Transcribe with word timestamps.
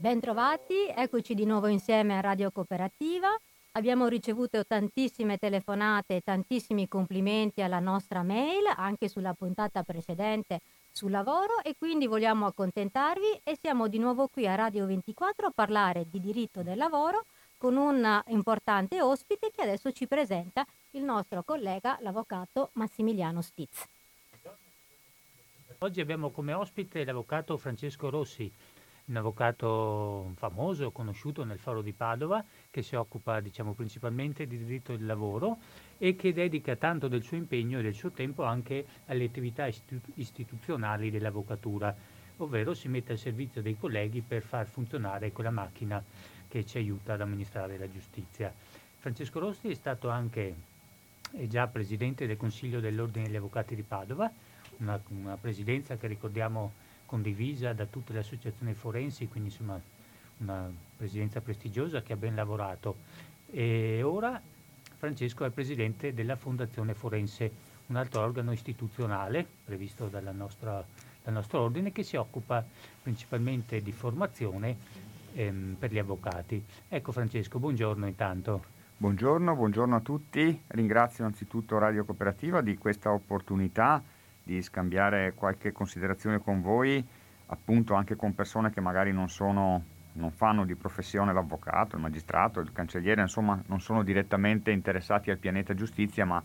Bentrovati, 0.00 0.86
eccoci 0.94 1.34
di 1.34 1.44
nuovo 1.44 1.66
insieme 1.66 2.16
a 2.16 2.20
Radio 2.20 2.52
Cooperativa. 2.52 3.36
Abbiamo 3.72 4.06
ricevuto 4.06 4.64
tantissime 4.64 5.38
telefonate 5.38 6.14
e 6.14 6.20
tantissimi 6.20 6.86
complimenti 6.86 7.62
alla 7.62 7.80
nostra 7.80 8.22
mail, 8.22 8.62
anche 8.76 9.08
sulla 9.08 9.34
puntata 9.34 9.82
precedente 9.82 10.60
sul 10.92 11.10
lavoro 11.10 11.60
e 11.64 11.74
quindi 11.76 12.06
vogliamo 12.06 12.46
accontentarvi 12.46 13.40
e 13.42 13.58
siamo 13.60 13.88
di 13.88 13.98
nuovo 13.98 14.28
qui 14.28 14.46
a 14.46 14.54
Radio 14.54 14.86
24 14.86 15.48
a 15.48 15.52
parlare 15.52 16.06
di 16.08 16.20
diritto 16.20 16.62
del 16.62 16.76
lavoro 16.76 17.24
con 17.56 17.74
un 17.74 18.22
importante 18.28 19.02
ospite 19.02 19.50
che 19.50 19.62
adesso 19.62 19.90
ci 19.90 20.06
presenta 20.06 20.64
il 20.92 21.02
nostro 21.02 21.42
collega, 21.42 21.98
l'avvocato 22.02 22.70
Massimiliano 22.74 23.42
Stitz. 23.42 23.84
Oggi 25.78 26.00
abbiamo 26.00 26.30
come 26.30 26.52
ospite 26.52 27.04
l'avvocato 27.04 27.58
Francesco 27.58 28.10
Rossi, 28.10 28.52
un 29.08 29.16
avvocato 29.16 30.32
famoso, 30.36 30.90
conosciuto 30.90 31.44
nel 31.44 31.58
Foro 31.58 31.82
di 31.82 31.92
Padova, 31.92 32.44
che 32.70 32.82
si 32.82 32.94
occupa 32.94 33.40
diciamo, 33.40 33.72
principalmente 33.72 34.46
di 34.46 34.58
diritto 34.58 34.96
del 34.96 35.06
lavoro 35.06 35.58
e 35.98 36.14
che 36.14 36.32
dedica 36.32 36.76
tanto 36.76 37.08
del 37.08 37.22
suo 37.22 37.36
impegno 37.36 37.78
e 37.78 37.82
del 37.82 37.94
suo 37.94 38.10
tempo 38.10 38.44
anche 38.44 38.84
alle 39.06 39.24
attività 39.24 39.66
istitu- 39.66 40.12
istituzionali 40.14 41.10
dell'avvocatura, 41.10 41.94
ovvero 42.38 42.74
si 42.74 42.88
mette 42.88 43.12
al 43.12 43.18
servizio 43.18 43.62
dei 43.62 43.76
colleghi 43.78 44.20
per 44.20 44.42
far 44.42 44.66
funzionare 44.66 45.32
quella 45.32 45.50
macchina 45.50 46.02
che 46.46 46.64
ci 46.64 46.78
aiuta 46.78 47.14
ad 47.14 47.20
amministrare 47.20 47.78
la 47.78 47.90
giustizia. 47.90 48.52
Francesco 48.98 49.38
Rossi 49.38 49.68
è 49.68 49.74
stato 49.74 50.08
anche 50.08 50.76
è 51.30 51.46
già 51.46 51.66
presidente 51.66 52.26
del 52.26 52.38
Consiglio 52.38 52.80
dell'Ordine 52.80 53.26
degli 53.26 53.36
Avvocati 53.36 53.74
di 53.74 53.82
Padova, 53.82 54.30
una, 54.78 54.98
una 55.08 55.36
presidenza 55.36 55.96
che 55.96 56.06
ricordiamo 56.06 56.72
condivisa 57.08 57.72
da 57.72 57.86
tutte 57.86 58.12
le 58.12 58.18
associazioni 58.18 58.74
forensi, 58.74 59.28
quindi 59.28 59.48
insomma 59.48 59.80
una 60.38 60.70
presidenza 60.94 61.40
prestigiosa 61.40 62.02
che 62.02 62.12
ha 62.12 62.16
ben 62.16 62.34
lavorato. 62.34 62.96
E 63.50 64.02
ora 64.02 64.38
Francesco 64.98 65.46
è 65.46 65.50
presidente 65.50 66.12
della 66.12 66.36
Fondazione 66.36 66.92
Forense, 66.92 67.50
un 67.86 67.96
altro 67.96 68.20
organo 68.20 68.52
istituzionale 68.52 69.46
previsto 69.64 70.08
dal 70.08 70.34
nostro 70.34 71.60
ordine 71.60 71.92
che 71.92 72.02
si 72.02 72.16
occupa 72.16 72.62
principalmente 73.02 73.80
di 73.80 73.92
formazione 73.92 74.76
ehm, 75.32 75.76
per 75.78 75.90
gli 75.90 75.98
avvocati. 75.98 76.62
Ecco 76.88 77.12
Francesco, 77.12 77.58
buongiorno 77.58 78.06
intanto. 78.06 78.76
Buongiorno, 78.98 79.54
buongiorno 79.54 79.96
a 79.96 80.00
tutti. 80.00 80.62
Ringrazio 80.66 81.24
innanzitutto 81.24 81.78
Radio 81.78 82.04
Cooperativa 82.04 82.60
di 82.60 82.76
questa 82.76 83.12
opportunità 83.12 84.02
di 84.48 84.62
scambiare 84.62 85.34
qualche 85.34 85.72
considerazione 85.72 86.38
con 86.38 86.62
voi, 86.62 87.04
appunto 87.46 87.92
anche 87.92 88.16
con 88.16 88.34
persone 88.34 88.70
che 88.70 88.80
magari 88.80 89.12
non, 89.12 89.28
sono, 89.28 89.84
non 90.12 90.30
fanno 90.30 90.64
di 90.64 90.74
professione 90.74 91.34
l'avvocato, 91.34 91.96
il 91.96 92.02
magistrato, 92.02 92.58
il 92.60 92.72
cancelliere, 92.72 93.20
insomma 93.20 93.62
non 93.66 93.82
sono 93.82 94.02
direttamente 94.02 94.70
interessati 94.70 95.30
al 95.30 95.36
pianeta 95.36 95.74
giustizia, 95.74 96.24
ma 96.24 96.42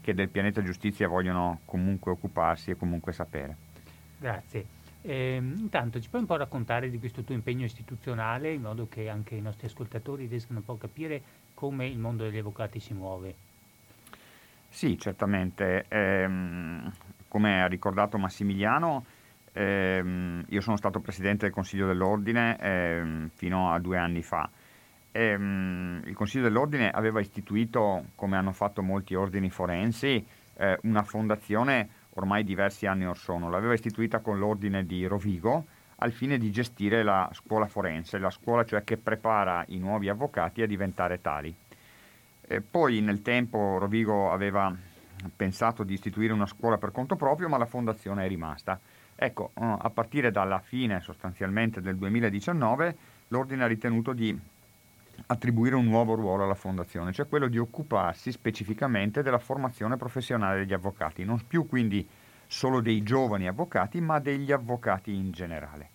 che 0.00 0.14
del 0.14 0.28
pianeta 0.28 0.62
giustizia 0.62 1.08
vogliono 1.08 1.60
comunque 1.64 2.12
occuparsi 2.12 2.70
e 2.70 2.76
comunque 2.76 3.12
sapere. 3.12 3.56
Grazie. 4.16 4.78
Eh, 5.02 5.36
intanto 5.36 6.00
ci 6.00 6.08
puoi 6.08 6.20
un 6.20 6.28
po' 6.28 6.36
raccontare 6.36 6.88
di 6.88 7.00
questo 7.00 7.22
tuo 7.22 7.34
impegno 7.34 7.64
istituzionale 7.64 8.52
in 8.52 8.60
modo 8.60 8.86
che 8.86 9.08
anche 9.08 9.34
i 9.34 9.40
nostri 9.40 9.66
ascoltatori 9.66 10.26
riescano 10.26 10.58
un 10.60 10.64
po' 10.64 10.74
a 10.74 10.78
capire 10.78 11.22
come 11.54 11.86
il 11.86 11.98
mondo 11.98 12.24
degli 12.24 12.38
avvocati 12.38 12.78
si 12.78 12.94
muove? 12.94 13.34
Sì, 14.68 14.96
certamente. 14.98 15.84
Ehm, 15.88 16.92
come 17.30 17.62
ha 17.62 17.66
ricordato 17.66 18.18
Massimiliano, 18.18 19.04
ehm, 19.52 20.44
io 20.48 20.60
sono 20.60 20.76
stato 20.76 20.98
presidente 20.98 21.44
del 21.44 21.54
Consiglio 21.54 21.86
dell'Ordine 21.86 22.58
ehm, 22.58 23.28
fino 23.28 23.70
a 23.72 23.78
due 23.78 23.98
anni 23.98 24.22
fa. 24.22 24.50
Ehm, 25.12 26.02
il 26.06 26.14
Consiglio 26.16 26.42
dell'Ordine 26.42 26.90
aveva 26.90 27.20
istituito, 27.20 28.06
come 28.16 28.36
hanno 28.36 28.50
fatto 28.50 28.82
molti 28.82 29.14
ordini 29.14 29.48
forensi, 29.48 30.26
eh, 30.56 30.76
una 30.82 31.04
fondazione 31.04 31.88
ormai 32.14 32.42
diversi 32.42 32.86
anni 32.86 33.06
or 33.06 33.16
sono. 33.16 33.48
L'aveva 33.48 33.74
istituita 33.74 34.18
con 34.18 34.36
l'ordine 34.36 34.84
di 34.84 35.06
Rovigo 35.06 35.66
al 36.02 36.10
fine 36.10 36.36
di 36.36 36.50
gestire 36.50 37.04
la 37.04 37.30
scuola 37.32 37.66
forense, 37.66 38.18
la 38.18 38.30
scuola 38.30 38.64
cioè 38.64 38.82
che 38.82 38.96
prepara 38.96 39.64
i 39.68 39.78
nuovi 39.78 40.08
avvocati 40.08 40.62
a 40.62 40.66
diventare 40.66 41.20
tali. 41.20 41.54
E 42.40 42.60
poi 42.60 43.00
nel 43.00 43.22
tempo 43.22 43.78
Rovigo 43.78 44.32
aveva 44.32 44.74
pensato 45.34 45.82
di 45.82 45.94
istituire 45.94 46.32
una 46.32 46.46
scuola 46.46 46.78
per 46.78 46.92
conto 46.92 47.16
proprio, 47.16 47.48
ma 47.48 47.56
la 47.56 47.66
fondazione 47.66 48.24
è 48.24 48.28
rimasta. 48.28 48.78
Ecco, 49.14 49.50
eh, 49.54 49.76
a 49.78 49.90
partire 49.90 50.30
dalla 50.30 50.60
fine 50.60 51.00
sostanzialmente 51.00 51.80
del 51.80 51.96
2019, 51.96 52.96
l'ordine 53.28 53.64
ha 53.64 53.66
ritenuto 53.66 54.12
di 54.12 54.38
attribuire 55.26 55.74
un 55.74 55.84
nuovo 55.84 56.14
ruolo 56.14 56.44
alla 56.44 56.54
fondazione, 56.54 57.12
cioè 57.12 57.28
quello 57.28 57.48
di 57.48 57.58
occuparsi 57.58 58.32
specificamente 58.32 59.22
della 59.22 59.38
formazione 59.38 59.96
professionale 59.96 60.60
degli 60.60 60.72
avvocati, 60.72 61.24
non 61.24 61.46
più 61.46 61.66
quindi 61.66 62.08
solo 62.46 62.80
dei 62.80 63.02
giovani 63.02 63.46
avvocati, 63.46 64.00
ma 64.00 64.18
degli 64.18 64.50
avvocati 64.50 65.14
in 65.14 65.30
generale. 65.30 65.90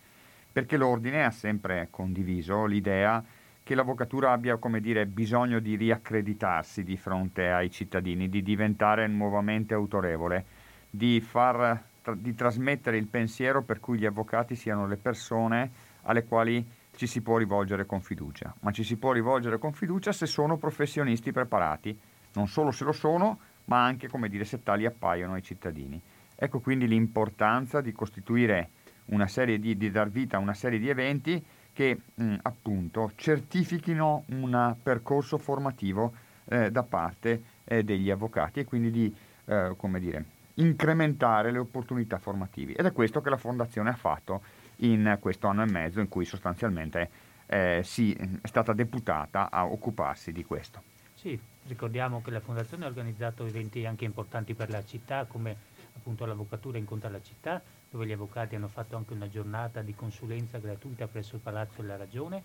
Perché 0.52 0.78
l'ordine 0.78 1.25
ha 1.25 1.31
sempre 1.31 1.88
condiviso 1.90 2.66
l'idea 2.66 3.24
che 3.66 3.74
l'avvocatura 3.74 4.31
abbia 4.31 4.59
dire, 4.80 5.08
bisogno 5.08 5.58
di 5.58 5.76
riaccreditarsi 5.76 6.84
di 6.84 6.98
fronte 6.98 7.50
ai 7.50 7.72
cittadini, 7.72 8.30
di 8.30 8.44
diventare 8.44 9.08
nuovamente 9.08 9.74
autorevole, 9.74 10.46
di, 10.88 11.20
far, 11.20 11.84
di 12.14 12.36
trasmettere 12.36 12.98
il 12.98 13.08
pensiero 13.08 13.64
per 13.64 13.80
cui 13.80 13.98
gli 13.98 14.06
avvocati 14.06 14.54
siano 14.54 14.86
le 14.86 14.98
persone 14.98 15.72
alle 16.04 16.25
quali 16.25 16.64
ci 16.96 17.08
si 17.08 17.24
può 17.24 17.40
rivolgere 17.40 17.88
con 17.88 18.02
fiducia, 18.02 18.54
ma 18.59 18.70
ci 18.70 18.84
si 18.84 18.98
può 18.98 19.12
rivolgere 19.12 19.58
con 19.58 19.74
fiducia 19.74 20.12
se 20.12 20.28
sono 20.28 20.58
professionisti 20.58 21.31
preparati, 21.31 22.00
non 22.34 22.48
solo 22.48 22.70
se 22.70 22.84
lo 22.84 22.92
sono, 22.92 23.40
ma 23.66 23.84
anche 23.84 24.08
dire, 24.30 24.46
se 24.46 24.62
tali 24.62 24.86
appaiono 24.86 25.34
ai 25.34 25.42
cittadini. 25.42 26.00
Ecco 26.36 26.59
quindi 26.59 26.88
l'importanza 26.88 27.81
di 27.81 27.92
costituire 27.94 28.70
una 29.06 29.25
serie 29.25 29.58
di, 29.58 29.75
di 29.75 29.90
dar 29.90 30.09
vita 30.09 30.38
a 30.38 30.40
una 30.40 30.54
serie 30.54 30.78
di 30.78 30.88
eventi 30.88 31.44
che 31.75 32.00
mh, 32.16 32.24
mm, 32.24 32.36
appunto 32.44 33.12
certifichino 33.16 34.24
un 34.28 34.75
percorso 34.81 35.38
formativo 35.38 36.13
eh, 36.46 36.72
da 36.72 36.84
parte 36.84 37.44
eh, 37.66 37.84
degli 37.84 38.09
avvocati 38.09 38.62
e 38.62 38.63
quindi 38.63 38.91
di 38.91 39.16
eh, 39.46 39.74
come 39.75 40.00
dire, 40.00 40.25
incrementare 40.56 41.52
le 41.52 41.58
opportunità 41.58 42.18
formative. 42.18 42.75
Ed 42.75 42.86
è 42.86 42.94
questo 42.94 43.19
che 43.19 43.30
la 43.30 43.38
Fondazione 43.38 43.90
ha 43.90 43.96
fatto 43.96 44.41
in 44.78 45.18
questo 45.19 45.47
anno 45.47 45.63
e 45.63 45.69
mezzo 45.69 46.00
in 46.00 46.08
cui 46.08 46.24
sostanzialmente 46.24 47.09
eh, 47.47 47.81
si, 47.84 48.13
è 48.13 48.47
stata 48.47 48.72
deputata 48.72 49.52
a 49.52 49.66
occuparsi 49.66 50.31
di 50.31 50.46
questo. 50.46 50.81
Sì, 51.13 51.38
ricordiamo 51.68 52.22
che 52.22 52.31
la 52.31 52.40
Fondazione 52.40 52.86
ha 52.86 52.88
organizzato 52.88 53.46
eventi 53.46 53.86
anche 53.86 54.06
importanti 54.06 54.53
per 54.53 54.69
la 54.69 54.84
città 54.86 55.25
come 55.25 55.74
appunto 55.97 56.25
l'Avvocatura 56.25 56.78
incontra 56.78 57.09
la 57.09 57.22
città 57.22 57.62
dove 57.90 58.06
gli 58.06 58.12
avvocati 58.12 58.56
hanno 58.56 58.68
fatto 58.68 58.96
anche 58.96 59.13
una 59.13 59.29
giornata 59.29 59.81
di 59.81 59.94
consulenza 59.94 60.57
gratuita 60.57 61.07
presso 61.07 61.35
il 61.35 61.41
Palazzo 61.41 61.81
della 61.81 61.97
Ragione, 61.97 62.44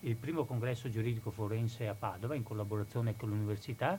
il 0.00 0.16
primo 0.16 0.44
congresso 0.44 0.90
giuridico 0.90 1.30
forense 1.30 1.88
a 1.88 1.94
Padova 1.94 2.34
in 2.34 2.42
collaborazione 2.42 3.16
con 3.16 3.30
l'università 3.30 3.98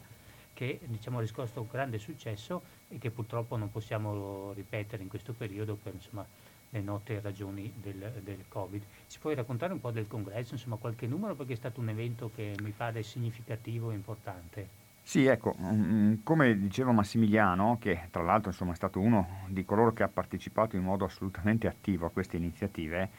che 0.54 0.80
diciamo, 0.86 1.20
ha 1.20 1.22
riscosso 1.22 1.68
grande 1.70 2.00
successo 2.00 2.64
e 2.90 2.98
che 2.98 3.12
purtroppo 3.12 3.58
non 3.58 3.70
possiamo 3.72 4.54
ripetere 4.54 5.04
in 5.04 5.08
questo 5.08 5.34
periodo 5.34 5.76
per 5.76 5.94
insomma, 5.94 6.26
le 6.70 6.82
note 6.82 7.22
ragioni 7.22 7.72
del, 7.80 8.22
del, 8.24 8.44
Covid. 8.48 8.82
Ci 9.08 9.20
puoi 9.20 9.36
raccontare 9.36 9.74
un 9.74 9.80
po' 9.80 9.92
del 9.92 10.08
congresso, 10.08 10.56
insomma 10.56 10.78
qualche 10.78 11.06
numero 11.06 11.36
perché 11.36 11.54
è 11.54 11.58
stato 11.58 11.80
un 11.80 11.90
evento 11.90 12.32
che 12.34 12.56
mi 12.62 12.72
pare 12.72 13.04
significativo 13.04 13.92
e 13.92 13.94
importante. 13.94 14.77
Sì, 15.08 15.26
ecco, 15.26 15.56
mm, 15.58 16.16
come 16.22 16.60
diceva 16.60 16.92
Massimiliano, 16.92 17.78
che 17.80 18.10
tra 18.12 18.24
l'altro 18.24 18.50
insomma, 18.50 18.74
è 18.74 18.76
stato 18.76 19.00
uno 19.00 19.46
di 19.48 19.64
coloro 19.64 19.94
che 19.94 20.04
ha 20.04 20.10
partecipato 20.10 20.76
in 20.76 20.84
modo 20.84 21.06
assolutamente 21.06 21.66
attivo 21.66 22.06
a 22.06 22.10
queste 22.10 22.36
iniziative, 22.36 23.10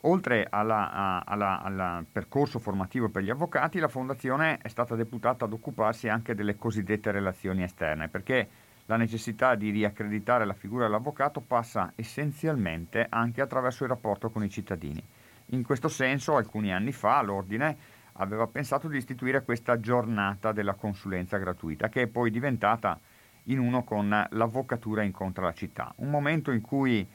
oltre 0.00 0.46
al 0.48 2.06
percorso 2.10 2.58
formativo 2.58 3.10
per 3.10 3.24
gli 3.24 3.28
avvocati, 3.28 3.78
la 3.78 3.88
Fondazione 3.88 4.56
è 4.62 4.68
stata 4.68 4.94
deputata 4.94 5.44
ad 5.44 5.52
occuparsi 5.52 6.08
anche 6.08 6.34
delle 6.34 6.56
cosiddette 6.56 7.10
relazioni 7.10 7.62
esterne, 7.62 8.08
perché 8.08 8.48
la 8.86 8.96
necessità 8.96 9.54
di 9.54 9.68
riaccreditare 9.68 10.46
la 10.46 10.54
figura 10.54 10.86
dell'avvocato 10.86 11.42
passa 11.42 11.92
essenzialmente 11.94 13.06
anche 13.06 13.42
attraverso 13.42 13.82
il 13.82 13.90
rapporto 13.90 14.30
con 14.30 14.42
i 14.44 14.48
cittadini. 14.48 15.06
In 15.48 15.62
questo 15.62 15.88
senso, 15.88 16.36
alcuni 16.36 16.72
anni 16.72 16.92
fa, 16.92 17.20
l'Ordine 17.20 17.76
aveva 18.14 18.46
pensato 18.46 18.88
di 18.88 18.96
istituire 18.96 19.42
questa 19.42 19.80
giornata 19.80 20.52
della 20.52 20.74
consulenza 20.74 21.38
gratuita, 21.38 21.88
che 21.88 22.02
è 22.02 22.06
poi 22.06 22.30
diventata 22.30 22.98
in 23.44 23.58
uno 23.58 23.84
con 23.84 24.26
l'avvocatura 24.30 25.02
incontra 25.02 25.44
la 25.44 25.52
città, 25.52 25.92
un 25.96 26.10
momento 26.10 26.50
in 26.50 26.60
cui 26.60 27.06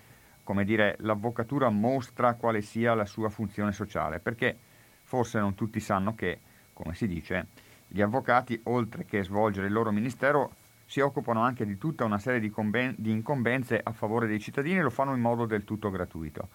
come 0.49 0.65
dire, 0.65 0.95
l'avvocatura 1.01 1.69
mostra 1.69 2.33
quale 2.33 2.61
sia 2.61 2.95
la 2.95 3.05
sua 3.05 3.29
funzione 3.29 3.71
sociale, 3.71 4.17
perché 4.17 4.57
forse 5.03 5.37
non 5.39 5.53
tutti 5.53 5.79
sanno 5.79 6.15
che, 6.15 6.39
come 6.73 6.95
si 6.95 7.05
dice, 7.05 7.49
gli 7.87 8.01
avvocati, 8.01 8.59
oltre 8.63 9.05
che 9.05 9.23
svolgere 9.23 9.67
il 9.67 9.73
loro 9.73 9.91
ministero, 9.91 10.53
si 10.87 11.01
occupano 11.01 11.43
anche 11.43 11.67
di 11.67 11.77
tutta 11.77 12.03
una 12.03 12.17
serie 12.17 12.39
di, 12.39 12.49
comben- 12.49 12.95
di 12.97 13.11
incombenze 13.11 13.79
a 13.83 13.91
favore 13.91 14.25
dei 14.25 14.39
cittadini 14.39 14.79
e 14.79 14.81
lo 14.81 14.89
fanno 14.89 15.13
in 15.13 15.21
modo 15.21 15.45
del 15.45 15.65
tutto 15.65 15.91
gratuito. 15.91 16.47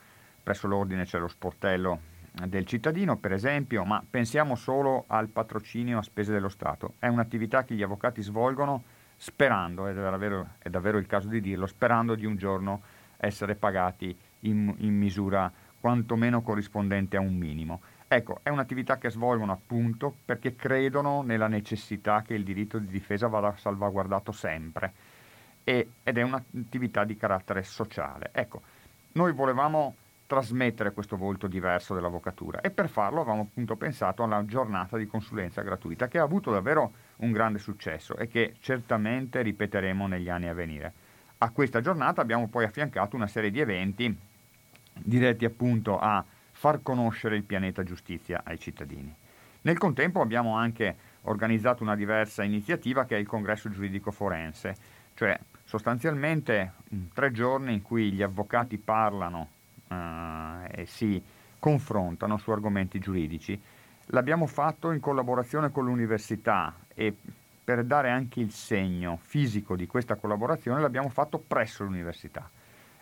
Presso 0.43 0.67
l'ordine 0.67 1.05
c'è 1.05 1.21
lo 1.21 1.29
sportello 1.29 2.01
del 2.47 2.67
cittadino, 2.67 3.17
per 3.17 3.33
esempio, 3.33 3.85
ma 3.85 4.05
pensiamo 4.09 4.57
solo 4.57 5.05
al 5.07 5.29
patrocinio 5.29 5.99
a 5.99 6.03
spese 6.03 6.33
dello 6.33 6.49
Stato. 6.49 6.95
È 6.99 7.07
un'attività 7.07 7.65
che 7.65 7.75
gli 7.75 7.83
avvocati 7.83 8.23
svolgono 8.23 8.83
sperando, 9.17 9.87
è 9.87 9.95
davvero, 9.95 10.55
è 10.59 10.69
davvero 10.69 10.99
il 10.99 11.07
caso 11.07 11.29
di 11.29 11.41
dirlo, 11.41 11.67
sperando 11.67 12.17
di 12.17 12.27
un 12.27 12.37
giorno 12.37 12.83
essere 13.17 13.55
pagati 13.55 14.17
in, 14.41 14.75
in 14.79 14.97
misura 14.97 15.51
quantomeno 15.79 16.43
corrispondente 16.43 17.17
a 17.17 17.21
un 17.21 17.37
minimo. 17.37 17.81
Ecco, 18.09 18.41
è 18.43 18.49
un'attività 18.49 18.99
che 18.99 19.11
svolgono 19.11 19.53
appunto 19.53 20.15
perché 20.25 20.57
credono 20.57 21.23
nella 21.23 21.47
necessità 21.47 22.23
che 22.23 22.35
il 22.35 22.43
diritto 22.43 22.79
di 22.79 22.87
difesa 22.87 23.29
vada 23.29 23.55
salvaguardato 23.57 24.33
sempre 24.33 24.93
e, 25.63 25.89
ed 26.03 26.19
è 26.19 26.23
un'attività 26.23 27.05
di 27.05 27.17
carattere 27.17 27.63
sociale. 27.63 28.31
Ecco, 28.33 28.63
noi 29.13 29.33
volevamo 29.33 29.95
trasmettere 30.27 30.93
questo 30.93 31.17
volto 31.17 31.47
diverso 31.47 31.95
dell'avvocatura 31.95 32.61
e 32.61 32.71
per 32.71 32.89
farlo 32.89 33.21
avevamo 33.21 33.43
appunto 33.43 33.77
pensato 33.77 34.23
alla 34.23 34.45
giornata 34.45 34.97
di 34.97 35.07
consulenza 35.07 35.63
gratuita 35.63 36.09
che 36.09 36.19
ha 36.19 36.23
avuto 36.23 36.51
davvero 36.51 36.93
un 37.17 37.31
grande 37.31 37.59
successo 37.59 38.17
e 38.17 38.27
che 38.27 38.55
certamente 38.61 39.43
ripeteremo 39.43 40.07
negli 40.07 40.31
anni 40.31 40.49
a 40.49 40.55
venire. 40.55 40.93
A 41.39 41.51
questa 41.51 41.81
giornata 41.81 42.23
abbiamo 42.23 42.49
poi 42.49 42.65
affiancato 42.65 43.17
una 43.17 43.27
serie 43.27 43.51
di 43.51 43.61
eventi 43.61 44.17
diretti 44.95 45.45
appunto 45.45 45.99
a 45.99 46.25
far 46.53 46.83
conoscere 46.83 47.37
il 47.37 47.43
pianeta 47.43 47.83
giustizia 47.83 48.43
ai 48.45 48.59
cittadini. 48.59 49.15
Nel 49.63 49.79
contempo 49.79 50.21
abbiamo 50.21 50.57
anche 50.57 50.97
organizzato 51.23 51.83
una 51.83 51.97
diversa 51.97 52.43
iniziativa 52.43 53.05
che 53.05 53.17
è 53.17 53.19
il 53.19 53.27
congresso 53.27 53.69
giuridico 53.69 54.11
forense, 54.11 54.77
cioè 55.15 55.39
sostanzialmente 55.65 56.75
tre 57.13 57.31
giorni 57.31 57.73
in 57.73 57.83
cui 57.83 58.13
gli 58.13 58.23
avvocati 58.23 58.79
parlano 58.79 59.49
eh, 59.95 60.83
e 60.83 60.87
si 60.87 61.23
confrontano 61.59 62.37
su 62.37 62.51
argomenti 62.51 62.99
giuridici. 62.99 63.61
L'abbiamo 64.09 64.47
fatto 64.47 64.91
in 64.93 65.01
collaborazione 65.01 65.71
con 65.71 65.85
l'università 65.87 66.75
e 66.95 67.15
per 67.65 67.85
dare 67.85 68.11
anche 68.11 68.41
il 68.41 68.51
segno 68.51 69.19
fisico 69.23 69.75
di 69.75 69.87
questa 69.87 70.17
collaborazione 70.17 70.81
l'abbiamo 70.81 71.09
fatto 71.09 71.39
presso 71.39 71.85
l'università. 71.85 72.51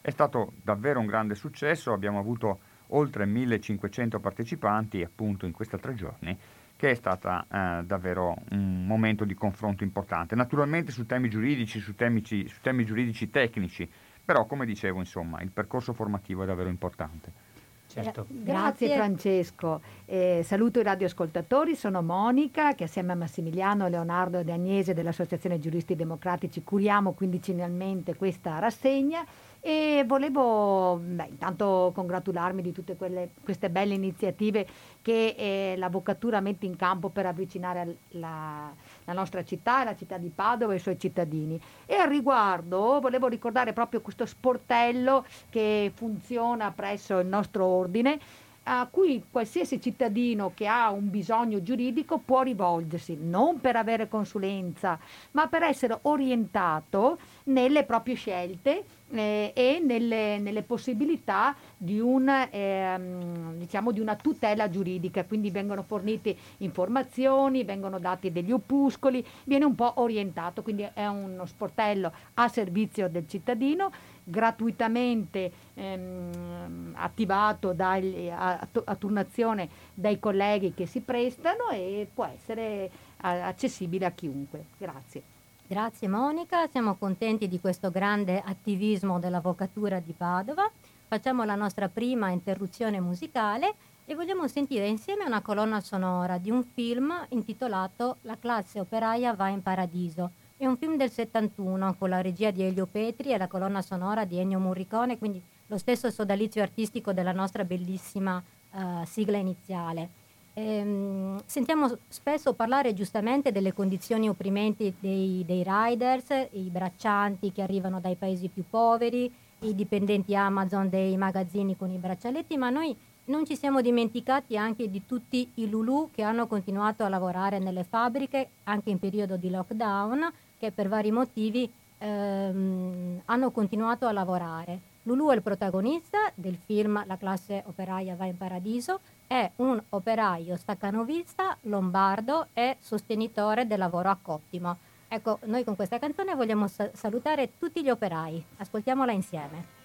È 0.01 0.11
stato 0.11 0.53
davvero 0.63 1.01
un 1.01 1.07
grande 1.07 1.35
successo, 1.35 1.93
abbiamo 1.93 2.21
avuto 2.21 2.59
oltre 2.89 3.27
1500 3.27 4.21
partecipanti 4.21 5.03
appunto 5.03 5.47
in 5.47 5.53
questi 5.53 5.77
tre 5.79 5.95
giorni 5.95 6.39
che 6.83 6.91
è 6.91 6.95
stato 6.95 7.29
eh, 7.29 7.83
davvero 7.85 8.35
un 8.51 8.85
momento 8.87 9.25
di 9.25 9.35
confronto 9.35 9.85
importante. 9.85 10.35
Naturalmente 10.35 10.91
su 10.91 11.07
temi 11.07 11.29
giuridici, 11.29 11.79
su 11.79 11.95
temi, 11.95 12.25
su 12.25 12.61
temi 12.61 12.85
giuridici 12.85 13.31
tecnici, 13.31 13.89
però 14.25 14.47
come 14.47 14.67
dicevo 14.67 14.99
insomma 14.99 15.41
il 15.41 15.51
percorso 15.51 15.93
formativo 15.93 16.43
è 16.43 16.47
davvero 16.47 16.69
importante. 16.69 17.51
Certo. 17.93 18.27
Grazie, 18.31 18.87
Grazie 18.87 18.95
Francesco. 18.95 19.81
Eh, 20.07 20.41
saluto 20.45 20.81
i 20.81 20.83
radioascoltatori, 20.83 21.77
sono 21.77 22.01
Monica 22.01 22.75
che 22.75 22.85
assieme 22.85 23.13
a 23.13 23.17
Massimiliano, 23.17 23.89
Leonardo 23.89 24.39
e 24.39 24.51
Agnese 24.51 24.95
dell'Associazione 24.95 25.59
Giuristi 25.59 25.95
Democratici 25.95 26.63
curiamo 26.65 27.13
quindicinalmente 27.13 28.17
questa 28.17 28.59
rassegna 28.59 29.23
e 29.65 30.03
volevo 30.09 30.97
beh, 31.01 31.29
intanto 31.29 31.93
congratularmi 31.95 32.63
di 32.63 32.73
tutte 32.73 32.97
quelle, 32.97 33.31
queste 33.45 33.71
belle 33.71 33.95
iniziative 33.95 34.67
che 35.01 35.37
eh, 35.39 35.75
l'avvocatura 35.77 36.41
mette 36.41 36.67
in 36.67 36.75
campo 36.75 37.11
per 37.11 37.27
avvicinare 37.27 37.99
la, 38.11 38.73
la 39.05 39.13
nostra 39.13 39.45
città, 39.45 39.85
la 39.85 39.95
città 39.95 40.19
di 40.19 40.33
Padova 40.35 40.73
e 40.73 40.77
i 40.77 40.81
suoi 40.81 40.99
cittadini. 40.99 41.61
E 41.87 41.95
al 41.95 42.09
riguardo 42.09 42.99
volevo 43.01 43.29
ricordare 43.29 43.73
proprio 43.73 44.01
questo 44.01 44.27
sportello 44.27 45.25
che 45.49 45.93
funziona 45.95 46.73
presso 46.73 47.21
il 47.21 47.29
nostro 47.29 47.65
ordine 47.65 48.19
a 48.65 48.87
cui 48.91 49.25
qualsiasi 49.31 49.81
cittadino 49.81 50.53
che 50.55 50.67
ha 50.67 50.91
un 50.91 51.11
bisogno 51.11 51.63
giuridico 51.63 52.19
può 52.19 52.43
rivolgersi, 52.43 53.17
non 53.21 53.61
per 53.61 53.77
avere 53.77 54.09
consulenza, 54.09 54.99
ma 55.33 55.49
per 55.49 55.63
essere 55.63 55.99
orientato 56.03 57.19
nelle 57.45 57.85
proprie 57.85 58.15
scelte 58.15 58.85
eh, 59.11 59.53
e 59.55 59.83
nelle, 59.85 60.39
nelle, 60.39 60.63
possibilità 60.63 61.55
di, 61.77 61.99
un, 61.99 62.29
ehm, 62.29 63.57
diciamo 63.57 63.91
di, 63.91 64.01
una 64.01 64.17
tutela 64.17 64.71
giuridica, 64.71 65.25
quindi 65.25 65.51
vengono 65.51 65.83
fornite 65.83 66.35
informazioni, 66.59 67.65
vengono 67.65 67.99
dati 67.99 68.31
degli 68.31 68.53
opuscoli, 68.53 69.25
viene 69.45 69.65
un 69.65 69.75
po' 69.75 69.95
orientato, 69.97 70.63
quindi 70.63 70.89
è 70.95 71.07
uno 71.07 71.47
sportello 71.47 72.13
a 72.35 72.49
servizio 72.49 73.09
del 73.09 73.29
cittadino 73.29 73.91
gratuitamente 74.25 75.53
ehm, 75.75 76.93
attivato 76.97 77.73
dagli, 77.73 78.29
a, 78.29 78.67
a, 78.85 78.95
turnazione 78.95 79.69
dai 79.95 80.19
colleghi 80.19 80.75
che 80.75 80.87
si 80.87 81.01
prestano 81.01 81.71
e 81.71 82.09
può 82.13 82.25
essere 82.25 82.91
a, 83.19 83.47
accessibile 83.47 84.07
a 84.07 84.11
chiunque. 84.11 84.67
Grazie. 84.79 85.23
Grazie 85.67 86.09
Monica, 86.09 86.67
siamo 86.69 86.97
contenti 86.97 87.49
di 87.49 87.59
questo 87.59 87.91
grande 87.91 88.43
attivismo 88.45 89.19
dell'Avvocatura 89.19 90.01
di 90.01 90.13
Padova. 90.13 90.71
Facciamo 91.09 91.45
la 91.45 91.55
nostra 91.55 91.89
prima 91.89 92.31
interruzione 92.31 93.01
musicale 93.01 93.75
e 94.05 94.15
vogliamo 94.15 94.49
sentire 94.49 94.87
insieme 94.87 95.25
una 95.25 95.41
colonna 95.41 95.81
sonora 95.81 96.39
di 96.39 96.51
un 96.51 96.63
film 96.65 97.13
intitolato 97.31 98.19
La 98.23 98.37
classe 98.39 98.81
operaia 98.81 99.33
va 99.35 99.49
in 99.49 99.63
paradiso. 99.63 100.33
È 100.63 100.67
un 100.67 100.77
film 100.77 100.97
del 100.97 101.11
71 101.11 101.97
con 101.99 102.09
la 102.09 102.21
regia 102.21 102.53
di 102.53 102.63
Elio 102.63 102.87
Petri 102.87 103.33
e 103.33 103.37
la 103.37 103.49
colonna 103.49 103.83
sonora 103.83 104.25
di 104.25 104.39
Ennio 104.39 104.61
Morricone, 104.61 105.19
quindi 105.19 105.43
lo 105.67 105.77
stesso 105.77 106.09
sodalizio 106.09 106.63
artistico 106.63 107.13
della 107.13 107.33
nostra 107.33 107.65
bellissima 107.65 108.41
uh, 108.71 109.05
sigla 109.05 109.39
iniziale. 109.39 110.09
Ehm, 110.55 111.43
sentiamo 111.47 111.99
spesso 112.07 112.53
parlare 112.53 112.95
giustamente 112.95 113.51
delle 113.51 113.73
condizioni 113.73 114.29
opprimenti 114.29 114.95
dei, 115.01 115.43
dei 115.45 115.65
riders, 115.67 116.29
i 116.53 116.69
braccianti 116.71 117.51
che 117.51 117.63
arrivano 117.63 117.99
dai 117.99 118.15
paesi 118.15 118.47
più 118.47 118.63
poveri, 118.71 119.35
i 119.63 119.75
dipendenti 119.75 120.37
Amazon 120.37 120.89
dei 120.89 121.17
magazzini 121.17 121.77
con 121.77 121.91
i 121.91 121.99
braccialetti, 121.99 122.57
ma 122.57 122.71
noi 122.71 122.97
non 123.25 123.45
ci 123.45 123.57
siamo 123.57 123.81
dimenticati 123.81 124.57
anche 124.57 124.89
di 124.91 125.07
tutti 125.07 125.51
i 125.55 125.69
Lulu 125.69 126.11
che 126.13 126.23
hanno 126.23 126.47
continuato 126.47 127.03
a 127.03 127.09
lavorare 127.09 127.59
nelle 127.59 127.83
fabbriche 127.83 128.49
anche 128.65 128.91
in 128.91 128.99
periodo 128.99 129.37
di 129.37 129.51
lockdown, 129.51 130.33
che 130.63 130.71
per 130.71 130.87
vari 130.87 131.11
motivi 131.11 131.69
ehm, 131.99 133.23
hanno 133.25 133.51
continuato 133.51 134.07
a 134.07 134.13
lavorare. 134.13 134.91
Lulu 135.03 135.31
è 135.31 135.35
il 135.35 135.43
protagonista 135.43 136.31
del 136.37 136.57
film 136.57 137.05
La 137.07 137.17
classe 137.17 137.65
operaia 137.67 138.15
va 138.15 138.27
in 138.27 138.37
paradiso, 138.37 139.01
è 139.27 139.51
un 139.57 139.83
operaio 139.89 140.57
staccanovista 140.57 141.57
lombardo 141.63 142.47
e 142.53 142.77
sostenitore 142.79 143.67
del 143.67 143.79
lavoro 143.79 144.09
a 144.09 144.19
cottimo. 144.23 144.77
Ecco, 145.09 145.41
noi 145.47 145.65
con 145.65 145.75
questa 145.75 145.99
canzone 145.99 146.37
vogliamo 146.37 146.69
sa- 146.69 146.91
salutare 146.95 147.59
tutti 147.59 147.83
gli 147.83 147.91
operai. 147.91 148.45
Ascoltiamola 148.59 149.11
insieme. 149.11 149.81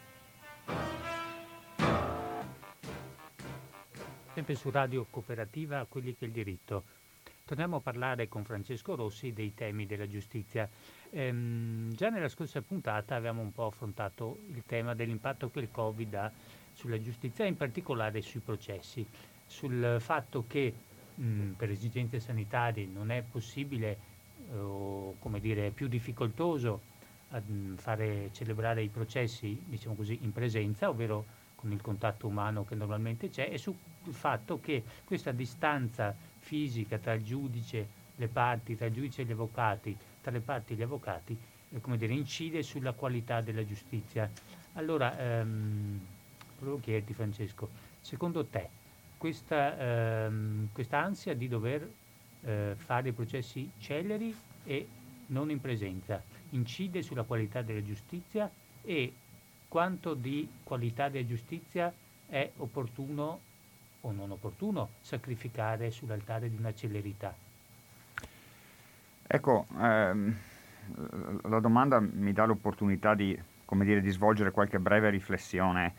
Sempre 4.36 4.54
su 4.54 4.70
Radio 4.70 5.08
Cooperativa, 5.10 5.88
quelli 5.90 6.16
che 6.16 6.26
il 6.26 6.32
diritto. 6.32 6.84
Torniamo 7.48 7.78
a 7.78 7.80
parlare 7.80 8.28
con 8.28 8.44
Francesco 8.44 8.94
Rossi 8.94 9.32
dei 9.32 9.54
temi 9.54 9.86
della 9.86 10.06
giustizia. 10.06 10.68
Ehm, 11.12 11.94
già 11.94 12.10
nella 12.10 12.28
scorsa 12.28 12.62
puntata 12.62 13.16
avevamo 13.16 13.40
un 13.42 13.54
po' 13.54 13.68
affrontato 13.68 14.40
il 14.54 14.64
tema 14.66 14.94
dell'impatto 14.94 15.50
che 15.50 15.60
il 15.62 15.72
Covid 15.72 16.14
ha 16.16 16.30
sulla 16.74 17.02
giustizia, 17.02 17.46
in 17.46 17.56
particolare 17.56 18.22
sui 18.22 18.42
processi 18.42 19.08
sul 19.46 19.96
fatto 20.02 20.44
che 20.46 20.74
mh, 21.16 21.52
per 21.52 21.70
esigenze 21.70 22.20
sanitarie 22.20 22.86
non 22.86 23.12
è 23.12 23.24
possibile 23.24 23.98
eh, 24.52 24.58
o 24.58 25.16
come 25.20 25.40
dire 25.40 25.70
più 25.70 25.88
difficoltoso 25.88 26.82
mh, 27.30 27.76
fare 27.76 28.30
celebrare 28.34 28.84
i 28.84 28.90
processi 28.90 29.58
diciamo 29.66 29.96
così 29.96 30.20
in 30.22 30.34
presenza 30.34 30.90
ovvero 30.90 31.46
con 31.56 31.72
il 31.72 31.82
contatto 31.82 32.28
umano 32.28 32.66
che 32.66 32.76
normalmente 32.76 33.30
c'è 33.30 33.50
e 33.50 33.58
sul 33.58 33.76
fatto 34.10 34.60
che 34.60 34.84
questa 35.06 35.32
distanza 35.32 36.14
fisica 36.48 36.98
tra 36.98 37.14
il 37.14 37.24
giudice 37.24 38.06
le 38.16 38.28
parti 38.30 38.76
tra 38.76 38.86
il 38.86 38.94
giudice 38.94 39.22
e 39.22 39.26
gli 39.26 39.32
avvocati 39.32 39.96
tra 40.22 40.32
le 40.32 40.40
parti 40.40 40.74
e 40.74 40.76
gli 40.78 40.82
avvocati 40.82 41.38
eh, 41.70 41.82
come 41.82 41.98
dire, 41.98 42.14
incide 42.14 42.64
sulla 42.64 42.94
qualità 42.94 43.42
della 43.42 43.66
giustizia. 43.66 44.30
Allora 44.74 45.18
ehm, 45.20 46.00
volevo 46.60 46.80
chiederti 46.80 47.14
Francesco 47.14 47.70
secondo 48.00 48.46
te 48.46 48.70
questa, 49.18 50.26
ehm, 50.26 50.70
ansia 50.92 51.34
di 51.36 51.48
dover 51.48 51.90
eh, 52.46 52.76
fare 52.78 53.12
processi 53.12 53.70
celeri 53.80 54.34
e 54.64 54.88
non 55.28 55.50
in 55.50 55.60
presenza 55.60 56.22
incide 56.52 57.02
sulla 57.02 57.24
qualità 57.24 57.62
della 57.62 57.84
giustizia? 57.84 58.50
E 58.84 59.12
quanto 59.68 60.14
di 60.14 60.48
qualità 60.64 61.10
della 61.10 61.28
giustizia 61.28 61.94
è 62.30 62.50
opportuno 62.58 63.47
o 64.02 64.12
non 64.12 64.32
opportuno 64.32 64.90
sacrificare 65.02 65.92
sull'altare 65.92 66.50
di 66.50 66.56
una 66.58 66.74
celerità? 66.74 67.36
Ecco, 69.30 69.68
ehm, 69.78 70.36
la 71.44 71.60
domanda 71.60 72.00
mi 72.00 72.32
dà 72.32 72.46
l'opportunità 72.46 73.14
di, 73.14 73.38
dire, 73.70 74.02
di 74.02 74.10
svolgere 74.12 74.52
qualche 74.52 74.80
breve 74.80 75.10
riflessione 75.10 75.94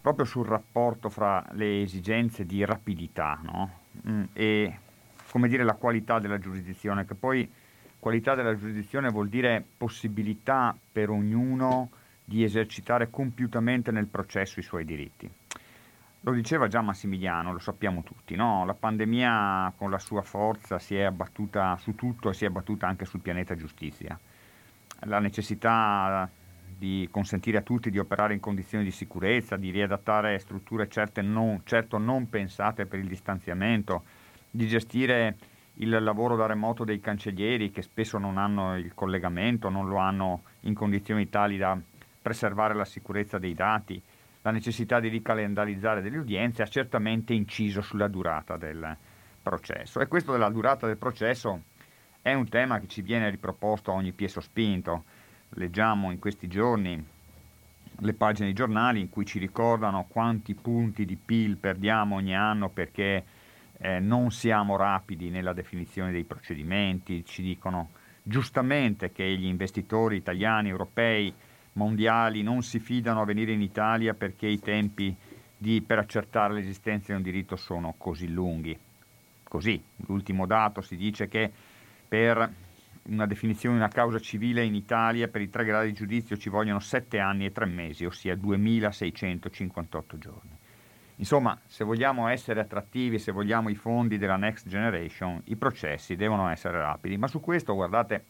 proprio 0.00 0.26
sul 0.26 0.46
rapporto 0.46 1.08
fra 1.08 1.44
le 1.52 1.80
esigenze 1.82 2.44
di 2.44 2.64
rapidità 2.64 3.38
no? 3.42 3.70
mm, 4.06 4.22
e 4.32 4.78
dire, 5.46 5.64
la 5.64 5.74
qualità 5.74 6.18
della 6.18 6.38
giurisdizione, 6.38 7.06
che 7.06 7.14
poi 7.14 7.50
qualità 7.98 8.34
della 8.34 8.54
giurisdizione 8.54 9.08
vuol 9.08 9.28
dire 9.28 9.64
possibilità 9.76 10.76
per 10.92 11.08
ognuno 11.08 11.90
di 12.24 12.44
esercitare 12.44 13.08
compiutamente 13.10 13.90
nel 13.90 14.06
processo 14.06 14.60
i 14.60 14.62
suoi 14.62 14.84
diritti. 14.84 15.30
Lo 16.24 16.30
diceva 16.30 16.68
già 16.68 16.80
Massimiliano, 16.82 17.52
lo 17.52 17.58
sappiamo 17.58 18.04
tutti, 18.04 18.36
no? 18.36 18.64
la 18.64 18.74
pandemia 18.74 19.72
con 19.76 19.90
la 19.90 19.98
sua 19.98 20.22
forza 20.22 20.78
si 20.78 20.94
è 20.94 21.02
abbattuta 21.02 21.76
su 21.78 21.96
tutto 21.96 22.30
e 22.30 22.34
si 22.34 22.44
è 22.44 22.46
abbattuta 22.46 22.86
anche 22.86 23.04
sul 23.06 23.18
pianeta 23.18 23.56
giustizia. 23.56 24.16
La 25.06 25.18
necessità 25.18 26.30
di 26.78 27.08
consentire 27.10 27.58
a 27.58 27.62
tutti 27.62 27.90
di 27.90 27.98
operare 27.98 28.34
in 28.34 28.40
condizioni 28.40 28.84
di 28.84 28.92
sicurezza, 28.92 29.56
di 29.56 29.70
riadattare 29.70 30.38
strutture 30.38 30.88
non, 31.22 31.62
certo 31.64 31.98
non 31.98 32.28
pensate 32.28 32.86
per 32.86 33.00
il 33.00 33.08
distanziamento, 33.08 34.04
di 34.48 34.68
gestire 34.68 35.36
il 35.74 35.90
lavoro 35.90 36.36
da 36.36 36.46
remoto 36.46 36.84
dei 36.84 37.00
cancellieri 37.00 37.72
che 37.72 37.82
spesso 37.82 38.18
non 38.18 38.38
hanno 38.38 38.76
il 38.76 38.94
collegamento, 38.94 39.68
non 39.68 39.88
lo 39.88 39.96
hanno 39.96 40.42
in 40.60 40.74
condizioni 40.74 41.28
tali 41.28 41.56
da 41.56 41.76
preservare 42.22 42.74
la 42.74 42.84
sicurezza 42.84 43.38
dei 43.38 43.54
dati, 43.54 44.00
la 44.42 44.50
necessità 44.50 45.00
di 45.00 45.08
ricalendarizzare 45.08 46.02
delle 46.02 46.18
udienze 46.18 46.62
ha 46.62 46.66
certamente 46.66 47.32
inciso 47.32 47.80
sulla 47.80 48.08
durata 48.08 48.56
del 48.56 48.96
processo 49.42 50.00
e 50.00 50.06
questo 50.06 50.32
della 50.32 50.50
durata 50.50 50.86
del 50.86 50.96
processo 50.96 51.62
è 52.22 52.32
un 52.34 52.48
tema 52.48 52.78
che 52.78 52.86
ci 52.86 53.02
viene 53.02 53.30
riproposto 53.30 53.90
a 53.90 53.94
ogni 53.94 54.12
piezo 54.12 54.40
spinto. 54.40 55.04
Leggiamo 55.50 56.12
in 56.12 56.18
questi 56.18 56.46
giorni 56.46 57.04
le 57.98 58.12
pagine 58.14 58.46
dei 58.46 58.54
giornali 58.54 59.00
in 59.00 59.10
cui 59.10 59.26
ci 59.26 59.38
ricordano 59.38 60.06
quanti 60.08 60.54
punti 60.54 61.04
di 61.04 61.16
PIL 61.16 61.56
perdiamo 61.56 62.16
ogni 62.16 62.34
anno 62.34 62.68
perché 62.68 63.24
eh, 63.78 63.98
non 63.98 64.30
siamo 64.30 64.76
rapidi 64.76 65.30
nella 65.30 65.52
definizione 65.52 66.12
dei 66.12 66.24
procedimenti, 66.24 67.24
ci 67.24 67.42
dicono 67.42 67.90
giustamente 68.22 69.10
che 69.10 69.24
gli 69.36 69.46
investitori 69.46 70.16
italiani, 70.16 70.68
europei, 70.68 71.34
mondiali 71.74 72.42
non 72.42 72.62
si 72.62 72.78
fidano 72.78 73.22
a 73.22 73.24
venire 73.24 73.52
in 73.52 73.62
Italia 73.62 74.14
perché 74.14 74.46
i 74.46 74.58
tempi 74.58 75.14
di, 75.56 75.80
per 75.80 75.98
accertare 75.98 76.54
l'esistenza 76.54 77.12
di 77.12 77.18
un 77.18 77.22
diritto 77.22 77.56
sono 77.56 77.94
così 77.96 78.28
lunghi. 78.28 78.78
Così, 79.44 79.82
l'ultimo 80.06 80.46
dato 80.46 80.80
si 80.80 80.96
dice 80.96 81.28
che 81.28 81.50
per 82.08 82.52
una 83.04 83.26
definizione 83.26 83.76
di 83.76 83.82
una 83.82 83.90
causa 83.90 84.18
civile 84.18 84.64
in 84.64 84.74
Italia 84.74 85.28
per 85.28 85.40
i 85.40 85.50
tre 85.50 85.64
gradi 85.64 85.88
di 85.88 85.94
giudizio 85.94 86.36
ci 86.36 86.48
vogliono 86.48 86.78
sette 86.78 87.18
anni 87.18 87.46
e 87.46 87.52
tre 87.52 87.66
mesi, 87.66 88.04
ossia 88.04 88.34
2658 88.34 90.18
giorni. 90.18 90.50
Insomma, 91.16 91.58
se 91.66 91.84
vogliamo 91.84 92.28
essere 92.28 92.60
attrattivi, 92.60 93.18
se 93.18 93.32
vogliamo 93.32 93.68
i 93.68 93.74
fondi 93.74 94.18
della 94.18 94.36
Next 94.36 94.66
Generation, 94.68 95.40
i 95.44 95.56
processi 95.56 96.16
devono 96.16 96.48
essere 96.48 96.78
rapidi, 96.78 97.16
ma 97.16 97.28
su 97.28 97.40
questo, 97.40 97.74
guardate, 97.74 98.24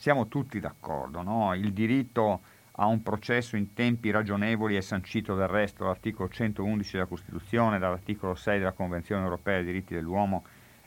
siamo 0.00 0.28
tutti 0.28 0.60
d'accordo, 0.60 1.20
no? 1.20 1.52
il 1.52 1.74
diritto 1.74 2.40
a 2.72 2.86
un 2.86 3.02
processo 3.02 3.56
in 3.56 3.74
tempi 3.74 4.10
ragionevoli 4.10 4.74
è 4.74 4.80
sancito 4.80 5.34
del 5.34 5.46
resto 5.46 5.82
dall'articolo 5.82 6.30
111 6.30 6.92
della 6.92 7.04
Costituzione, 7.04 7.78
dall'articolo 7.78 8.34
6 8.34 8.58
della 8.58 8.72
Convenzione 8.72 9.24
europea 9.24 9.56
dei 9.56 9.66
diritti 9.66 9.92
dell'uomo 9.92 10.44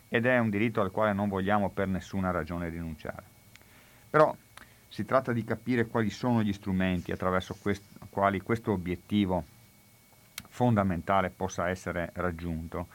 ed 0.08 0.26
è 0.26 0.36
un 0.38 0.50
diritto 0.50 0.80
al 0.80 0.90
quale 0.90 1.12
non 1.12 1.28
vogliamo 1.28 1.70
per 1.70 1.86
nessuna 1.86 2.32
ragione 2.32 2.68
rinunciare. 2.68 3.22
Però 4.10 4.34
si 4.88 5.04
tratta 5.04 5.32
di 5.32 5.44
capire 5.44 5.86
quali 5.86 6.10
sono 6.10 6.42
gli 6.42 6.52
strumenti 6.52 7.12
attraverso 7.12 7.56
quest- 7.62 8.08
quali 8.10 8.40
questo 8.40 8.72
obiettivo 8.72 9.44
fondamentale 10.48 11.30
possa 11.30 11.68
essere 11.68 12.10
raggiunto 12.14 12.88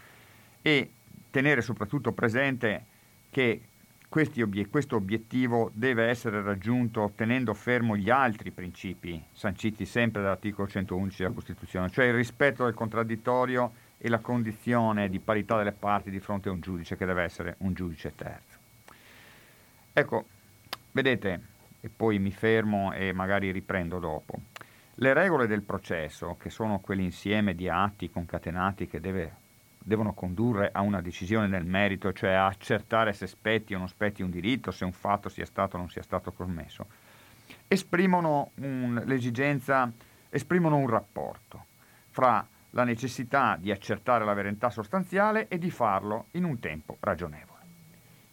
e 0.62 0.92
tenere 1.32 1.62
soprattutto 1.62 2.12
presente 2.12 2.84
che 3.30 3.69
questo 4.10 4.96
obiettivo 4.96 5.70
deve 5.72 6.08
essere 6.08 6.42
raggiunto 6.42 7.12
tenendo 7.16 7.54
fermo 7.54 7.96
gli 7.96 8.10
altri 8.10 8.50
principi 8.50 9.24
sanciti 9.32 9.86
sempre 9.86 10.24
dall'articolo 10.24 10.68
111 10.68 11.18
della 11.22 11.34
Costituzione, 11.34 11.90
cioè 11.92 12.06
il 12.06 12.16
rispetto 12.16 12.66
del 12.66 12.74
contraddittorio 12.74 13.72
e 14.00 14.10
la 14.10 14.18
condizione 14.18 15.10
di 15.10 15.20
parità 15.20 15.58
delle 15.58 15.74
parti 15.74 16.10
di 16.10 16.20
fronte 16.20 16.50
a 16.50 16.54
un 16.54 16.60
giudice 16.60 16.98
che 16.98 17.06
deve 17.06 17.22
essere 17.22 17.56
un 17.60 17.74
giudice 17.74 18.16
terzo. 18.16 18.58
Ecco, 19.94 20.26
vedete, 20.92 21.42
e 21.80 21.90
poi 21.90 22.18
mi 22.18 22.32
fermo 22.32 22.92
e 22.94 23.14
magari 23.14 23.52
riprendo 23.52 24.00
dopo. 24.00 24.40
Le 24.96 25.14
regole 25.14 25.46
del 25.46 25.62
processo, 25.62 26.36
che 26.40 26.50
sono 26.50 26.80
quell'insieme 26.80 27.54
di 27.54 27.70
atti 27.70 28.10
concatenati 28.10 28.88
che 28.88 29.00
deve 29.00 29.36
devono 29.84 30.14
condurre 30.14 30.70
a 30.72 30.82
una 30.82 31.02
decisione 31.02 31.48
nel 31.48 31.66
merito, 31.66 32.14
cioè 32.14 32.32
a 32.32 32.48
accertare 32.48 33.14
se 33.14 33.28
spetti 33.28 33.74
o 33.74 33.78
non 33.78 33.88
spetti 33.88 34.22
un 34.22 34.30
diritto, 34.30 34.72
se 34.72 34.86
un 34.86 34.92
fatto 34.92 35.30
sia 35.30 35.46
stato 35.46 35.76
o 35.76 35.80
non 35.80 35.90
sia 35.90 36.04
stato 36.04 36.32
commesso, 36.32 36.86
esprimono 37.68 38.52
un, 38.56 39.02
l'esigenza, 39.06 39.92
esprimono 40.30 40.78
un 40.78 40.88
rapporto 40.88 41.66
fra 42.10 42.46
la 42.72 42.84
necessità 42.84 43.58
di 43.60 43.72
accertare 43.72 44.26
la 44.26 44.34
verità 44.34 44.70
sostanziale 44.70 45.48
e 45.48 45.58
di 45.58 45.72
farlo 45.72 46.28
in 46.32 46.44
un 46.44 46.60
tempo 46.60 46.98
ragionevole. 47.00 47.58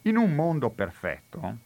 In 0.02 0.16
un 0.16 0.34
mondo 0.34 0.70
perfetto, 0.70 1.64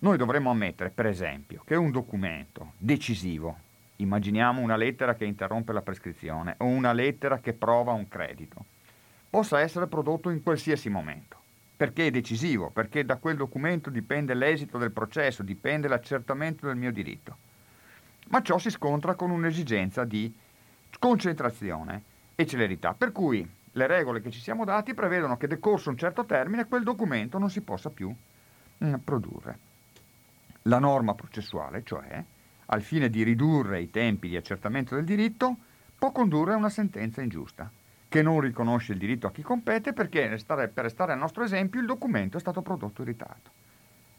noi 0.00 0.16
dovremmo 0.16 0.50
ammettere, 0.50 0.90
per 0.90 1.06
esempio, 1.06 1.62
che 1.64 1.74
un 1.74 1.90
documento 1.90 2.72
decisivo, 2.76 3.56
immaginiamo 3.96 4.60
una 4.60 4.76
lettera 4.76 5.14
che 5.14 5.24
interrompe 5.24 5.72
la 5.72 5.82
prescrizione 5.82 6.54
o 6.58 6.66
una 6.66 6.92
lettera 6.92 7.38
che 7.38 7.52
prova 7.52 7.92
un 7.92 8.08
credito, 8.08 8.64
possa 9.32 9.60
essere 9.60 9.86
prodotto 9.86 10.28
in 10.28 10.42
qualsiasi 10.42 10.90
momento, 10.90 11.38
perché 11.74 12.08
è 12.08 12.10
decisivo, 12.10 12.68
perché 12.68 13.02
da 13.02 13.16
quel 13.16 13.38
documento 13.38 13.88
dipende 13.88 14.34
l'esito 14.34 14.76
del 14.76 14.90
processo, 14.90 15.42
dipende 15.42 15.88
l'accertamento 15.88 16.66
del 16.66 16.76
mio 16.76 16.92
diritto. 16.92 17.38
Ma 18.28 18.42
ciò 18.42 18.58
si 18.58 18.68
scontra 18.68 19.14
con 19.14 19.30
un'esigenza 19.30 20.04
di 20.04 20.30
concentrazione 20.98 22.02
e 22.34 22.44
celerità, 22.44 22.92
per 22.92 23.10
cui 23.10 23.50
le 23.72 23.86
regole 23.86 24.20
che 24.20 24.30
ci 24.30 24.38
siamo 24.38 24.66
dati 24.66 24.92
prevedono 24.92 25.38
che 25.38 25.46
decorso 25.46 25.88
un 25.88 25.96
certo 25.96 26.26
termine 26.26 26.66
quel 26.66 26.82
documento 26.82 27.38
non 27.38 27.48
si 27.48 27.62
possa 27.62 27.88
più 27.88 28.14
mm, 28.84 28.94
produrre. 28.96 29.58
La 30.64 30.78
norma 30.78 31.14
processuale, 31.14 31.82
cioè, 31.84 32.22
al 32.66 32.82
fine 32.82 33.08
di 33.08 33.22
ridurre 33.22 33.80
i 33.80 33.90
tempi 33.90 34.28
di 34.28 34.36
accertamento 34.36 34.94
del 34.94 35.06
diritto, 35.06 35.56
può 35.96 36.12
condurre 36.12 36.52
a 36.52 36.56
una 36.56 36.68
sentenza 36.68 37.22
ingiusta 37.22 37.80
che 38.12 38.20
non 38.20 38.40
riconosce 38.40 38.92
il 38.92 38.98
diritto 38.98 39.26
a 39.26 39.32
chi 39.32 39.40
compete 39.40 39.94
perché, 39.94 40.28
per 40.28 40.84
restare 40.84 41.12
al 41.12 41.18
nostro 41.18 41.44
esempio, 41.44 41.80
il 41.80 41.86
documento 41.86 42.36
è 42.36 42.40
stato 42.40 42.60
prodotto 42.60 43.00
in 43.00 43.06
ritardo. 43.06 43.48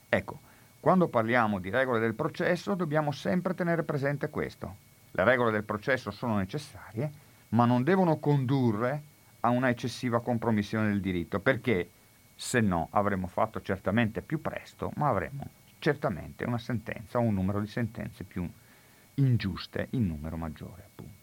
Ecco, 0.09 0.39
quando 0.79 1.09
parliamo 1.09 1.59
di 1.59 1.69
regole 1.69 1.99
del 1.99 2.15
processo 2.15 2.73
dobbiamo 2.73 3.11
sempre 3.11 3.53
tenere 3.53 3.83
presente 3.83 4.31
questo. 4.31 4.77
Le 5.11 5.23
regole 5.23 5.51
del 5.51 5.63
processo 5.63 6.09
sono 6.09 6.37
necessarie, 6.37 7.11
ma 7.49 7.65
non 7.65 7.83
devono 7.83 8.17
condurre 8.17 9.03
a 9.41 9.49
una 9.49 9.69
eccessiva 9.69 10.21
compromissione 10.21 10.87
del 10.87 10.99
diritto, 10.99 11.39
perché 11.39 11.87
se 12.33 12.61
no 12.61 12.87
avremmo 12.93 13.27
fatto 13.27 13.61
certamente 13.61 14.23
più 14.23 14.41
presto, 14.41 14.91
ma 14.95 15.09
avremmo 15.09 15.47
certamente 15.77 16.45
una 16.45 16.57
sentenza 16.57 17.19
o 17.19 17.21
un 17.21 17.35
numero 17.35 17.59
di 17.59 17.67
sentenze 17.67 18.23
più 18.23 18.49
ingiuste 19.13 19.89
in 19.91 20.07
numero 20.07 20.35
maggiore, 20.35 20.81
appunto. 20.83 21.22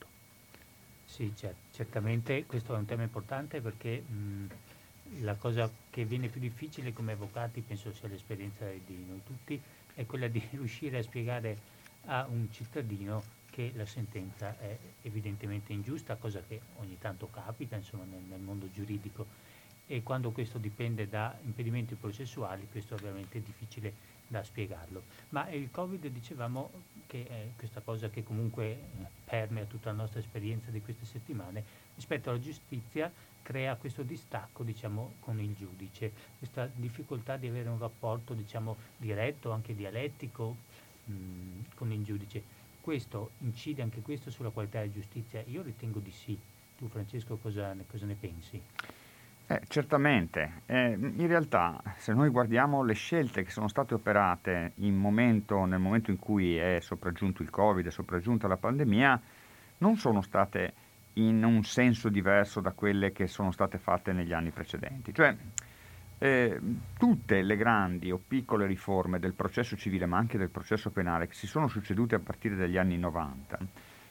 Sì, 1.21 1.35
cer- 1.37 1.59
certamente 1.71 2.47
questo 2.47 2.75
è 2.75 2.79
un 2.79 2.87
tema 2.87 3.03
importante 3.03 3.61
perché 3.61 4.01
mh, 4.01 4.47
la 5.21 5.37
cosa 5.37 5.71
che 5.91 6.07
viene 6.07 6.31
più 6.31 6.41
difficile 6.41 6.95
come 6.95 7.13
avvocati, 7.13 7.61
penso 7.63 7.93
sia 7.93 8.09
l'esperienza 8.09 8.71
di 8.73 9.05
noi 9.05 9.23
tutti, 9.23 9.63
è 9.93 10.07
quella 10.07 10.29
di 10.29 10.39
riuscire 10.53 10.97
a 10.97 11.03
spiegare 11.03 11.61
a 12.07 12.27
un 12.27 12.51
cittadino 12.51 13.33
che 13.51 13.71
la 13.75 13.85
sentenza 13.85 14.57
è 14.57 14.95
evidentemente 15.03 15.75
ingiusta, 15.75 16.17
cosa 16.17 16.43
che 16.43 16.63
ogni 16.77 16.97
tanto 16.97 17.29
capita 17.29 17.77
insomma, 17.77 18.05
nel, 18.07 18.23
nel 18.23 18.41
mondo 18.41 18.71
giuridico. 18.71 19.29
E 19.85 20.03
quando 20.03 20.33
questo 20.33 20.57
dipende 20.59 21.07
da 21.09 21.37
impedimenti 21.43 21.97
processuali 21.97 22.69
questo 22.69 22.95
è 22.95 22.99
veramente 22.99 23.43
difficile 23.43 23.97
da 24.31 24.45
spiegarlo. 24.45 25.03
Ma 25.31 25.51
il 25.51 25.71
Covid 25.73 26.07
dicevamo 26.07 26.71
che 27.07 27.27
è 27.27 27.49
questa 27.57 27.81
cosa 27.81 28.09
che 28.09 28.23
comunque 28.23 28.65
eh, 28.65 28.79
permea 29.25 29.65
tutta 29.65 29.91
la 29.91 29.97
nostra 29.97 30.21
esperienza 30.21 30.71
di 30.71 30.81
queste 30.81 31.05
settimane, 31.05 31.65
rispetto 31.97 32.31
alla 32.31 32.39
giustizia 32.39 33.13
crea 33.43 33.75
questo 33.75 34.03
distacco 34.03 34.63
diciamo, 34.63 35.15
con 35.19 35.41
il 35.41 35.53
giudice, 35.57 36.13
questa 36.39 36.71
difficoltà 36.73 37.37
di 37.37 37.49
avere 37.49 37.69
un 37.69 37.79
rapporto 37.79 38.33
diciamo, 38.35 38.77
diretto, 38.97 39.51
anche 39.51 39.75
dialettico 39.75 40.57
mh, 41.05 41.75
con 41.75 41.91
il 41.91 42.05
giudice. 42.05 42.59
Questo 42.81 43.33
incide 43.39 43.83
anche 43.83 44.01
questo 44.01 44.31
sulla 44.31 44.51
qualità 44.51 44.79
della 44.79 44.93
giustizia? 44.93 45.43
Io 45.49 45.63
ritengo 45.63 45.99
di 45.99 46.13
sì. 46.13 46.39
Tu 46.79 46.87
Francesco 46.87 47.37
cosa 47.37 47.73
ne, 47.73 47.85
cosa 47.91 48.07
ne 48.07 48.15
pensi? 48.15 48.63
Eh, 49.51 49.63
certamente, 49.67 50.63
eh, 50.67 50.97
in 50.97 51.27
realtà 51.27 51.83
se 51.97 52.13
noi 52.13 52.29
guardiamo 52.29 52.85
le 52.85 52.95
scelte 52.95 53.43
che 53.43 53.51
sono 53.51 53.67
state 53.67 53.95
operate 53.95 54.75
momento, 54.77 55.65
nel 55.65 55.81
momento 55.81 56.13
in 56.13 56.21
cui 56.21 56.57
è 56.57 56.79
sopraggiunto 56.81 57.43
il 57.43 57.51
Covid, 57.51 57.85
è 57.85 57.91
sopraggiunta 57.91 58.47
la 58.47 58.57
pandemia, 58.57 59.21
non 59.79 59.97
sono 59.97 60.21
state 60.21 60.73
in 61.15 61.43
un 61.43 61.65
senso 61.65 62.09
diverso 62.11 62.61
da 62.61 62.71
quelle 62.71 63.11
che 63.11 63.27
sono 63.27 63.51
state 63.51 63.79
fatte 63.79 64.13
negli 64.13 64.33
anni 64.33 64.51
precedenti. 64.51 65.13
Cioè, 65.13 65.37
eh, 66.19 66.61
tutte 66.97 67.43
le 67.43 67.57
grandi 67.57 68.13
o 68.13 68.21
piccole 68.25 68.67
riforme 68.67 69.19
del 69.19 69.33
processo 69.33 69.77
civile, 69.77 70.07
ma 70.07 70.17
anche 70.17 70.39
del 70.39 70.51
processo 70.51 70.91
penale, 70.91 71.27
che 71.27 71.35
si 71.35 71.49
sono 71.49 71.67
succedute 71.67 72.15
a 72.15 72.21
partire 72.21 72.55
dagli 72.55 72.77
anni 72.77 72.97
90, 72.99 73.59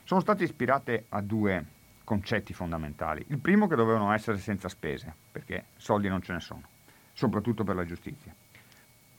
sono 0.04 0.20
state 0.20 0.44
ispirate 0.44 1.06
a 1.08 1.22
due 1.22 1.78
concetti 2.10 2.52
fondamentali. 2.52 3.24
Il 3.28 3.38
primo 3.38 3.68
che 3.68 3.76
dovevano 3.76 4.12
essere 4.12 4.36
senza 4.38 4.68
spese, 4.68 5.14
perché 5.30 5.66
soldi 5.76 6.08
non 6.08 6.20
ce 6.20 6.32
ne 6.32 6.40
sono, 6.40 6.62
soprattutto 7.12 7.62
per 7.62 7.76
la 7.76 7.84
giustizia, 7.84 8.34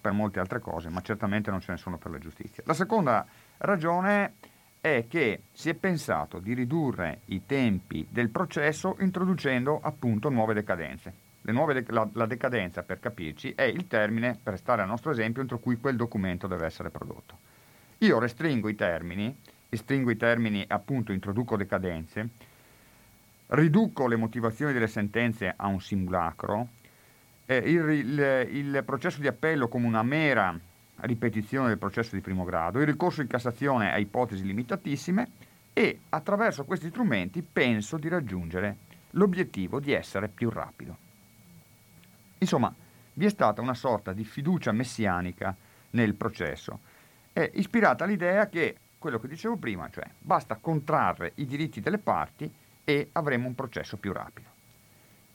per 0.01 0.11
molte 0.11 0.41
altre 0.41 0.59
cose, 0.59 0.89
ma 0.89 0.99
certamente 0.99 1.49
non 1.49 1.61
ce 1.61 1.71
ne 1.71 1.77
sono 1.77 1.97
per 1.97 2.11
la 2.11 2.17
giustizia. 2.17 2.63
La 2.65 2.73
seconda 2.73 3.25
ragione 3.59 4.33
è 4.81 5.05
che 5.07 5.43
si 5.53 5.69
è 5.69 5.73
pensato 5.73 6.39
di 6.39 6.53
ridurre 6.53 7.21
i 7.27 7.45
tempi 7.45 8.05
del 8.09 8.27
processo 8.27 8.97
introducendo 8.99 9.79
appunto 9.81 10.27
nuove 10.27 10.53
decadenze. 10.53 11.13
Nuove, 11.43 11.85
la, 11.87 12.09
la, 12.11 12.25
decadenza, 12.25 12.83
per 12.83 12.99
capirci, 12.99 13.53
è 13.55 13.63
il 13.63 13.87
termine, 13.87 14.37
per 14.43 14.57
stare 14.57 14.81
al 14.81 14.89
nostro 14.89 15.11
esempio, 15.11 15.41
entro 15.41 15.59
cui 15.59 15.77
quel 15.77 15.95
documento 15.95 16.45
deve 16.45 16.65
essere 16.65 16.89
prodotto. 16.89 17.37
Io 17.99 18.19
restringo 18.19 18.67
i 18.67 18.75
termini, 18.75 19.33
restringo 19.69 20.11
i 20.11 20.17
termini, 20.17 20.65
appunto 20.67 21.13
introduco 21.13 21.55
decadenze, 21.55 22.49
riduco 23.51 24.07
le 24.07 24.15
motivazioni 24.15 24.73
delle 24.73 24.87
sentenze 24.87 25.53
a 25.55 25.67
un 25.67 25.81
simulacro, 25.81 26.67
eh, 27.45 27.57
il, 27.57 27.89
il, 27.89 28.47
il 28.51 28.83
processo 28.85 29.19
di 29.19 29.27
appello 29.27 29.67
come 29.67 29.87
una 29.87 30.03
mera 30.03 30.57
ripetizione 31.01 31.69
del 31.69 31.77
processo 31.77 32.15
di 32.15 32.21
primo 32.21 32.43
grado, 32.43 32.79
il 32.79 32.85
ricorso 32.85 33.21
in 33.21 33.27
Cassazione 33.27 33.91
a 33.91 33.97
ipotesi 33.97 34.45
limitatissime 34.45 35.29
e 35.73 36.01
attraverso 36.09 36.63
questi 36.63 36.89
strumenti 36.89 37.41
penso 37.41 37.97
di 37.97 38.07
raggiungere 38.07 38.77
l'obiettivo 39.11 39.79
di 39.79 39.91
essere 39.91 40.29
più 40.29 40.49
rapido. 40.49 40.97
Insomma, 42.37 42.73
vi 43.13 43.25
è 43.25 43.29
stata 43.29 43.61
una 43.61 43.73
sorta 43.73 44.13
di 44.13 44.23
fiducia 44.23 44.71
messianica 44.71 45.53
nel 45.91 46.13
processo, 46.13 46.79
è 47.33 47.49
ispirata 47.55 48.05
all'idea 48.05 48.47
che, 48.47 48.77
quello 48.97 49.19
che 49.19 49.27
dicevo 49.27 49.57
prima, 49.57 49.89
cioè 49.89 50.07
basta 50.19 50.55
contrarre 50.55 51.33
i 51.35 51.45
diritti 51.45 51.81
delle 51.81 51.97
parti 51.97 52.49
e 52.83 53.09
avremo 53.13 53.47
un 53.47 53.55
processo 53.55 53.97
più 53.97 54.11
rapido. 54.11 54.49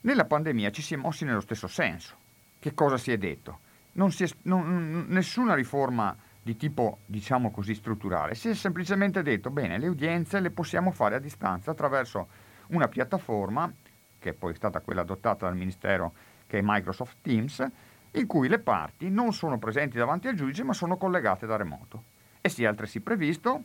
Nella 0.03 0.25
pandemia 0.25 0.71
ci 0.71 0.83
si 0.83 0.95
è 0.95 0.97
mossi 0.97 1.25
nello 1.25 1.41
stesso 1.41 1.67
senso. 1.67 2.15
Che 2.59 2.75
cosa 2.75 2.97
si 2.97 3.13
è 3.13 3.17
detto? 3.17 3.61
Si 4.09 4.25
è, 4.25 4.29
non, 4.43 5.07
nessuna 5.09 5.55
riforma 5.55 6.17
di 6.43 6.57
tipo, 6.57 6.99
diciamo 7.07 7.51
così, 7.51 7.75
strutturale. 7.75 8.35
Si 8.35 8.49
è 8.49 8.55
semplicemente 8.55 9.23
detto, 9.23 9.51
bene, 9.51 9.79
le 9.79 9.89
udienze 9.89 10.39
le 10.39 10.51
possiamo 10.51 10.93
fare 10.93 11.17
a 11.17 11.19
distanza 11.19 11.73
attraverso 11.73 12.29
una 12.69 12.87
piattaforma, 12.87 13.73
che 14.19 14.31
è 14.31 14.33
poi 14.33 14.55
stata 14.55 14.81
quella 14.81 15.01
adottata 15.01 15.47
dal 15.47 15.57
Ministero 15.57 16.13
che 16.47 16.59
è 16.59 16.63
Microsoft 16.63 17.17
Teams, 17.23 17.67
in 18.13 18.27
cui 18.27 18.49
le 18.49 18.61
parti 18.61 19.11
non 19.11 19.33
sono 19.33 19.59
presenti 19.59 19.99
davanti 19.99 20.29
al 20.29 20.37
giudice 20.37 20.63
ma 20.63 20.73
sono 20.73 20.97
collegate 20.97 21.47
da 21.47 21.57
remoto. 21.57 22.05
E 22.41 22.49
si 22.49 22.63
è 22.63 22.67
altresì 22.67 23.01
previsto 23.01 23.65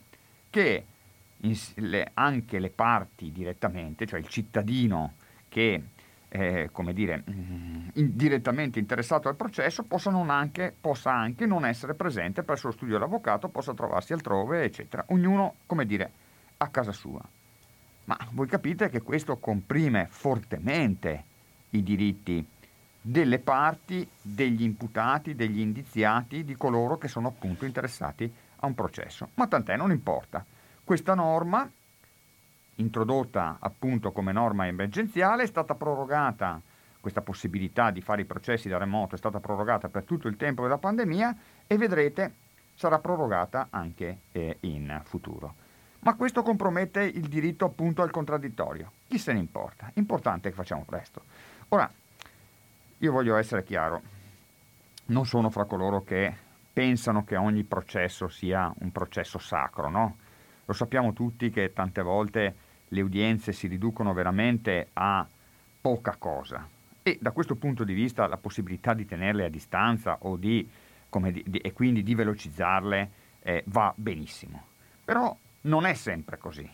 che 0.50 0.86
le, 1.76 2.12
anche 2.14 2.60
le 2.60 2.70
parti 2.70 3.32
direttamente, 3.32 4.06
cioè 4.06 4.20
il 4.20 4.28
cittadino 4.28 5.14
che 5.50 5.84
eh, 6.34 6.70
come 6.72 6.94
dire, 6.94 7.24
mm, 7.30 7.90
direttamente 7.94 8.80
interessato 8.80 9.28
al 9.28 9.36
processo 9.36 9.86
anche, 10.28 10.74
possa 10.80 11.12
anche 11.12 11.46
non 11.46 11.66
essere 11.66 11.94
presente 11.94 12.44
presso 12.44 12.68
lo 12.68 12.74
studio 12.74 12.94
dell'avvocato, 12.94 13.50
possa 13.50 13.74
trovarsi 13.74 14.14
altrove, 14.14 14.64
eccetera. 14.64 15.04
Ognuno, 15.10 15.56
come 15.66 15.86
dire, 15.86 16.12
a 16.58 16.68
casa 16.70 16.94
sua. 16.94 17.22
Ma 18.06 18.18
voi 18.32 18.48
capite 18.48 18.90
che 18.90 19.02
questo 19.02 19.38
comprime 19.38 20.08
fortemente 20.10 21.24
i 21.72 21.84
diritti 21.84 22.46
delle 23.02 23.40
parti, 23.40 24.08
degli 24.22 24.64
imputati, 24.64 25.36
degli 25.36 25.60
indiziati, 25.60 26.46
di 26.46 26.56
coloro 26.56 26.98
che 26.98 27.08
sono 27.10 27.28
appunto 27.28 27.66
interessati 27.66 28.32
a 28.58 28.66
un 28.68 28.74
processo. 28.74 29.30
Ma 29.34 29.48
tant'è, 29.48 29.76
non 29.76 29.92
importa. 29.92 30.46
Questa 30.92 31.16
norma, 31.16 31.72
introdotta 32.76 33.60
appunto 33.62 34.12
come 34.12 34.34
norma 34.34 34.68
emergenziale, 34.68 35.44
è 35.44 35.46
stata 35.46 35.74
prorogata, 35.74 36.62
questa 37.00 37.22
possibilità 37.22 37.92
di 37.92 38.02
fare 38.02 38.24
i 38.24 38.26
processi 38.26 38.68
da 38.68 38.78
remoto 38.78 39.16
è 39.16 39.18
stata 39.18 39.40
prorogata 39.40 39.88
per 39.88 40.04
tutto 40.04 40.28
il 40.28 40.36
tempo 40.36 40.64
della 40.64 40.80
pandemia 40.80 41.38
e 41.66 41.78
vedrete 41.78 42.34
sarà 42.74 43.00
prorogata 43.00 43.68
anche 43.70 44.18
eh, 44.34 44.58
in 44.60 45.00
futuro. 45.06 45.56
Ma 46.00 46.16
questo 46.16 46.44
compromette 46.44 47.04
il 47.04 47.30
diritto 47.30 47.64
appunto 47.64 48.02
al 48.02 48.12
contraddittorio. 48.12 48.92
Chi 49.08 49.18
se 49.18 49.32
ne 49.32 49.40
importa? 49.40 49.90
Importante 49.94 50.50
che 50.50 50.56
facciamo 50.56 50.84
presto. 50.84 51.22
Ora, 51.70 51.90
io 52.98 53.12
voglio 53.14 53.38
essere 53.38 53.64
chiaro, 53.64 54.02
non 55.06 55.26
sono 55.26 55.50
fra 55.50 55.64
coloro 55.64 56.04
che 56.04 56.36
pensano 56.74 57.24
che 57.24 57.38
ogni 57.38 57.64
processo 57.64 58.28
sia 58.28 58.70
un 58.80 58.92
processo 58.92 59.40
sacro, 59.40 59.90
no? 59.90 60.18
Lo 60.72 60.78
sappiamo 60.78 61.12
tutti 61.12 61.50
che 61.50 61.74
tante 61.74 62.02
volte 62.02 62.56
le 62.88 63.02
udienze 63.02 63.52
si 63.52 63.68
riducono 63.68 64.14
veramente 64.14 64.88
a 64.94 65.28
poca 65.82 66.16
cosa 66.18 66.66
e 67.04 67.18
da 67.20 67.32
questo 67.32 67.56
punto 67.56 67.84
di 67.84 67.94
vista 67.94 68.26
la 68.26 68.38
possibilità 68.38 68.94
di 68.94 69.06
tenerle 69.06 69.44
a 69.44 69.50
distanza 69.50 70.18
di, 70.38 70.66
di, 71.10 71.44
di 71.46 71.58
e 71.58 71.74
quindi 71.74 72.04
di 72.04 72.16
velocizzarle 72.16 73.12
eh, 73.42 73.64
va 73.66 73.94
benissimo. 73.98 74.68
Però 75.04 75.36
non 75.64 75.86
è 75.86 75.94
sempre 75.94 76.38
così. 76.38 76.70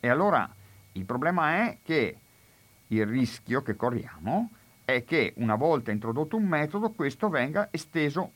E 0.00 0.08
allora 0.08 0.52
il 0.94 1.04
problema 1.04 1.62
è 1.64 1.78
che 1.84 2.16
il 2.88 3.06
rischio 3.06 3.62
che 3.62 3.76
corriamo 3.76 4.50
è 4.84 5.04
che 5.04 5.34
una 5.36 5.54
volta 5.54 5.92
introdotto 5.92 6.34
un 6.34 6.44
metodo 6.44 6.90
questo 6.90 7.28
venga 7.28 7.68
esteso 7.70 8.32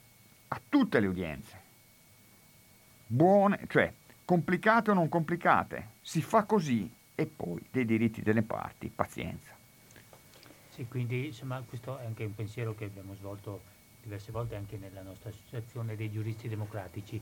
a 0.47 0.61
tutte 0.69 1.01
le 1.01 1.09
udienze. 1.09 1.61
Buone, 3.09 3.67
cioè 3.67 3.93
complicate 4.25 4.91
o 4.91 4.95
non 4.95 5.09
complicate, 5.09 5.89
si 6.01 6.23
fa 6.23 6.45
così 6.45 6.91
e 7.15 7.27
poi 7.27 7.61
dei 7.71 7.85
diritti 7.85 8.23
delle 8.23 8.43
parti, 8.43 8.89
pazienza. 8.89 9.51
Sì, 10.71 10.87
quindi 10.87 11.27
insomma 11.27 11.63
questo 11.69 11.99
è 11.99 12.07
anche 12.07 12.25
un 12.25 12.35
pensiero 12.35 12.75
che 12.75 12.85
abbiamo 12.85 13.15
svolto 13.15 13.61
diverse 14.03 14.33
volte 14.33 14.57
anche 14.57 14.77
nella 14.79 15.03
nostra 15.03 15.31
associazione 15.31 15.97
dei 15.97 16.11
giuristi 16.11 16.49
democratici. 16.49 17.21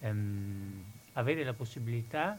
Ehm, 0.00 0.84
avere 1.14 1.44
la 1.44 1.52
possibilità, 1.52 2.38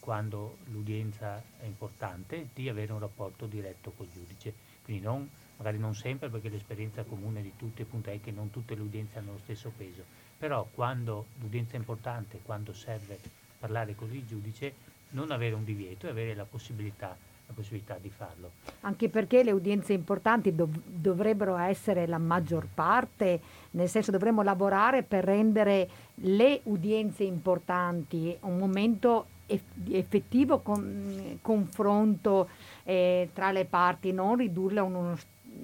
quando 0.00 0.56
l'udienza 0.72 1.42
è 1.60 1.66
importante, 1.66 2.48
di 2.54 2.68
avere 2.68 2.92
un 2.92 3.00
rapporto 3.00 3.46
diretto 3.46 3.92
col 3.96 4.08
giudice, 4.12 4.52
quindi 4.82 5.02
non 5.02 5.28
magari 5.58 5.78
non 5.78 5.94
sempre 5.94 6.28
perché 6.28 6.48
l'esperienza 6.48 7.02
comune 7.02 7.42
di 7.42 7.52
tutti 7.56 7.82
appunto 7.82 8.10
è 8.10 8.20
che 8.20 8.30
non 8.30 8.50
tutte 8.50 8.74
le 8.74 8.80
udienze 8.80 9.18
hanno 9.18 9.32
lo 9.32 9.40
stesso 9.42 9.72
peso, 9.76 10.04
però 10.38 10.66
quando 10.72 11.26
l'udienza 11.40 11.74
è 11.74 11.78
importante, 11.78 12.40
quando 12.44 12.72
serve 12.72 13.18
parlare 13.58 13.94
con 13.94 14.12
il 14.12 14.24
giudice, 14.24 14.74
non 15.10 15.30
avere 15.30 15.54
un 15.54 15.64
divieto 15.64 16.06
e 16.06 16.10
avere 16.10 16.34
la 16.34 16.44
possibilità, 16.44 17.16
la 17.46 17.52
possibilità 17.54 17.98
di 18.00 18.10
farlo. 18.10 18.52
Anche 18.80 19.08
perché 19.08 19.42
le 19.42 19.52
udienze 19.52 19.92
importanti 19.92 20.54
dov- 20.54 20.80
dovrebbero 20.84 21.56
essere 21.56 22.06
la 22.06 22.18
maggior 22.18 22.66
parte, 22.72 23.40
nel 23.72 23.88
senso 23.88 24.10
dovremmo 24.10 24.42
lavorare 24.42 25.02
per 25.02 25.24
rendere 25.24 25.88
le 26.16 26.60
udienze 26.64 27.24
importanti 27.24 28.36
un 28.40 28.58
momento 28.58 29.26
di 29.72 29.96
effettivo 29.96 30.58
con- 30.58 31.38
confronto 31.40 32.48
eh, 32.84 33.30
tra 33.32 33.50
le 33.50 33.64
parti, 33.64 34.12
non 34.12 34.36
ridurle 34.36 34.80
a 34.80 34.82
uno 34.82 35.16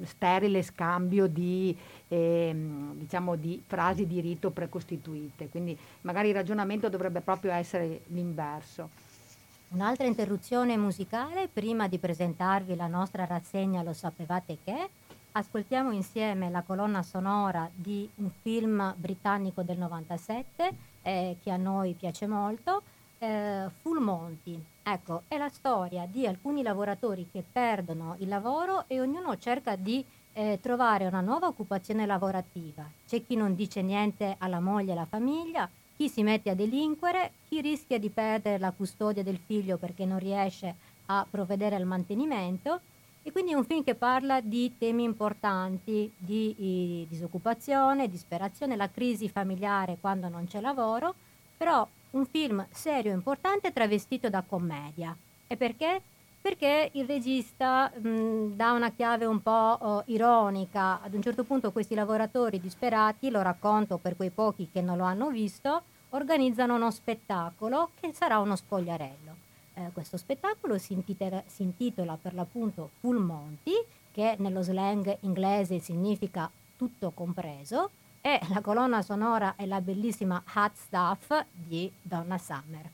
sterile 0.02 0.62
scambio 0.62 1.26
di, 1.26 1.76
eh, 2.08 2.54
diciamo 2.94 3.36
di 3.36 3.62
frasi 3.66 4.06
di 4.06 4.20
rito 4.20 4.50
precostituite. 4.50 5.48
Quindi 5.48 5.76
magari 6.02 6.28
il 6.28 6.34
ragionamento 6.34 6.88
dovrebbe 6.88 7.20
proprio 7.20 7.52
essere 7.52 8.02
l'inverso. 8.08 8.90
Un'altra 9.68 10.06
interruzione 10.06 10.76
musicale 10.76 11.48
prima 11.48 11.88
di 11.88 11.98
presentarvi 11.98 12.76
la 12.76 12.86
nostra 12.86 13.24
rassegna 13.24 13.82
Lo 13.82 13.92
sapevate 13.92 14.58
che? 14.62 14.88
Ascoltiamo 15.32 15.90
insieme 15.90 16.48
la 16.48 16.62
colonna 16.62 17.02
sonora 17.02 17.68
di 17.74 18.08
un 18.16 18.30
film 18.42 18.94
britannico 18.96 19.62
del 19.62 19.78
97 19.78 20.72
eh, 21.02 21.36
che 21.42 21.50
a 21.50 21.56
noi 21.56 21.94
piace 21.94 22.28
molto, 22.28 22.82
eh, 23.18 23.68
Full 23.82 23.98
Monty. 23.98 24.64
Ecco, 24.86 25.22
è 25.28 25.38
la 25.38 25.48
storia 25.48 26.06
di 26.06 26.26
alcuni 26.26 26.62
lavoratori 26.62 27.26
che 27.32 27.42
perdono 27.50 28.16
il 28.18 28.28
lavoro 28.28 28.84
e 28.86 29.00
ognuno 29.00 29.38
cerca 29.38 29.76
di 29.76 30.04
eh, 30.34 30.58
trovare 30.60 31.06
una 31.06 31.22
nuova 31.22 31.46
occupazione 31.46 32.04
lavorativa. 32.04 32.86
C'è 33.06 33.24
chi 33.24 33.34
non 33.34 33.54
dice 33.54 33.80
niente 33.80 34.36
alla 34.36 34.60
moglie 34.60 34.90
e 34.90 34.92
alla 34.92 35.06
famiglia, 35.06 35.66
chi 35.96 36.10
si 36.10 36.22
mette 36.22 36.50
a 36.50 36.54
delinquere, 36.54 37.32
chi 37.48 37.62
rischia 37.62 37.98
di 37.98 38.10
perdere 38.10 38.58
la 38.58 38.72
custodia 38.72 39.22
del 39.22 39.38
figlio 39.38 39.78
perché 39.78 40.04
non 40.04 40.18
riesce 40.18 40.74
a 41.06 41.26
provvedere 41.28 41.76
al 41.76 41.86
mantenimento. 41.86 42.80
E 43.22 43.32
quindi 43.32 43.52
è 43.52 43.54
un 43.54 43.64
film 43.64 43.82
che 43.82 43.94
parla 43.94 44.42
di 44.42 44.76
temi 44.76 45.02
importanti, 45.02 46.12
di, 46.14 46.54
di 46.58 47.06
disoccupazione, 47.08 48.10
disperazione, 48.10 48.76
la 48.76 48.90
crisi 48.90 49.30
familiare 49.30 49.96
quando 49.98 50.28
non 50.28 50.46
c'è 50.46 50.60
lavoro, 50.60 51.14
però 51.56 51.88
un 52.14 52.26
film 52.26 52.66
serio 52.70 53.12
e 53.12 53.14
importante 53.14 53.72
travestito 53.72 54.28
da 54.28 54.42
commedia. 54.46 55.16
E 55.46 55.56
perché? 55.56 56.02
perché 56.44 56.90
il 56.92 57.06
regista 57.06 57.90
mh, 57.90 58.54
dà 58.54 58.72
una 58.72 58.90
chiave 58.90 59.24
un 59.24 59.40
po' 59.40 59.78
oh, 59.80 60.02
ironica. 60.08 61.00
Ad 61.00 61.14
un 61.14 61.22
certo 61.22 61.42
punto 61.42 61.72
questi 61.72 61.94
lavoratori 61.94 62.60
disperati, 62.60 63.30
lo 63.30 63.40
racconto 63.40 63.96
per 63.96 64.14
quei 64.14 64.28
pochi 64.28 64.68
che 64.70 64.82
non 64.82 64.98
lo 64.98 65.04
hanno 65.04 65.30
visto, 65.30 65.84
organizzano 66.10 66.74
uno 66.74 66.90
spettacolo 66.90 67.92
che 67.98 68.12
sarà 68.12 68.40
uno 68.40 68.56
spogliarello. 68.56 69.36
Eh, 69.72 69.90
questo 69.94 70.18
spettacolo 70.18 70.76
si 70.76 70.92
intitola, 70.92 71.42
si 71.46 71.62
intitola 71.62 72.18
per 72.20 72.34
l'appunto 72.34 72.90
Full 73.00 73.24
Monty, 73.24 73.82
che 74.12 74.36
nello 74.38 74.60
slang 74.60 75.16
inglese 75.20 75.78
significa 75.78 76.50
tutto 76.76 77.10
compreso, 77.14 77.88
e 78.26 78.40
la 78.48 78.62
colonna 78.62 79.02
sonora 79.02 79.54
è 79.54 79.66
la 79.66 79.82
bellissima 79.82 80.42
Hot 80.54 80.72
Stuff 80.76 81.44
di 81.52 81.92
Donna 82.00 82.38
Summer. 82.38 82.88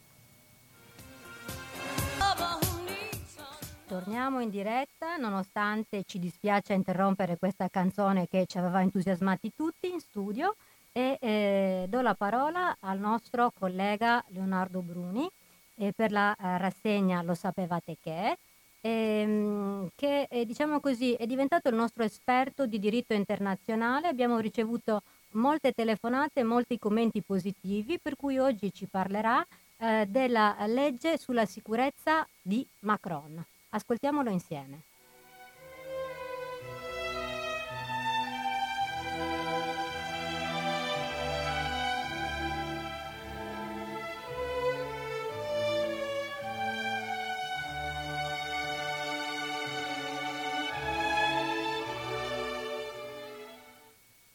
Torniamo 3.87 4.40
in 4.40 4.51
diretta, 4.51 5.16
nonostante 5.19 6.03
ci 6.05 6.19
dispiace 6.19 6.73
interrompere 6.73 7.38
questa 7.38 7.69
canzone 7.69 8.27
che 8.27 8.47
ci 8.47 8.59
aveva 8.59 8.81
entusiasmati 8.81 9.53
tutti 9.55 9.88
in 9.88 10.01
studio 10.01 10.57
e 10.90 11.16
eh, 11.21 11.87
do 11.88 12.01
la 12.01 12.14
parola 12.14 12.77
al 12.81 12.99
nostro 12.99 13.53
collega 13.57 14.25
Leonardo 14.31 14.81
Bruni 14.81 15.31
eh, 15.77 15.93
per 15.93 16.11
la 16.11 16.35
eh, 16.35 16.59
rassegna 16.59 17.23
Lo 17.23 17.35
sapevate 17.35 17.97
che, 18.03 18.37
ehm, 18.81 19.90
che 19.95 20.27
diciamo 20.45 20.81
così 20.81 21.12
è 21.12 21.27
diventato 21.27 21.69
il 21.69 21.77
nostro 21.77 22.03
esperto 22.03 22.66
di 22.66 22.81
diritto 22.81 23.14
internazionale. 23.14 24.09
Abbiamo 24.09 24.40
ricevuto 24.40 25.03
molte 25.33 25.73
telefonate 25.73 26.43
molti 26.43 26.79
commenti 26.79 27.23
positivi, 27.23 27.99
per 27.99 28.16
cui 28.16 28.38
oggi 28.38 28.73
ci 28.73 28.87
parlerà 28.87 29.45
eh, 29.77 30.07
della 30.09 30.57
legge 30.66 31.19
sulla 31.19 31.47
sicurezza 31.47 32.27
di 32.43 32.66
Macron. 32.81 33.43
Ascoltiamolo 33.71 34.31
insieme. 34.31 34.89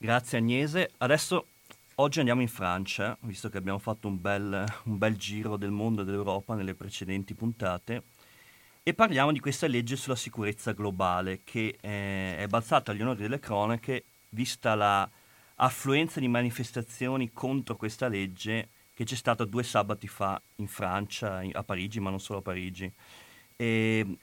Grazie 0.06 0.38
Agnese. 0.38 0.92
Adesso 0.98 1.48
oggi 1.96 2.20
andiamo 2.20 2.42
in 2.42 2.48
Francia, 2.48 3.18
visto 3.22 3.50
che 3.50 3.58
abbiamo 3.58 3.80
fatto 3.80 4.08
un 4.08 4.22
bel, 4.22 4.64
un 4.84 5.00
bel 5.00 5.18
giro 5.18 5.58
del 5.58 5.72
mondo 5.72 6.04
e 6.04 6.06
dell'Europa 6.06 6.54
nelle 6.54 6.76
precedenti 6.76 7.34
puntate 7.34 8.04
e 8.84 8.94
parliamo 8.94 9.32
di 9.32 9.40
questa 9.40 9.66
legge 9.66 9.96
sulla 9.96 10.16
sicurezza 10.16 10.74
globale 10.74 11.40
che 11.44 11.78
eh, 11.82 12.38
è 12.38 12.46
balzata 12.48 12.92
agli 12.92 13.02
onori 13.02 13.24
delle 13.24 13.40
cronache 13.40 14.04
vista 14.30 14.76
l'affluenza 14.76 16.20
di 16.20 16.28
manifestazioni 16.28 17.32
contro 17.34 17.76
questa 17.76 18.08
legge 18.08 18.70
che 18.94 19.06
c'è 19.06 19.16
stata 19.16 19.44
due 19.44 19.64
sabati 19.64 20.08
fa 20.08 20.40
in 20.58 20.68
Francia, 20.68 21.42
a 21.52 21.64
Parigi, 21.64 22.00
ma 22.00 22.12
non 22.12 22.20
solo 22.20 22.40
a 22.40 22.44
Parigi. 22.44 22.92
E 23.56 24.18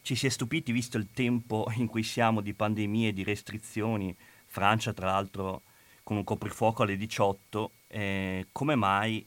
ci 0.00 0.14
si 0.14 0.24
è 0.24 0.30
stupiti, 0.30 0.72
visto 0.72 0.96
il 0.96 1.08
tempo 1.12 1.70
in 1.76 1.88
cui 1.88 2.02
siamo 2.02 2.40
di 2.40 2.54
pandemie, 2.54 3.12
di 3.12 3.22
restrizioni, 3.22 4.16
Francia 4.56 4.94
tra 4.94 5.08
l'altro 5.08 5.64
con 6.02 6.16
un 6.16 6.24
coprifuoco 6.24 6.82
alle 6.82 6.96
18, 6.96 7.72
eh, 7.88 8.46
come 8.52 8.74
mai 8.74 9.26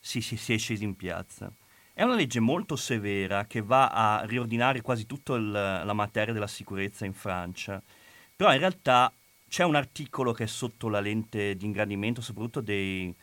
si, 0.00 0.20
si, 0.20 0.36
si 0.36 0.54
è 0.54 0.58
scesi 0.58 0.82
in 0.82 0.96
piazza. 0.96 1.52
È 1.92 2.02
una 2.02 2.16
legge 2.16 2.40
molto 2.40 2.74
severa 2.74 3.46
che 3.46 3.62
va 3.62 3.90
a 3.90 4.24
riordinare 4.24 4.80
quasi 4.80 5.06
tutta 5.06 5.38
la 5.38 5.92
materia 5.92 6.32
della 6.32 6.48
sicurezza 6.48 7.04
in 7.04 7.12
Francia, 7.12 7.80
però 8.34 8.52
in 8.52 8.58
realtà 8.58 9.12
c'è 9.48 9.62
un 9.62 9.76
articolo 9.76 10.32
che 10.32 10.44
è 10.44 10.48
sotto 10.48 10.88
la 10.88 10.98
lente 10.98 11.56
di 11.56 11.64
ingrandimento 11.64 12.20
soprattutto 12.20 12.60
dei, 12.60 13.14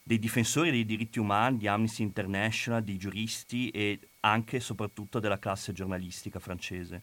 dei 0.00 0.20
difensori 0.20 0.70
dei 0.70 0.84
diritti 0.84 1.18
umani, 1.18 1.56
di 1.56 1.66
Amnesty 1.66 2.04
International, 2.04 2.80
di 2.80 2.96
giuristi 2.96 3.70
e 3.70 3.98
anche 4.20 4.58
e 4.58 4.60
soprattutto 4.60 5.18
della 5.18 5.40
classe 5.40 5.72
giornalistica 5.72 6.38
francese. 6.38 7.02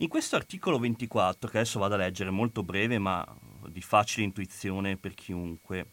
In 0.00 0.08
questo 0.08 0.34
articolo 0.34 0.78
24, 0.78 1.50
che 1.50 1.58
adesso 1.58 1.78
vado 1.78 1.92
a 1.92 1.98
leggere, 1.98 2.30
molto 2.30 2.62
breve 2.62 2.98
ma 2.98 3.22
di 3.68 3.82
facile 3.82 4.24
intuizione 4.24 4.96
per 4.96 5.12
chiunque, 5.12 5.90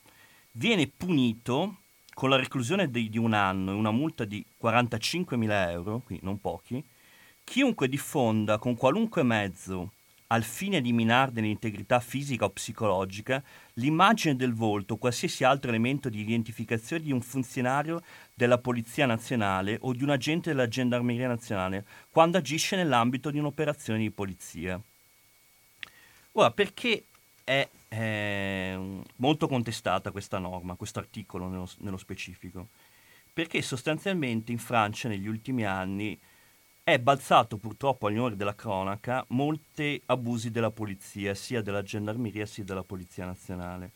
viene 0.54 0.88
punito 0.88 1.80
con 2.13 2.30
la 2.30 2.38
reclusione 2.38 2.89
di, 2.89 3.10
di 3.10 3.17
un 3.17 3.34
anno 3.34 3.72
e 3.72 3.76
una 3.76 3.91
multa 3.91 4.24
di 4.24 4.46
45.000 4.62 5.70
euro, 5.72 6.02
quindi 6.06 6.24
non 6.24 6.39
pochi, 6.39 6.82
chiunque 7.43 7.89
diffonda 7.89 8.58
con 8.58 8.78
qualunque 8.78 9.24
mezzo 9.24 9.91
al 10.28 10.43
fine 10.43 10.80
di 10.80 10.93
minarne 10.93 11.41
l'integrità 11.41 12.00
fisica 12.00 12.46
o 12.46 12.50
psicologica, 12.50 13.43
l'immagine 13.74 14.38
del 14.38 14.54
volto 14.54 14.93
o 14.93 14.98
qualsiasi 14.98 15.43
altro 15.43 15.70
elemento 15.70 16.08
di 16.08 16.22
identificazione 16.22 17.04
di 17.04 17.12
un 17.12 17.22
funzionario 17.22 18.02
della 18.38 18.60
Polizia 18.60 19.08
Nazionale 19.08 19.80
o 19.82 19.93
di 19.93 20.04
un 20.04 20.12
agente 20.12 20.52
della 20.52 20.67
Gendarmeria 20.67 21.28
Nazionale 21.28 21.84
quando 22.12 22.38
agisce 22.38 22.76
nell'ambito 22.76 23.32
di 23.32 23.39
un'operazione 23.39 23.97
di 23.97 24.12
polizia. 24.12 24.80
Ora, 26.34 26.52
perché 26.52 27.06
è 27.43 27.67
eh, 27.88 29.02
molto 29.15 29.47
contestata 29.47 30.12
questa 30.12 30.38
norma, 30.38 30.76
questo 30.76 31.00
articolo 31.00 31.47
nello, 31.47 31.67
nello 31.80 31.97
specifico, 31.97 32.67
perché 33.34 33.63
sostanzialmente 33.63 34.52
in 34.52 34.60
Francia 34.60 35.10
negli 35.10 35.28
ultimi 35.28 35.65
anni 35.65 36.15
è 36.84 37.00
balzato 37.00 37.58
purtroppo 37.58 38.06
agli 38.06 38.17
onori 38.17 38.36
della 38.36 38.54
cronaca 38.54 39.26
molti 39.30 40.00
abusi 40.06 40.52
della 40.52 40.69
polizia, 40.69 41.34
sia 41.34 41.63
della 41.63 41.82
gendarmeria 41.82 42.45
sia 42.45 42.63
della 42.63 42.84
polizia 42.84 43.26
nazionale, 43.26 43.93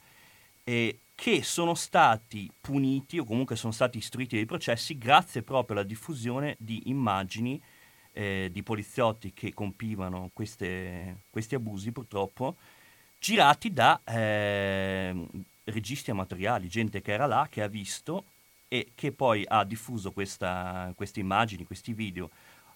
e 0.63 0.97
che 1.21 1.43
sono 1.43 1.75
stati 1.75 2.49
puniti 2.60 3.19
o 3.19 3.25
comunque 3.25 3.55
sono 3.55 3.71
stati 3.71 3.99
istruiti 3.99 4.38
dei 4.38 4.47
processi 4.47 4.97
grazie 4.97 5.43
proprio 5.43 5.77
alla 5.77 5.86
diffusione 5.86 6.55
di 6.57 6.89
immagini 6.89 7.62
eh, 8.12 8.49
di 8.51 8.63
poliziotti 8.63 9.31
che 9.31 9.53
compivano 9.53 10.31
queste, 10.34 11.17
questi 11.29 11.53
abusi 11.53 11.91
purtroppo 11.91 12.55
girati 13.19 13.71
da 13.71 14.01
eh, 14.03 15.13
registi 15.65 16.10
amatoriali, 16.10 16.67
gente 16.67 17.03
che 17.03 17.12
era 17.12 17.27
là, 17.27 17.45
che 17.51 17.62
ha 17.62 17.67
visto 17.67 18.25
e 18.67 18.93
che 18.95 19.12
poi 19.12 19.45
ha 19.47 19.63
diffuso 19.63 20.12
questa, 20.12 20.91
queste 20.95 21.19
immagini, 21.19 21.65
questi 21.65 21.93
video 21.93 22.31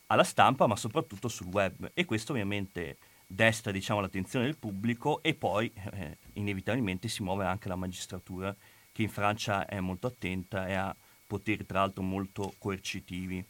alla 0.06 0.24
stampa, 0.24 0.68
ma 0.68 0.76
soprattutto 0.76 1.30
sul 1.30 1.48
web. 1.48 1.90
E 1.96 2.06
questo 2.06 2.32
ovviamente 2.32 2.98
desta 3.28 3.72
diciamo, 3.72 4.02
l'attenzione 4.02 4.46
del 4.46 4.58
pubblico 4.58 5.22
e 5.24 5.34
poi 5.34 5.72
eh, 5.92 6.18
inevitabilmente 6.34 7.08
si 7.08 7.24
muove 7.24 7.46
anche 7.46 7.68
la 7.68 7.76
magistratura, 7.76 8.56
che 8.92 9.02
in 9.02 9.10
Francia 9.10 9.66
è 9.66 9.80
molto 9.80 10.08
attenta 10.08 10.68
e 10.68 10.74
ha 10.74 10.96
poteri 11.28 11.66
tra 11.66 11.80
l'altro 11.80 12.04
molto 12.04 12.54
coercitivi. 12.58 13.44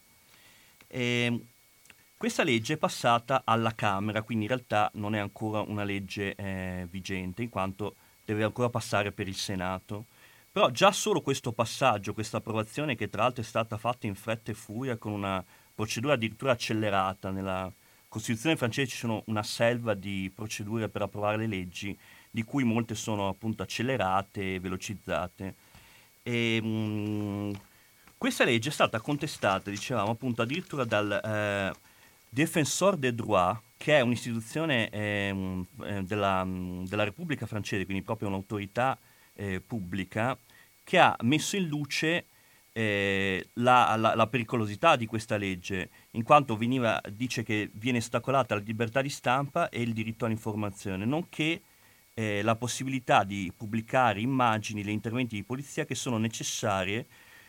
E, 0.87 1.01
ehm, 1.01 1.41
questa 2.17 2.43
legge 2.43 2.75
è 2.75 2.77
passata 2.77 3.41
alla 3.45 3.75
Camera, 3.75 4.21
quindi 4.21 4.45
in 4.45 4.49
realtà 4.49 4.89
non 4.93 5.15
è 5.15 5.19
ancora 5.19 5.59
una 5.59 5.83
legge 5.83 6.33
eh, 6.35 6.87
vigente, 6.89 7.43
in 7.43 7.49
quanto 7.49 7.95
deve 8.23 8.43
ancora 8.43 8.69
passare 8.69 9.11
per 9.11 9.27
il 9.27 9.35
Senato. 9.35 10.05
Però 10.51 10.69
già 10.71 10.93
solo 10.93 11.19
questo 11.21 11.51
passaggio, 11.51 12.13
questa 12.13 12.37
approvazione, 12.37 12.95
che 12.95 13.09
tra 13.09 13.23
l'altro 13.23 13.43
è 13.43 13.45
stata 13.45 13.77
fatta 13.77 14.07
in 14.07 14.15
fretta 14.15 14.51
e 14.51 14.53
furia 14.53 14.95
con 14.95 15.11
una 15.11 15.43
procedura 15.75 16.13
addirittura 16.13 16.53
accelerata, 16.53 17.29
nella 17.29 17.71
Costituzione 18.15 18.55
francese 18.55 18.91
ci 18.91 18.95
sono 18.95 19.23
una 19.25 19.43
selva 19.43 19.93
di 19.93 20.31
procedure 20.33 20.87
per 20.87 21.01
approvare 21.01 21.35
le 21.35 21.47
leggi, 21.47 21.99
di 22.31 22.43
cui 22.43 22.63
molte 22.63 22.95
sono 22.95 23.27
appunto 23.27 23.61
accelerate 23.61 24.53
e 24.53 24.59
velocizzate. 24.61 25.55
E, 26.23 26.61
mh, 26.61 26.67
mm, 26.67 27.51
questa 28.17 28.45
legge 28.45 28.69
è 28.69 28.71
stata 28.71 29.01
contestata, 29.01 29.69
dicevamo 29.69 30.11
appunto, 30.11 30.41
addirittura 30.41 30.85
dal... 30.85 31.11
Eh, 31.11 31.93
Defensor 32.27 32.97
des 32.97 33.13
droits, 33.13 33.61
che 33.77 33.97
è 33.97 34.01
un'istituzione 34.01 34.89
eh, 34.89 35.63
della, 36.01 36.45
della, 36.45 37.03
Repubblica 37.05 37.45
francese, 37.45 37.85
quindi 37.85 38.03
proprio 38.03 38.27
un'autorità 38.27 38.97
eh, 39.33 39.61
pubblica, 39.65 40.37
che 40.83 40.99
ha 40.99 41.15
messo 41.21 41.55
in 41.55 41.67
luce 41.67 42.25
eh, 42.73 43.47
la, 43.53 43.95
la, 43.95 44.15
la, 44.15 44.27
pericolosità 44.27 44.97
di 44.97 45.05
questa 45.05 45.37
legge, 45.37 45.89
in 46.15 46.23
quanto 46.23 46.55
veniva, 46.55 46.99
dice 47.11 47.43
che 47.43 47.69
viene 47.73 47.99
ostacolata 47.99 48.55
la 48.55 48.61
libertà 48.61 49.01
di 49.01 49.09
stampa 49.09 49.69
e 49.69 49.81
il 49.81 49.93
diritto 49.93 50.25
all'informazione, 50.25 51.05
nonché 51.05 51.61
eh, 52.13 52.41
la 52.41 52.55
possibilità 52.55 53.23
di 53.23 53.51
pubblicare 53.55 54.21
immagini 54.21 54.81
e 54.81 54.91
interventi 54.91 55.35
di 55.35 55.43
polizia 55.43 55.85
che 55.85 55.95
sono 55.95 56.17
necessarie 56.17 57.05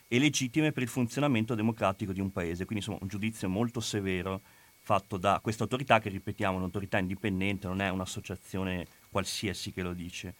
e 0.08 0.18
legittime 0.18 0.72
per 0.72 0.82
il 0.82 0.88
funzionamento 0.88 1.54
democratico 1.54 2.12
di 2.12 2.20
un 2.20 2.30
paese. 2.30 2.64
Quindi 2.64 2.84
insomma 2.84 2.98
un 3.00 3.08
giudizio 3.08 3.48
molto 3.48 3.80
severo 3.80 4.40
fatto 4.78 5.16
da 5.16 5.40
questa 5.42 5.64
autorità 5.64 5.98
che 5.98 6.08
ripetiamo 6.08 6.54
è 6.54 6.58
un'autorità 6.58 6.98
indipendente, 6.98 7.66
non 7.66 7.80
è 7.80 7.88
un'associazione 7.88 8.86
qualsiasi 9.10 9.72
che 9.72 9.82
lo 9.82 9.92
dice. 9.92 10.34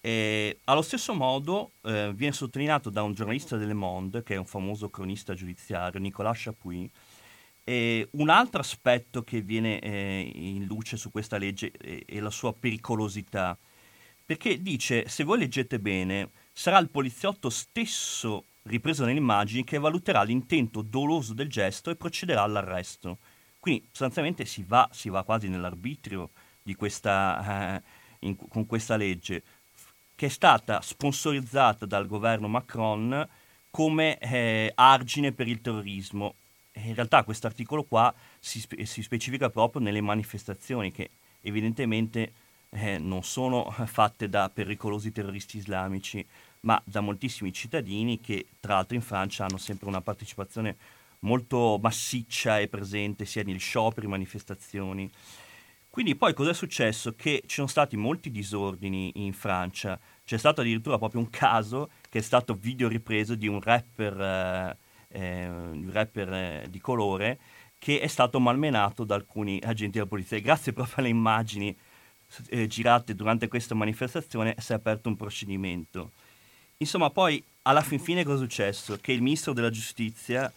E, 0.00 0.58
allo 0.64 0.82
stesso 0.82 1.14
modo 1.14 1.72
eh, 1.82 2.12
viene 2.14 2.32
sottolineato 2.32 2.90
da 2.90 3.02
un 3.02 3.12
giornalista 3.12 3.56
del 3.56 3.74
Monde, 3.74 4.22
che 4.22 4.34
è 4.34 4.36
un 4.36 4.46
famoso 4.46 4.88
cronista 4.88 5.34
giudiziario, 5.34 6.00
Nicolas 6.00 6.42
Chapuis, 6.42 6.90
E 7.64 8.08
un 8.12 8.28
altro 8.28 8.60
aspetto 8.60 9.22
che 9.22 9.40
viene 9.40 9.78
eh, 9.78 10.30
in 10.34 10.64
luce 10.64 10.96
su 10.96 11.10
questa 11.10 11.38
legge 11.38 11.70
è, 11.70 12.04
è 12.04 12.20
la 12.20 12.30
sua 12.30 12.52
pericolosità, 12.52 13.56
perché 14.24 14.60
dice, 14.60 15.08
se 15.08 15.24
voi 15.24 15.38
leggete 15.38 15.78
bene, 15.78 16.30
sarà 16.52 16.78
il 16.78 16.88
poliziotto 16.88 17.50
stesso 17.50 18.44
ripreso 18.62 19.04
nelle 19.04 19.18
immagini 19.18 19.64
che 19.64 19.78
valuterà 19.78 20.22
l'intento 20.22 20.82
doloso 20.82 21.34
del 21.34 21.48
gesto 21.48 21.90
e 21.90 21.96
procederà 21.96 22.42
all'arresto. 22.42 23.18
Quindi 23.58 23.86
sostanzialmente 23.86 24.44
si 24.44 24.64
va, 24.66 24.88
si 24.92 25.08
va 25.08 25.22
quasi 25.22 25.48
nell'arbitrio 25.48 26.30
questa, 26.76 27.76
eh, 27.76 27.82
in, 28.20 28.36
con 28.36 28.66
questa 28.66 28.96
legge, 28.96 29.42
che 30.14 30.26
è 30.26 30.28
stata 30.28 30.80
sponsorizzata 30.80 31.86
dal 31.86 32.06
governo 32.06 32.48
Macron 32.48 33.28
come 33.70 34.18
eh, 34.18 34.72
argine 34.74 35.32
per 35.32 35.48
il 35.48 35.60
terrorismo. 35.60 36.34
E 36.72 36.80
in 36.88 36.94
realtà 36.94 37.22
questo 37.22 37.46
articolo 37.46 37.84
qua 37.84 38.12
si, 38.40 38.60
spe- 38.60 38.84
si, 38.86 39.02
specifica 39.02 39.50
proprio 39.50 39.82
nelle 39.82 40.00
manifestazioni 40.00 40.90
che 40.90 41.10
evidentemente 41.42 42.32
eh, 42.70 42.98
non 42.98 43.22
sono 43.22 43.70
fatte 43.84 44.28
da 44.28 44.48
pericolosi 44.48 45.12
terroristi 45.12 45.58
islamici, 45.58 46.26
ma 46.60 46.80
da 46.84 47.00
moltissimi 47.00 47.52
cittadini 47.52 48.20
che 48.20 48.46
tra 48.60 48.74
l'altro 48.74 48.96
in 48.96 49.02
Francia 49.02 49.44
hanno 49.44 49.58
sempre 49.58 49.88
una 49.88 50.00
partecipazione 50.00 50.76
molto 51.20 51.78
massiccia 51.80 52.58
e 52.58 52.68
presente 52.68 53.24
sia 53.24 53.42
negli 53.42 53.58
scioperi, 53.58 54.06
manifestazioni. 54.06 55.10
Quindi 55.90 56.14
poi 56.14 56.32
cosa 56.32 56.50
è 56.50 56.54
successo? 56.54 57.14
Che 57.14 57.42
ci 57.46 57.56
sono 57.56 57.66
stati 57.66 57.96
molti 57.96 58.30
disordini 58.30 59.12
in 59.16 59.34
Francia, 59.34 59.98
c'è 60.24 60.38
stato 60.38 60.62
addirittura 60.62 60.96
proprio 60.96 61.20
un 61.20 61.28
caso 61.28 61.90
che 62.08 62.20
è 62.20 62.22
stato 62.22 62.54
video 62.54 62.88
ripreso 62.88 63.34
di 63.34 63.46
un 63.46 63.60
rapper, 63.60 64.18
eh, 64.18 64.76
eh, 65.12 65.48
un 65.48 65.90
rapper 65.92 66.32
eh, 66.32 66.66
di 66.68 66.80
colore 66.80 67.38
che 67.78 68.00
è 68.00 68.06
stato 68.06 68.38
malmenato 68.38 69.04
da 69.04 69.14
alcuni 69.14 69.60
agenti 69.62 69.98
della 69.98 70.06
polizia. 70.06 70.36
E 70.36 70.40
grazie 70.40 70.72
proprio 70.74 70.96
alle 70.98 71.08
immagini 71.08 71.76
eh, 72.48 72.66
girate 72.66 73.14
durante 73.14 73.48
questa 73.48 73.74
manifestazione 73.74 74.54
si 74.58 74.72
è 74.72 74.76
aperto 74.76 75.08
un 75.08 75.16
procedimento. 75.16 76.12
Insomma, 76.78 77.10
poi 77.10 77.42
alla 77.62 77.82
fin 77.82 78.00
fine 78.00 78.24
cosa 78.24 78.38
è 78.42 78.46
successo? 78.46 78.98
Che 79.00 79.12
il 79.12 79.22
ministro 79.22 79.52
della 79.52 79.70
giustizia 79.70 80.52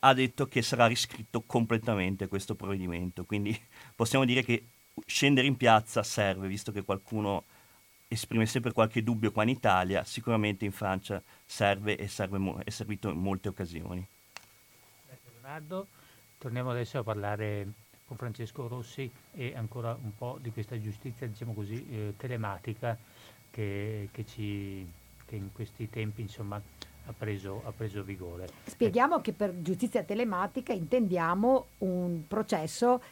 ha 0.00 0.12
detto 0.12 0.46
che 0.46 0.62
sarà 0.62 0.86
riscritto 0.86 1.42
completamente 1.46 2.28
questo 2.28 2.54
provvedimento, 2.54 3.24
quindi 3.24 3.58
possiamo 3.96 4.24
dire 4.24 4.42
che 4.44 4.66
scendere 5.06 5.46
in 5.46 5.56
piazza 5.56 6.02
serve, 6.02 6.46
visto 6.46 6.70
che 6.72 6.84
qualcuno 6.84 7.44
esprime 8.06 8.46
sempre 8.46 8.72
qualche 8.72 9.02
dubbio 9.02 9.32
qua 9.32 9.42
in 9.42 9.48
Italia, 9.48 10.04
sicuramente 10.04 10.64
in 10.64 10.72
Francia 10.72 11.22
serve 11.44 11.96
e 11.96 12.08
serve 12.08 12.38
mo- 12.38 12.58
è 12.64 12.70
servito 12.70 13.08
in 13.08 13.18
molte 13.18 13.48
occasioni. 13.48 14.06
Grazie 15.06 15.30
Leonardo, 15.32 15.86
torniamo 16.38 16.70
adesso 16.70 16.98
a 16.98 17.02
parlare 17.02 17.66
con 18.06 18.16
Francesco 18.16 18.68
Rossi 18.68 19.10
e 19.32 19.54
ancora 19.56 19.96
un 20.00 20.14
po' 20.16 20.38
di 20.40 20.50
questa 20.50 20.78
giustizia, 20.80 21.26
diciamo 21.26 21.54
così, 21.54 21.86
eh, 21.88 22.14
telematica 22.16 22.96
che, 23.50 24.08
che 24.12 24.26
ci 24.26 24.86
che 25.26 25.36
in 25.36 25.52
questi 25.52 25.88
tempi 25.90 26.22
insomma, 26.22 26.60
ha, 27.06 27.12
preso, 27.16 27.62
ha 27.64 27.72
preso 27.72 28.02
vigore. 28.02 28.48
Spieghiamo 28.64 29.20
che 29.20 29.32
per 29.32 29.60
giustizia 29.60 30.02
telematica 30.02 30.72
intendiamo 30.72 31.66
un 31.78 32.26
processo 32.26 33.02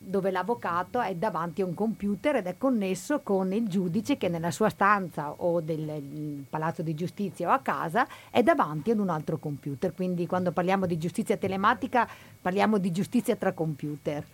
dove 0.00 0.30
l'avvocato 0.30 1.00
è 1.00 1.14
davanti 1.16 1.60
a 1.60 1.66
un 1.66 1.74
computer 1.74 2.36
ed 2.36 2.46
è 2.46 2.56
connesso 2.56 3.20
con 3.20 3.52
il 3.52 3.68
giudice 3.68 4.16
che 4.16 4.28
nella 4.28 4.52
sua 4.52 4.68
stanza 4.68 5.32
o 5.32 5.60
del 5.60 6.44
palazzo 6.48 6.82
di 6.82 6.94
giustizia 6.94 7.48
o 7.48 7.52
a 7.52 7.58
casa 7.58 8.06
è 8.30 8.42
davanti 8.44 8.92
ad 8.92 9.00
un 9.00 9.08
altro 9.08 9.38
computer. 9.38 9.92
Quindi 9.92 10.26
quando 10.26 10.52
parliamo 10.52 10.86
di 10.86 10.96
giustizia 10.98 11.36
telematica 11.36 12.08
parliamo 12.40 12.78
di 12.78 12.92
giustizia 12.92 13.34
tra 13.34 13.52
computer. 13.52 14.24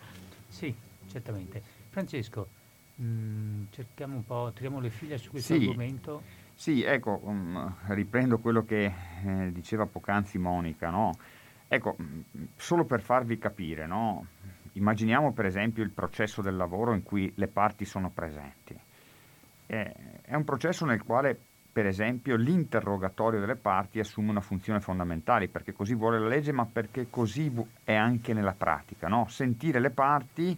Sì, 0.47 0.73
certamente. 1.09 1.61
Francesco, 1.89 2.47
mh, 2.95 3.05
mm, 3.05 3.63
cerchiamo 3.71 4.15
un 4.15 4.25
po', 4.25 4.51
tiriamo 4.53 4.79
le 4.79 4.91
fila 4.91 5.17
su 5.17 5.31
questo 5.31 5.55
sì. 5.55 5.61
argomento. 5.61 6.21
Sì, 6.53 6.83
ecco, 6.83 7.19
um, 7.23 7.75
riprendo 7.87 8.37
quello 8.37 8.63
che 8.63 8.85
eh, 9.25 9.51
diceva 9.51 9.85
poc'anzi 9.87 10.37
Monica, 10.37 10.89
no? 10.89 11.17
Ecco, 11.67 11.97
mm, 11.99 12.43
solo 12.55 12.85
per 12.85 13.01
farvi 13.01 13.39
capire, 13.39 13.87
no? 13.87 14.27
Immaginiamo 14.75 15.33
per 15.33 15.45
esempio 15.45 15.83
il 15.83 15.91
processo 15.91 16.41
del 16.41 16.55
lavoro 16.55 16.93
in 16.93 17.03
cui 17.03 17.31
le 17.35 17.47
parti 17.47 17.85
sono 17.85 18.09
presenti. 18.09 18.77
È 19.65 20.35
un 20.35 20.43
processo 20.43 20.85
nel 20.85 21.03
quale, 21.03 21.37
per 21.71 21.85
esempio, 21.85 22.35
l'interrogatorio 22.35 23.39
delle 23.39 23.55
parti 23.55 23.99
assume 23.99 24.29
una 24.29 24.41
funzione 24.41 24.79
fondamentale, 24.79 25.47
perché 25.47 25.73
così 25.73 25.95
vuole 25.95 26.19
la 26.19 26.27
legge, 26.27 26.51
ma 26.51 26.65
perché 26.65 27.07
così 27.09 27.51
è 27.83 27.95
anche 27.95 28.33
nella 28.33 28.53
pratica, 28.53 29.07
no? 29.07 29.27
Sentire 29.27 29.79
le 29.79 29.89
parti 29.89 30.57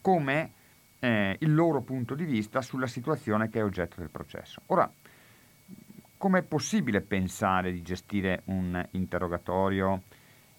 come 0.00 0.52
eh, 0.98 1.36
il 1.38 1.54
loro 1.54 1.82
punto 1.82 2.14
di 2.14 2.24
vista 2.24 2.60
sulla 2.60 2.86
situazione 2.86 3.48
che 3.48 3.60
è 3.60 3.64
oggetto 3.64 4.00
del 4.00 4.10
processo. 4.10 4.62
Ora, 4.66 4.90
Com'è 6.18 6.42
possibile 6.42 7.00
pensare 7.00 7.70
di 7.70 7.80
gestire 7.80 8.42
un 8.46 8.84
interrogatorio 8.90 10.02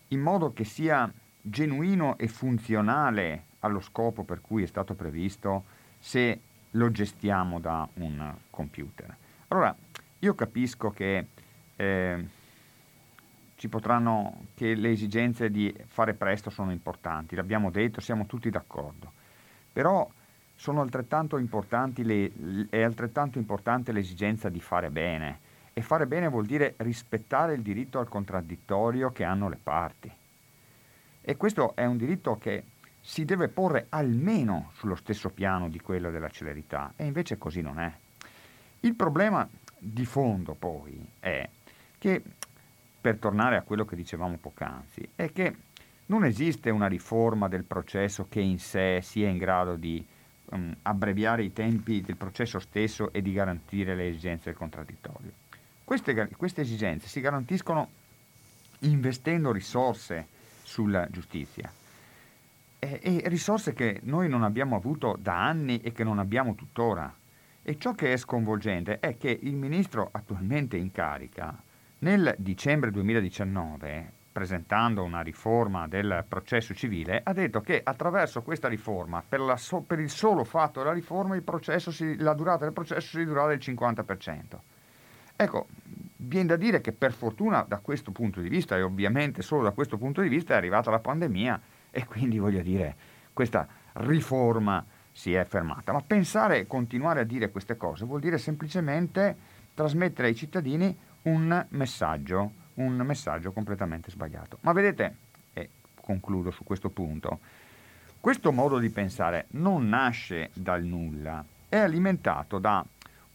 in 0.07 0.21
modo 0.21 0.53
che 0.53 0.63
sia 0.63 1.11
genuino 1.41 2.17
e 2.17 2.27
funzionale 2.27 3.45
allo 3.59 3.79
scopo 3.79 4.23
per 4.23 4.41
cui 4.41 4.63
è 4.63 4.67
stato 4.67 4.93
previsto 4.93 5.63
se 5.99 6.39
lo 6.71 6.91
gestiamo 6.91 7.59
da 7.59 7.87
un 7.95 8.33
computer? 8.49 9.15
Allora, 9.49 9.75
io 10.19 10.35
capisco 10.35 10.91
che 10.91 11.27
eh, 11.75 12.27
ci 13.55 13.67
potranno, 13.67 14.45
che 14.53 14.75
le 14.75 14.91
esigenze 14.91 15.49
di 15.49 15.73
fare 15.87 16.13
presto 16.13 16.49
sono 16.49 16.71
importanti, 16.71 17.35
l'abbiamo 17.35 17.71
detto, 17.71 17.99
siamo 17.99 18.25
tutti 18.25 18.49
d'accordo, 18.49 19.11
però 19.71 20.09
sono 20.55 20.81
altrettanto 20.81 21.37
importanti 21.37 22.03
le, 22.03 22.67
è 22.69 22.81
altrettanto 22.81 23.37
importante 23.37 23.93
l'esigenza 23.93 24.49
di 24.49 24.59
fare 24.59 24.89
bene 24.89 25.39
e 25.73 25.81
fare 25.81 26.05
bene 26.05 26.27
vuol 26.27 26.45
dire 26.45 26.73
rispettare 26.77 27.53
il 27.53 27.61
diritto 27.61 27.99
al 27.99 28.09
contraddittorio 28.09 29.11
che 29.11 29.23
hanno 29.23 29.47
le 29.47 29.59
parti. 29.61 30.11
E 31.29 31.37
questo 31.37 31.75
è 31.75 31.85
un 31.85 31.97
diritto 31.97 32.39
che 32.39 32.63
si 32.99 33.23
deve 33.23 33.49
porre 33.49 33.85
almeno 33.89 34.71
sullo 34.73 34.95
stesso 34.95 35.29
piano 35.29 35.69
di 35.69 35.79
quello 35.79 36.09
della 36.09 36.31
celerità, 36.31 36.93
e 36.95 37.05
invece 37.05 37.37
così 37.37 37.61
non 37.61 37.79
è. 37.79 37.93
Il 38.79 38.95
problema 38.95 39.47
di 39.77 40.05
fondo 40.05 40.55
poi 40.55 40.99
è 41.19 41.47
che, 41.99 42.23
per 42.99 43.17
tornare 43.17 43.57
a 43.57 43.61
quello 43.61 43.85
che 43.85 43.95
dicevamo 43.95 44.37
poc'anzi, 44.37 45.07
è 45.13 45.31
che 45.31 45.55
non 46.07 46.25
esiste 46.25 46.71
una 46.71 46.87
riforma 46.87 47.47
del 47.47 47.63
processo 47.63 48.25
che 48.27 48.39
in 48.39 48.57
sé 48.57 49.01
sia 49.03 49.29
in 49.29 49.37
grado 49.37 49.75
di 49.75 50.03
um, 50.45 50.75
abbreviare 50.81 51.43
i 51.43 51.53
tempi 51.53 52.01
del 52.01 52.15
processo 52.15 52.57
stesso 52.57 53.13
e 53.13 53.21
di 53.21 53.33
garantire 53.33 53.93
le 53.93 54.07
esigenze 54.07 54.45
del 54.45 54.57
contraddittorio. 54.57 55.31
Queste, 55.83 56.27
queste 56.35 56.61
esigenze 56.61 57.07
si 57.07 57.21
garantiscono 57.21 57.87
investendo 58.79 59.51
risorse 59.51 60.37
sulla 60.69 61.07
giustizia. 61.09 61.71
E, 62.77 62.99
e, 63.01 63.21
risorse 63.25 63.73
che 63.73 63.99
noi 64.03 64.29
non 64.29 64.43
abbiamo 64.43 64.75
avuto 64.75 65.17
da 65.19 65.45
anni 65.47 65.81
e 65.81 65.91
che 65.91 66.03
non 66.03 66.19
abbiamo 66.19 66.53
tuttora. 66.53 67.11
E 67.61 67.77
ciò 67.77 67.93
che 67.93 68.13
è 68.13 68.17
sconvolgente 68.17 68.99
è 68.99 69.17
che 69.17 69.37
il 69.41 69.55
ministro 69.55 70.09
attualmente 70.11 70.77
in 70.77 70.91
carica, 70.91 71.59
nel 71.99 72.35
dicembre 72.37 72.91
2019, 72.91 74.11
presentando 74.31 75.03
una 75.03 75.21
riforma 75.21 75.87
del 75.87 76.23
processo 76.27 76.73
civile, 76.73 77.21
ha 77.23 77.33
detto 77.33 77.61
che 77.61 77.81
attraverso 77.83 78.43
questa 78.43 78.67
riforma, 78.67 79.23
per, 79.27 79.41
so, 79.57 79.81
per 79.81 79.99
il 79.99 80.09
solo 80.09 80.43
fatto 80.43 80.79
della 80.79 80.93
riforma, 80.93 81.35
si, 81.69 82.15
la 82.17 82.33
durata 82.33 82.63
del 82.63 82.73
processo 82.73 83.07
si 83.09 83.17
ridurrà 83.17 83.47
del 83.47 83.57
50%. 83.57 84.59
Ecco, 85.35 85.67
viene 86.21 86.47
da 86.47 86.55
dire 86.55 86.81
che 86.81 86.91
per 86.91 87.13
fortuna 87.13 87.63
da 87.67 87.77
questo 87.77 88.11
punto 88.11 88.41
di 88.41 88.49
vista, 88.49 88.75
e 88.75 88.81
ovviamente 88.81 89.41
solo 89.41 89.63
da 89.63 89.71
questo 89.71 89.97
punto 89.97 90.21
di 90.21 90.27
vista, 90.27 90.53
è 90.53 90.57
arrivata 90.57 90.91
la 90.91 90.99
pandemia 90.99 91.61
e 91.91 92.05
quindi 92.05 92.39
voglio 92.39 92.61
dire, 92.61 92.95
questa 93.31 93.67
riforma 93.93 94.85
si 95.11 95.33
è 95.33 95.43
fermata. 95.45 95.93
Ma 95.93 96.01
pensare 96.01 96.59
e 96.59 96.67
continuare 96.67 97.21
a 97.21 97.23
dire 97.23 97.49
queste 97.51 97.77
cose 97.77 98.05
vuol 98.05 98.19
dire 98.19 98.37
semplicemente 98.37 99.35
trasmettere 99.73 100.27
ai 100.27 100.35
cittadini 100.35 100.95
un 101.23 101.65
messaggio, 101.69 102.51
un 102.75 102.95
messaggio 102.97 103.51
completamente 103.51 104.11
sbagliato. 104.11 104.57
Ma 104.61 104.73
vedete, 104.73 105.15
e 105.53 105.69
concludo 105.95 106.51
su 106.51 106.63
questo 106.63 106.89
punto, 106.89 107.39
questo 108.19 108.51
modo 108.51 108.77
di 108.77 108.89
pensare 108.89 109.45
non 109.51 109.87
nasce 109.87 110.49
dal 110.53 110.83
nulla, 110.83 111.43
è 111.69 111.77
alimentato 111.77 112.59
da 112.59 112.85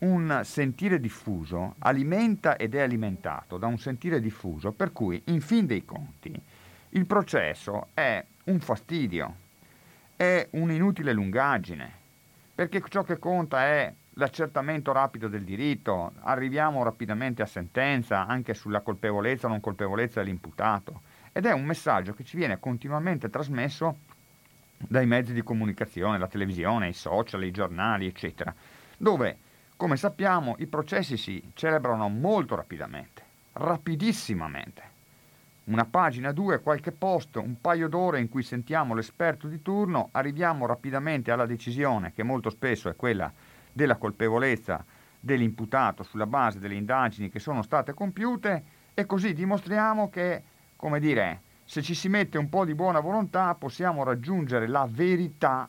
un 0.05 0.43
sentire 0.45 1.01
diffuso 1.01 1.77
alimenta 1.79 2.57
ed 2.57 2.75
è 2.75 2.81
alimentato 2.81 3.57
da 3.57 3.67
un 3.67 3.79
sentire 3.79 4.21
diffuso 4.21 4.73
per 4.73 4.93
cui, 4.93 5.21
in 5.27 5.41
fin 5.41 5.67
dei 5.67 5.85
conti, 5.85 6.39
il 6.91 7.07
processo 7.07 7.89
è 7.95 8.23
un 8.45 8.61
fastidio, 8.61 9.35
è 10.15 10.47
un'inutile 10.51 11.13
lungaggine, 11.13 11.91
perché 12.55 12.83
ciò 12.89 13.03
che 13.03 13.19
conta 13.19 13.63
è 13.65 13.93
l'accertamento 14.17 14.93
rapido 14.93 15.27
del 15.27 15.43
diritto, 15.43 16.13
arriviamo 16.21 16.83
rapidamente 16.83 17.43
a 17.43 17.47
sentenza 17.47 18.27
anche 18.27 18.55
sulla 18.55 18.81
colpevolezza 18.81 19.47
o 19.47 19.51
non 19.51 19.61
colpevolezza 19.61 20.21
dell'imputato 20.21 21.01
ed 21.33 21.47
è 21.47 21.53
un 21.53 21.65
messaggio 21.65 22.13
che 22.13 22.25
ci 22.25 22.37
viene 22.37 22.61
continuamente 22.61 23.31
trasmesso 23.31 23.99
dai 24.77 25.07
mezzi 25.07 25.33
di 25.33 25.43
comunicazione, 25.43 26.19
la 26.19 26.29
televisione, 26.29 26.89
i 26.89 26.93
social, 26.93 27.43
i 27.43 27.51
giornali, 27.51 28.07
eccetera, 28.07 28.55
dove, 28.97 29.39
come 29.77 29.97
sappiamo, 29.97 30.55
i 30.59 30.67
processi 30.67 31.17
si 31.17 31.51
celebrano 31.55 32.09
molto 32.09 32.55
rapidamente, 32.55 33.23
rapidissimamente. 33.53 34.93
Una 35.65 35.85
pagina, 35.85 36.33
due, 36.33 36.61
qualche 36.61 36.93
post, 36.93 37.37
un 37.37 37.61
paio 37.61 37.89
d'ore 37.89 38.21
in 38.21 38.29
cui 38.29 38.43
sentiamo 38.43 38.95
l'esperto 38.95 39.49
di 39.49 39.63
turno, 39.63 40.11
arriviamo 40.13 40.67
rapidamente 40.67 41.31
alla 41.31 41.47
decisione, 41.47 42.13
che 42.13 42.23
molto 42.23 42.51
spesso 42.51 42.89
è 42.89 42.97
quella 42.97 43.33
della 43.73 43.97
colpevolezza 43.97 44.85
dell'imputato 45.19 46.03
sulla 46.03 46.27
base 46.27 46.59
delle 46.59 46.75
indagini 46.75 47.31
che 47.31 47.39
sono 47.39 47.63
state 47.63 47.95
compiute 47.95 48.63
e 48.93 49.07
così 49.07 49.33
dimostriamo 49.33 50.11
che, 50.11 50.43
come 50.77 51.01
dire, 51.01 51.41
se 51.65 51.81
ci 51.81 51.95
si 51.95 52.09
mette 52.09 52.37
un 52.37 52.51
po' 52.51 52.67
di 52.67 52.75
buona 52.75 53.01
volontà 53.01 53.55
possiamo 53.55 54.05
raggiungere 54.05 54.69
la 54.69 54.87
verità 54.89 55.67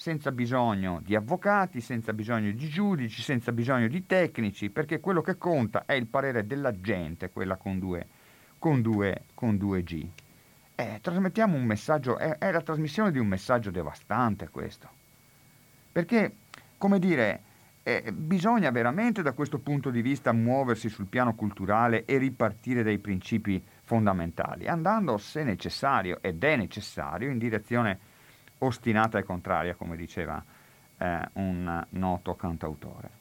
senza 0.00 0.32
bisogno 0.32 1.02
di 1.04 1.14
avvocati, 1.14 1.82
senza 1.82 2.14
bisogno 2.14 2.52
di 2.52 2.68
giudici, 2.70 3.20
senza 3.20 3.52
bisogno 3.52 3.86
di 3.86 4.06
tecnici, 4.06 4.70
perché 4.70 4.98
quello 4.98 5.20
che 5.20 5.36
conta 5.36 5.84
è 5.84 5.92
il 5.92 6.06
parere 6.06 6.46
della 6.46 6.80
gente, 6.80 7.28
quella 7.28 7.56
con 7.56 7.78
due, 7.78 8.06
con 8.58 8.80
due, 8.80 9.24
con 9.34 9.58
due 9.58 9.82
G. 9.82 10.08
Eh, 10.74 11.00
trasmettiamo 11.02 11.54
un 11.54 11.64
messaggio, 11.64 12.16
è, 12.16 12.38
è 12.38 12.50
la 12.50 12.62
trasmissione 12.62 13.10
di 13.10 13.18
un 13.18 13.26
messaggio 13.26 13.70
devastante 13.70 14.48
questo. 14.48 14.88
Perché, 15.92 16.34
come 16.78 16.98
dire, 16.98 17.42
eh, 17.82 18.10
bisogna 18.10 18.70
veramente 18.70 19.20
da 19.20 19.32
questo 19.32 19.58
punto 19.58 19.90
di 19.90 20.00
vista 20.00 20.32
muoversi 20.32 20.88
sul 20.88 21.08
piano 21.08 21.34
culturale 21.34 22.06
e 22.06 22.16
ripartire 22.16 22.82
dai 22.82 22.96
principi 22.96 23.62
fondamentali, 23.82 24.66
andando 24.66 25.18
se 25.18 25.44
necessario, 25.44 26.22
ed 26.22 26.42
è 26.42 26.56
necessario, 26.56 27.30
in 27.30 27.36
direzione 27.36 28.08
ostinata 28.60 29.18
e 29.18 29.22
contraria, 29.22 29.74
come 29.74 29.96
diceva 29.96 30.42
eh, 30.98 31.28
un 31.34 31.86
noto 31.90 32.34
cantautore. 32.34 33.18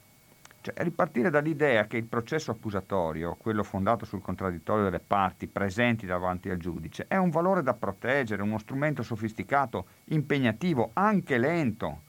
Cioè, 0.62 0.74
ripartire 0.84 1.30
dall'idea 1.30 1.88
che 1.88 1.96
il 1.98 2.04
processo 2.04 2.52
accusatorio, 2.52 3.36
quello 3.36 3.64
fondato 3.64 4.06
sul 4.06 4.22
contraddittorio 4.22 4.84
delle 4.84 5.00
parti 5.00 5.48
presenti 5.48 6.06
davanti 6.06 6.50
al 6.50 6.58
giudice, 6.58 7.06
è 7.08 7.16
un 7.16 7.30
valore 7.30 7.64
da 7.64 7.74
proteggere, 7.74 8.42
uno 8.42 8.58
strumento 8.58 9.02
sofisticato, 9.02 9.86
impegnativo, 10.06 10.92
anche 10.94 11.38
lento, 11.38 12.02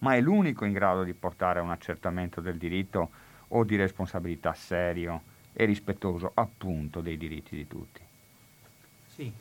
ma 0.00 0.14
è 0.14 0.20
l'unico 0.20 0.66
in 0.66 0.72
grado 0.72 1.02
di 1.02 1.14
portare 1.14 1.60
a 1.60 1.62
un 1.62 1.70
accertamento 1.70 2.42
del 2.42 2.58
diritto 2.58 3.10
o 3.48 3.64
di 3.64 3.76
responsabilità 3.76 4.52
serio 4.52 5.22
e 5.54 5.64
rispettoso 5.64 6.32
appunto 6.34 7.00
dei 7.00 7.16
diritti 7.16 7.56
di 7.56 7.66
tutti. 7.66 8.02
Sì, 9.06 9.32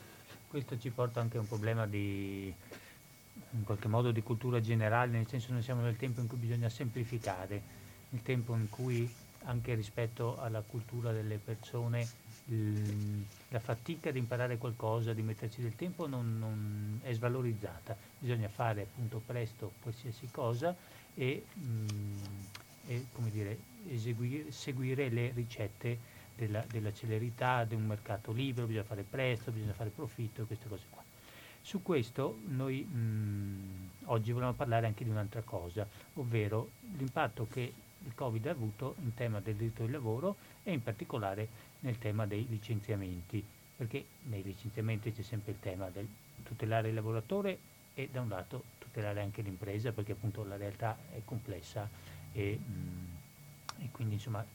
questo 0.47 0.77
ci 0.79 0.89
porta 0.89 1.19
anche 1.19 1.35
a 1.35 1.41
un 1.41 1.47
problema 1.47 1.85
di 1.85 2.53
in 3.51 3.63
qualche 3.63 3.87
modo 3.87 4.11
di 4.11 4.21
cultura 4.21 4.59
generale, 4.61 5.11
nel 5.11 5.27
senso 5.27 5.51
noi 5.51 5.61
siamo 5.61 5.81
nel 5.81 5.97
tempo 5.97 6.21
in 6.21 6.27
cui 6.27 6.37
bisogna 6.37 6.69
semplificare, 6.69 7.61
nel 8.09 8.21
tempo 8.21 8.55
in 8.55 8.69
cui 8.69 9.09
anche 9.45 9.73
rispetto 9.73 10.39
alla 10.39 10.61
cultura 10.61 11.11
delle 11.11 11.37
persone 11.37 12.07
la 12.45 13.59
fatica 13.59 14.11
di 14.11 14.19
imparare 14.19 14.57
qualcosa, 14.57 15.13
di 15.13 15.21
metterci 15.21 15.61
del 15.61 15.75
tempo 15.75 16.07
non, 16.07 16.37
non 16.37 16.99
è 17.01 17.13
svalorizzata, 17.13 17.95
bisogna 18.19 18.49
fare 18.49 18.81
appunto 18.81 19.21
presto 19.25 19.71
qualsiasi 19.81 20.27
cosa 20.29 20.75
e, 21.13 21.45
mm, 21.57 22.17
e 22.87 23.05
dire, 23.31 23.57
eseguire, 23.87 24.51
seguire 24.51 25.09
le 25.09 25.31
ricette 25.33 25.97
della, 26.35 26.65
della, 26.69 26.91
celerità 26.91 27.63
di 27.63 27.75
un 27.75 27.85
mercato 27.85 28.31
libero, 28.31 28.67
bisogna 28.67 28.85
fare 28.85 29.03
presto, 29.03 29.51
bisogna 29.51 29.73
fare 29.73 29.89
profitto 29.89 30.41
e 30.41 30.45
queste 30.45 30.67
cose 30.67 30.83
qua. 30.89 31.02
Su 31.63 31.81
questo 31.81 32.39
noi 32.47 32.83
mh, 32.83 32.97
mm, 32.97 33.87
oggi 34.07 34.33
vogliamo 34.33 34.51
parlare 34.51 34.85
anche 34.85 35.05
di 35.05 35.09
un'altra 35.09 35.41
cosa, 35.43 35.87
ovvero 36.15 36.71
l'impatto 36.97 37.47
che 37.49 37.73
il 38.03 38.13
Covid 38.13 38.45
ha 38.47 38.51
avuto 38.51 38.95
in 39.01 39.13
tema 39.13 39.39
del 39.39 39.55
diritto 39.55 39.83
del 39.83 39.91
lavoro 39.91 40.35
e 40.61 40.73
in 40.73 40.83
particolare 40.83 41.47
nel 41.79 41.97
tema 41.99 42.25
dei 42.27 42.45
licenziamenti, 42.49 43.41
perché 43.77 44.05
nei 44.23 44.43
licenziamenti 44.43 45.13
c'è 45.13 45.21
sempre 45.21 45.53
il 45.53 45.59
tema 45.61 45.89
del 45.89 46.05
tutelare 46.43 46.89
il 46.89 46.95
lavoratore 46.95 47.57
e 47.93 48.09
da 48.11 48.19
un 48.19 48.27
lato 48.27 48.65
tutelare 48.77 49.21
anche 49.21 49.41
l'impresa, 49.41 49.93
perché 49.93 50.11
appunto 50.11 50.43
la 50.43 50.57
realtà 50.57 50.97
è 51.13 51.21
complessa 51.23 51.89
e, 52.33 52.59
mh, 52.59 52.71
mm, 52.73 53.83
e 53.85 53.89
quindi 53.89 54.15
insomma 54.15 54.45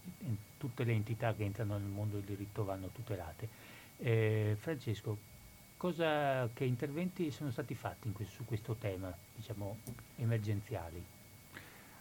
tutte 0.58 0.84
le 0.84 0.92
entità 0.92 1.34
che 1.34 1.44
entrano 1.44 1.78
nel 1.78 1.88
mondo 1.88 2.16
del 2.16 2.26
diritto 2.26 2.66
vanno 2.66 2.88
tutelate. 2.88 3.48
Eh, 3.96 4.56
Francesco, 4.60 5.36
cosa, 5.78 6.46
che 6.52 6.64
interventi 6.64 7.30
sono 7.30 7.50
stati 7.50 7.74
fatti 7.74 8.12
questo, 8.12 8.34
su 8.34 8.44
questo 8.44 8.74
tema, 8.74 9.10
diciamo, 9.34 9.78
emergenziali? 10.16 11.02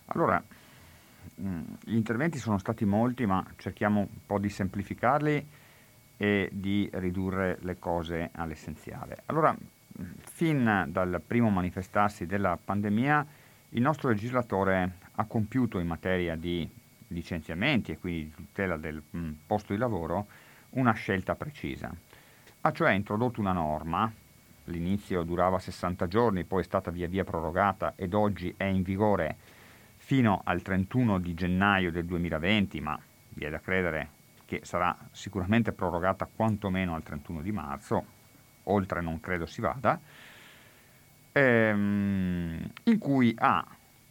Allora, 0.07 0.43
Mm, 1.41 1.61
gli 1.83 1.95
interventi 1.95 2.39
sono 2.39 2.57
stati 2.57 2.85
molti, 2.85 3.25
ma 3.25 3.45
cerchiamo 3.57 3.99
un 3.99 4.25
po' 4.25 4.39
di 4.39 4.49
semplificarli 4.49 5.45
e 6.17 6.49
di 6.51 6.89
ridurre 6.93 7.57
le 7.61 7.77
cose 7.77 8.31
all'essenziale. 8.33 9.21
Allora, 9.25 9.55
fin 10.19 10.87
dal 10.87 11.21
primo 11.25 11.49
manifestarsi 11.49 12.25
della 12.25 12.57
pandemia, 12.63 13.25
il 13.69 13.81
nostro 13.81 14.09
legislatore 14.09 14.93
ha 15.11 15.25
compiuto 15.25 15.79
in 15.79 15.87
materia 15.87 16.35
di 16.35 16.67
licenziamenti 17.09 17.91
e 17.91 17.99
quindi 17.99 18.23
di 18.23 18.31
tutela 18.31 18.77
del 18.77 19.01
mm, 19.15 19.31
posto 19.45 19.73
di 19.73 19.79
lavoro 19.79 20.27
una 20.71 20.93
scelta 20.93 21.35
precisa. 21.35 21.93
Ha 22.61 22.71
cioè 22.71 22.91
introdotto 22.91 23.39
una 23.39 23.53
norma, 23.53 24.11
all'inizio 24.65 25.23
durava 25.23 25.59
60 25.59 26.07
giorni, 26.07 26.43
poi 26.43 26.61
è 26.61 26.65
stata 26.65 26.91
via 26.91 27.07
via 27.07 27.23
prorogata 27.23 27.93
ed 27.95 28.13
oggi 28.13 28.53
è 28.57 28.65
in 28.65 28.83
vigore 28.83 29.37
fino 29.97 30.41
al 30.43 30.61
31 30.61 31.19
di 31.19 31.33
gennaio 31.33 31.91
del 31.91 32.05
2020, 32.05 32.81
ma 32.81 32.99
vi 33.29 33.45
è 33.45 33.49
da 33.49 33.59
credere 33.59 34.09
che 34.45 34.61
sarà 34.63 34.97
sicuramente 35.11 35.71
prorogata 35.71 36.29
quantomeno 36.33 36.95
al 36.95 37.03
31 37.03 37.41
di 37.41 37.51
marzo, 37.51 38.05
oltre 38.63 39.01
non 39.01 39.19
credo 39.19 39.45
si 39.45 39.61
vada, 39.61 39.99
ehm, 41.33 42.71
in 42.83 42.97
cui 42.97 43.33
ha 43.37 43.65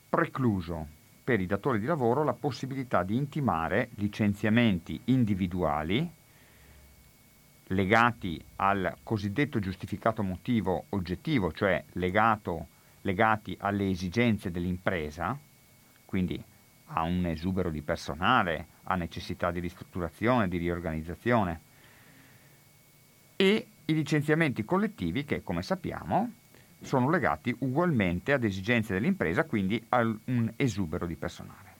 precluso 0.09 0.87
per 1.24 1.40
i 1.40 1.46
datori 1.46 1.80
di 1.80 1.87
lavoro 1.87 2.22
la 2.22 2.35
possibilità 2.35 3.02
di 3.02 3.16
intimare 3.16 3.88
licenziamenti 3.94 5.00
individuali 5.06 6.09
legati 7.68 8.42
al 8.57 8.96
cosiddetto 9.02 9.59
giustificato 9.59 10.22
motivo 10.22 10.85
oggettivo, 10.90 11.52
cioè 11.52 11.83
legato, 11.92 12.68
legati 13.02 13.57
alle 13.61 13.88
esigenze 13.88 14.50
dell'impresa, 14.50 15.37
quindi 16.05 16.42
ha 16.88 17.02
un 17.02 17.26
esubero 17.26 17.70
di 17.70 17.83
personale, 17.83 18.66
ha 18.85 18.94
necessità 18.94 19.50
di 19.50 19.61
ristrutturazione, 19.61 20.48
di 20.48 20.59
riorganizzazione 20.59 21.61
e 23.35 23.66
i 23.85 23.94
licenziamenti 23.94 24.64
collettivi 24.64 25.24
che, 25.24 25.42
come 25.42 25.62
sappiamo, 25.62 26.33
sono 26.81 27.11
legati 27.11 27.55
ugualmente 27.61 28.33
ad 28.33 28.44
esigenze 28.44 28.92
dell'impresa, 28.92 29.44
quindi 29.44 29.85
a 29.88 30.00
un 30.00 30.52
esubero 30.57 31.07
di 31.07 31.16
personale. 31.16 31.74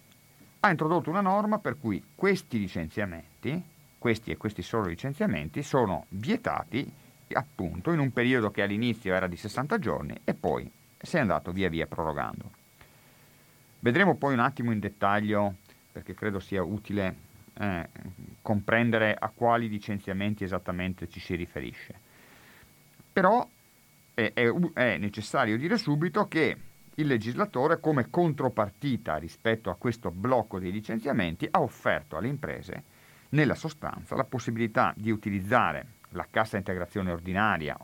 Ha 0.61 0.71
introdotto 0.71 1.11
una 1.11 1.21
norma 1.21 1.59
per 1.59 1.79
cui 1.79 2.03
questi 2.15 2.59
licenziamenti, 2.59 3.63
questi 4.07 4.31
e 4.31 4.37
questi 4.37 4.63
solo 4.63 4.87
licenziamenti, 4.87 5.65
sono 5.65 6.07
vietati 6.11 6.89
appunto 7.33 7.91
in 7.91 7.99
un 7.99 8.13
periodo 8.13 8.53
che 8.53 8.63
all'inizio 8.63 9.13
era 9.13 9.27
di 9.27 9.35
60 9.35 9.81
giorni 9.81 10.17
e 10.23 10.33
poi 10.33 10.71
si 10.97 11.17
è 11.17 11.19
andato 11.19 11.51
via 11.51 11.69
via 11.69 11.89
prorogando. 11.89 12.53
Vedremo 13.81 14.15
poi 14.15 14.35
un 14.35 14.39
attimo 14.39 14.71
in 14.71 14.79
dettaglio, 14.79 15.57
perché 15.91 16.15
credo 16.15 16.39
sia 16.39 16.63
utile 16.63 17.17
eh, 17.55 17.89
comprendere 18.43 19.13
a 19.13 19.29
quali 19.35 19.69
licenziamenti 19.69 20.45
esattamente 20.45 21.09
ci 21.09 21.19
si 21.19 21.35
riferisce. 21.35 21.95
Però 23.13 23.45
è, 24.15 24.31
è, 24.33 24.53
è 24.73 24.99
necessario 24.99 25.59
dire 25.59 25.79
subito 25.79 26.29
che 26.29 26.57
il 26.95 27.07
legislatore, 27.09 27.81
come 27.81 28.09
contropartita 28.09 29.17
rispetto 29.17 29.69
a 29.69 29.75
questo 29.75 30.13
blocco 30.13 30.61
dei 30.61 30.71
licenziamenti, 30.71 31.49
ha 31.51 31.61
offerto 31.61 32.17
alle 32.17 32.29
imprese, 32.29 32.95
nella 33.31 33.55
sostanza, 33.55 34.15
la 34.15 34.25
possibilità 34.25 34.93
di 34.97 35.11
utilizzare 35.11 35.95
la 36.11 36.27
cassa 36.31 36.57
integrazione 36.57 37.11
ordinaria 37.11 37.77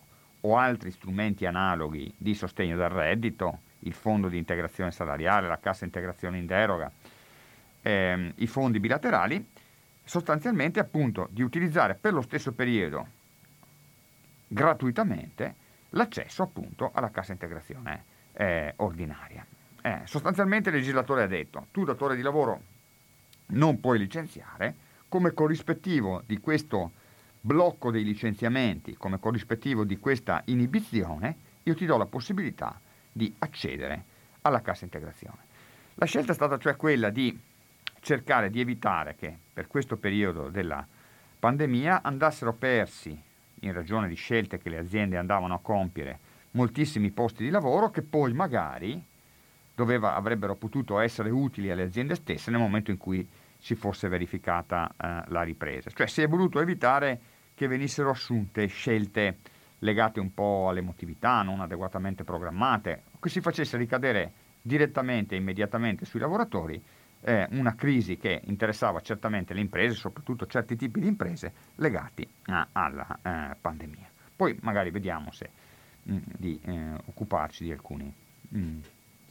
o 0.45 0.57
altri 0.57 0.91
strumenti 0.91 1.47
analoghi 1.47 2.13
di 2.17 2.35
sostegno 2.35 2.77
del 2.77 2.89
reddito, 2.89 3.61
il 3.81 3.93
fondo 3.93 4.29
di 4.29 4.39
integrazione 4.39 4.91
salariale, 4.91 5.49
la 5.49 5.59
cassa 5.59 5.85
integrazione 5.85 6.39
in 6.39 6.47
deroga, 6.47 6.91
ehm, 7.83 8.33
i 8.37 8.47
fondi 8.47 8.81
bilaterali, 8.81 9.45
sostanzialmente 10.05 10.81
appunto 10.81 11.29
di 11.31 11.43
utilizzare 11.43 11.95
per 11.95 12.13
lo 12.13 12.23
stesso 12.23 12.53
periodo 12.53 13.21
gratuitamente 14.49 15.55
l'accesso 15.91 16.43
appunto 16.43 16.91
alla 16.93 17.11
cassa 17.11 17.33
integrazione 17.33 18.05
eh, 18.33 18.75
ordinaria. 18.77 19.47
Eh, 19.81 20.01
sostanzialmente 20.05 20.71
il 20.71 20.77
legislatore 20.77 21.25
ha 21.25 21.27
detto, 21.27 21.67
tu 21.71 21.85
datore 21.85 22.17
di 22.17 22.23
lavoro 22.23 22.61
non 23.47 23.81
puoi 23.81 23.99
licenziare, 23.99 24.75
come 25.13 25.35
corrispettivo 25.35 26.23
di 26.25 26.39
questo 26.39 26.93
blocco 27.39 27.91
dei 27.91 28.03
licenziamenti 28.03 28.97
come 28.97 29.21
corrispettivo 29.21 29.85
di 29.85 29.99
questa 29.99 30.41
inibizione, 30.47 31.37
io 31.65 31.75
ti 31.75 31.85
do 31.85 31.99
la 31.99 32.07
possibilità 32.07 32.81
di 33.13 33.31
accedere 33.41 34.05
alla 34.41 34.63
cassa 34.63 34.85
integrazione. 34.85 35.37
La 35.97 36.07
scelta 36.07 36.33
è 36.33 36.35
stata 36.35 36.57
cioè 36.57 36.77
quella 36.77 37.11
di 37.11 37.39
cercare 38.01 38.49
di 38.49 38.61
evitare 38.61 39.15
che 39.15 39.37
per 39.53 39.67
questo 39.67 39.99
periodo 39.99 40.49
della 40.49 40.87
pandemia 41.39 42.01
andassero 42.01 42.55
persi, 42.55 43.23
in 43.61 43.73
ragione 43.75 44.09
di 44.09 44.15
scelte 44.15 44.57
che 44.57 44.71
le 44.71 44.79
aziende 44.79 45.19
andavano 45.19 45.53
a 45.53 45.61
compiere, 45.61 46.19
moltissimi 46.53 47.11
posti 47.11 47.45
di 47.45 47.51
lavoro 47.51 47.91
che 47.91 48.01
poi 48.01 48.33
magari 48.33 49.05
doveva, 49.75 50.15
avrebbero 50.15 50.55
potuto 50.55 50.99
essere 51.01 51.29
utili 51.29 51.71
alle 51.71 51.83
aziende 51.83 52.15
stesse 52.15 52.51
nel 52.51 52.61
momento 52.61 52.91
in 52.91 52.97
cui 52.97 53.29
si 53.63 53.77
fosse 53.77 54.09
verificata 54.09 54.89
eh, 54.91 55.23
la 55.29 55.43
ripresa. 55.43 55.89
Cioè 55.91 56.09
si 56.09 56.21
è 56.21 56.27
voluto 56.27 56.61
evitare 56.61 57.21
che 57.55 57.69
venissero 57.69 58.11
assunte 58.11 58.67
scelte 58.67 59.39
legate 59.79 60.19
un 60.19 60.35
po' 60.35 60.69
all'emotività, 60.69 61.43
non 61.43 61.61
adeguatamente 61.61 62.25
programmate, 62.25 63.05
che 63.21 63.29
si 63.29 63.41
facesse 63.41 63.77
ricadere 63.77 64.33
direttamente 64.61 65.37
e 65.37 65.39
immediatamente 65.39 66.05
sui 66.05 66.19
lavoratori 66.19 66.83
eh, 67.21 67.47
una 67.53 67.77
crisi 67.77 68.17
che 68.17 68.41
interessava 68.47 69.01
certamente 69.01 69.55
le 69.55 69.61
imprese, 69.61 69.95
soprattutto 69.95 70.47
certi 70.47 70.75
tipi 70.75 70.99
di 70.99 71.07
imprese 71.07 71.53
legati 71.77 72.29
a, 72.47 72.67
alla 72.73 73.19
eh, 73.23 73.57
pandemia. 73.61 74.11
Poi 74.35 74.59
magari 74.63 74.91
vediamo 74.91 75.31
se 75.31 75.51
mh, 76.03 76.15
mm, 76.15 76.19
di 76.37 76.61
eh, 76.65 76.95
occuparci 77.05 77.63
di, 77.63 77.71
alcuni, 77.71 78.13
mh, 78.49 78.59
mm, 78.59 78.79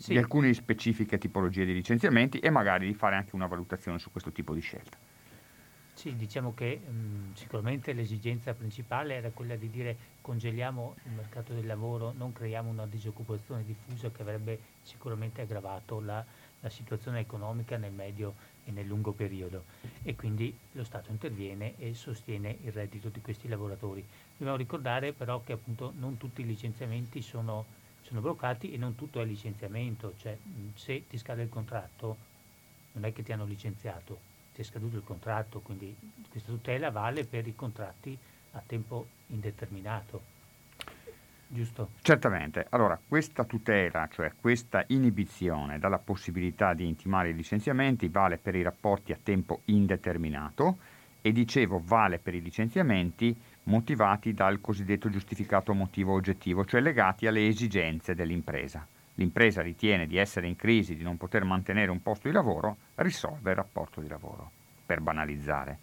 sì. 0.01 0.13
di 0.13 0.17
alcune 0.17 0.53
specifiche 0.53 1.17
tipologie 1.17 1.65
di 1.65 1.73
licenziamenti 1.73 2.39
e 2.39 2.49
magari 2.49 2.87
di 2.87 2.93
fare 2.93 3.15
anche 3.15 3.35
una 3.35 3.45
valutazione 3.45 3.99
su 3.99 4.11
questo 4.11 4.31
tipo 4.31 4.53
di 4.53 4.61
scelta. 4.61 4.97
Sì, 5.93 6.15
diciamo 6.15 6.53
che 6.55 6.81
mh, 6.83 6.91
mm, 6.91 7.33
sicuramente 7.33 7.93
l'esigenza 7.93 8.53
principale 8.53 9.13
era 9.13 9.29
quella 9.29 9.55
di 9.55 9.69
dire 9.69 9.95
congeliamo 10.21 10.95
il 11.03 11.11
mercato 11.11 11.53
del 11.53 11.67
lavoro, 11.67 12.13
non 12.15 12.33
creiamo 12.33 12.69
una 12.69 12.87
disoccupazione 12.87 13.63
diffusa 13.63 14.09
che 14.09 14.21
avrebbe 14.23 14.59
sicuramente 14.81 15.41
aggravato 15.41 15.99
la, 15.99 16.25
la 16.61 16.69
situazione 16.69 17.19
economica 17.19 17.77
nel 17.77 17.91
medio 17.91 18.33
e 18.63 18.71
nel 18.71 18.87
lungo 18.87 19.11
periodo 19.11 19.65
e 20.01 20.15
quindi 20.15 20.57
lo 20.71 20.83
Stato 20.83 21.11
interviene 21.11 21.75
e 21.77 21.93
sostiene 21.93 22.57
il 22.63 22.71
reddito 22.71 23.09
di 23.09 23.21
questi 23.21 23.47
lavoratori. 23.47 24.03
Dobbiamo 24.37 24.57
ricordare 24.57 25.13
però 25.13 25.43
che 25.43 25.53
appunto 25.53 25.93
non 25.97 26.17
tutti 26.17 26.41
i 26.41 26.45
licenziamenti 26.45 27.21
sono, 27.21 27.65
sono 28.11 28.19
bloccati 28.19 28.73
e 28.73 28.77
non 28.77 28.95
tutto 28.95 29.21
è 29.21 29.25
licenziamento, 29.25 30.15
cioè 30.17 30.37
se 30.75 31.07
ti 31.07 31.17
scade 31.17 31.43
il 31.43 31.49
contratto 31.49 32.17
non 32.91 33.05
è 33.05 33.13
che 33.13 33.23
ti 33.23 33.31
hanno 33.31 33.45
licenziato, 33.45 34.19
ti 34.53 34.59
è 34.59 34.63
scaduto 34.65 34.97
il 34.97 35.03
contratto, 35.05 35.61
quindi 35.61 35.95
questa 36.29 36.51
tutela 36.51 36.91
vale 36.91 37.23
per 37.23 37.47
i 37.47 37.55
contratti 37.55 38.17
a 38.51 38.61
tempo 38.65 39.07
indeterminato 39.27 40.39
giusto? 41.47 41.91
Certamente. 42.01 42.67
Allora, 42.71 42.99
questa 43.05 43.45
tutela, 43.45 44.09
cioè 44.11 44.33
questa 44.39 44.83
inibizione 44.87 45.79
dalla 45.79 45.99
possibilità 45.99 46.73
di 46.73 46.85
intimare 46.85 47.29
i 47.29 47.33
licenziamenti, 47.33 48.09
vale 48.09 48.37
per 48.37 48.55
i 48.55 48.61
rapporti 48.61 49.13
a 49.13 49.19
tempo 49.21 49.61
indeterminato 49.65 50.77
e 51.21 51.31
dicevo 51.31 51.81
vale 51.81 52.19
per 52.19 52.33
i 52.33 52.41
licenziamenti 52.41 53.33
motivati 53.63 54.33
dal 54.33 54.59
cosiddetto 54.61 55.09
giustificato 55.09 55.73
motivo 55.73 56.13
oggettivo, 56.13 56.65
cioè 56.65 56.81
legati 56.81 57.27
alle 57.27 57.47
esigenze 57.47 58.15
dell'impresa. 58.15 58.85
L'impresa 59.15 59.61
ritiene 59.61 60.07
di 60.07 60.17
essere 60.17 60.47
in 60.47 60.55
crisi, 60.55 60.95
di 60.95 61.03
non 61.03 61.17
poter 61.17 61.43
mantenere 61.43 61.91
un 61.91 62.01
posto 62.01 62.27
di 62.27 62.33
lavoro, 62.33 62.77
risolve 62.95 63.51
il 63.51 63.55
rapporto 63.57 64.01
di 64.01 64.07
lavoro, 64.07 64.49
per 64.85 65.01
banalizzare. 65.01 65.77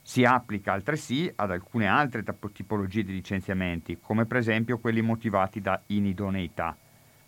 Si 0.00 0.24
applica 0.24 0.72
altresì 0.72 1.30
ad 1.34 1.50
alcune 1.50 1.86
altre 1.86 2.24
tipologie 2.52 3.02
di 3.02 3.12
licenziamenti, 3.12 3.98
come 4.00 4.24
per 4.24 4.38
esempio 4.38 4.78
quelli 4.78 5.02
motivati 5.02 5.60
da 5.60 5.78
inidoneità. 5.86 6.74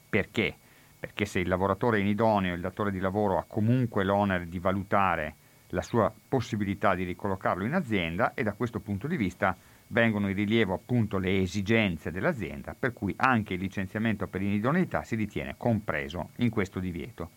Perché? 0.08 0.54
Perché 0.98 1.26
se 1.26 1.40
il 1.40 1.48
lavoratore 1.48 1.98
è 1.98 2.00
inidoneo, 2.00 2.54
il 2.54 2.60
datore 2.60 2.90
di 2.90 2.98
lavoro 2.98 3.36
ha 3.36 3.44
comunque 3.46 4.04
l'onere 4.04 4.46
di 4.46 4.58
valutare 4.58 5.34
la 5.70 5.82
sua 5.82 6.12
possibilità 6.28 6.94
di 6.94 7.04
ricollocarlo 7.04 7.64
in 7.64 7.74
azienda 7.74 8.34
e 8.34 8.42
da 8.42 8.52
questo 8.52 8.80
punto 8.80 9.06
di 9.06 9.16
vista 9.16 9.56
vengono 9.88 10.28
in 10.28 10.34
rilievo 10.34 10.74
appunto 10.74 11.18
le 11.18 11.40
esigenze 11.40 12.10
dell'azienda, 12.10 12.74
per 12.78 12.92
cui 12.92 13.12
anche 13.16 13.54
il 13.54 13.60
licenziamento 13.60 14.26
per 14.26 14.42
inidoneità 14.42 15.02
si 15.02 15.16
ritiene 15.16 15.54
compreso 15.56 16.30
in 16.36 16.50
questo 16.50 16.78
divieto. 16.78 17.30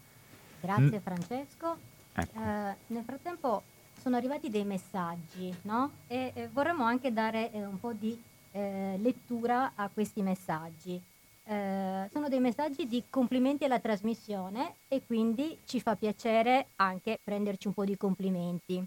Grazie 0.62 1.00
Francesco. 1.00 1.78
Ecco. 2.14 2.40
Eh, 2.40 2.76
nel 2.88 3.04
frattempo 3.04 3.64
sono 4.00 4.16
arrivati 4.16 4.50
dei 4.50 4.66
messaggi, 4.66 5.54
no? 5.64 5.92
E 6.08 6.32
eh, 6.36 6.50
vorremmo 6.52 6.84
anche 6.84 7.12
dare 7.12 7.52
eh, 7.52 7.66
un 7.66 7.80
po' 7.80 7.94
di 7.94 8.22
eh, 8.52 8.98
lettura 9.02 9.72
a 9.76 9.90
questi 9.92 10.22
messaggi. 10.22 11.02
Eh, 11.46 12.10
sono 12.12 12.30
dei 12.30 12.40
messaggi 12.40 12.88
di 12.88 13.04
complimenti 13.10 13.66
alla 13.66 13.80
trasmissione 13.80 14.76
e 14.88 15.02
quindi 15.06 15.60
ci 15.66 15.82
fa 15.82 15.96
piacere 15.96 16.68
anche 16.78 17.20
prenderci 17.22 17.68
un 17.68 17.74
po' 17.74 17.84
di 17.84 17.98
complimenti. 17.98 18.82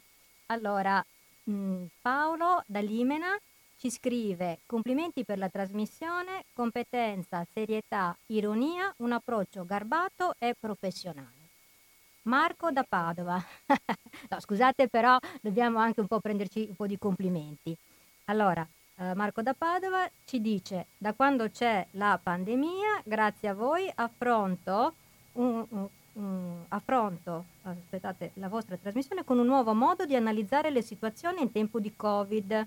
Allora, 0.46 1.04
mh, 1.44 1.52
mm, 1.52 1.84
Paolo 2.00 2.62
da 2.66 2.80
Limena 2.80 3.36
ci 3.76 3.90
scrive 3.90 4.60
complimenti 4.64 5.24
per 5.24 5.36
la 5.36 5.50
trasmissione, 5.50 6.44
competenza, 6.54 7.44
serietà, 7.52 8.16
ironia, 8.28 8.92
un 8.98 9.12
approccio 9.12 9.66
garbato 9.66 10.34
e 10.38 10.54
professionale. 10.58 11.44
Marco 12.22 12.70
da 12.70 12.84
Padova. 12.88 13.40
no, 14.30 14.40
scusate, 14.40 14.88
però 14.88 15.18
dobbiamo 15.42 15.78
anche 15.78 16.00
un 16.00 16.06
po' 16.06 16.20
prenderci 16.20 16.66
un 16.70 16.74
po' 16.74 16.86
di 16.86 16.98
complimenti. 16.98 17.76
Allora, 18.24 18.66
eh, 18.98 19.14
Marco 19.14 19.42
da 19.42 19.54
Padova 19.54 20.08
ci 20.24 20.40
dice: 20.40 20.86
Da 20.96 21.12
quando 21.12 21.50
c'è 21.50 21.86
la 21.92 22.18
pandemia, 22.22 23.02
grazie 23.04 23.48
a 23.48 23.54
voi, 23.54 23.90
affronto, 23.94 24.94
un, 25.32 25.64
un, 25.68 25.88
un, 26.14 26.64
affronto 26.68 27.44
aspettate, 27.62 28.30
la 28.34 28.48
vostra 28.48 28.76
trasmissione 28.76 29.24
con 29.24 29.38
un 29.38 29.46
nuovo 29.46 29.74
modo 29.74 30.06
di 30.06 30.16
analizzare 30.16 30.70
le 30.70 30.82
situazioni 30.82 31.42
in 31.42 31.52
tempo 31.52 31.80
di 31.80 31.92
Covid. 31.94 32.66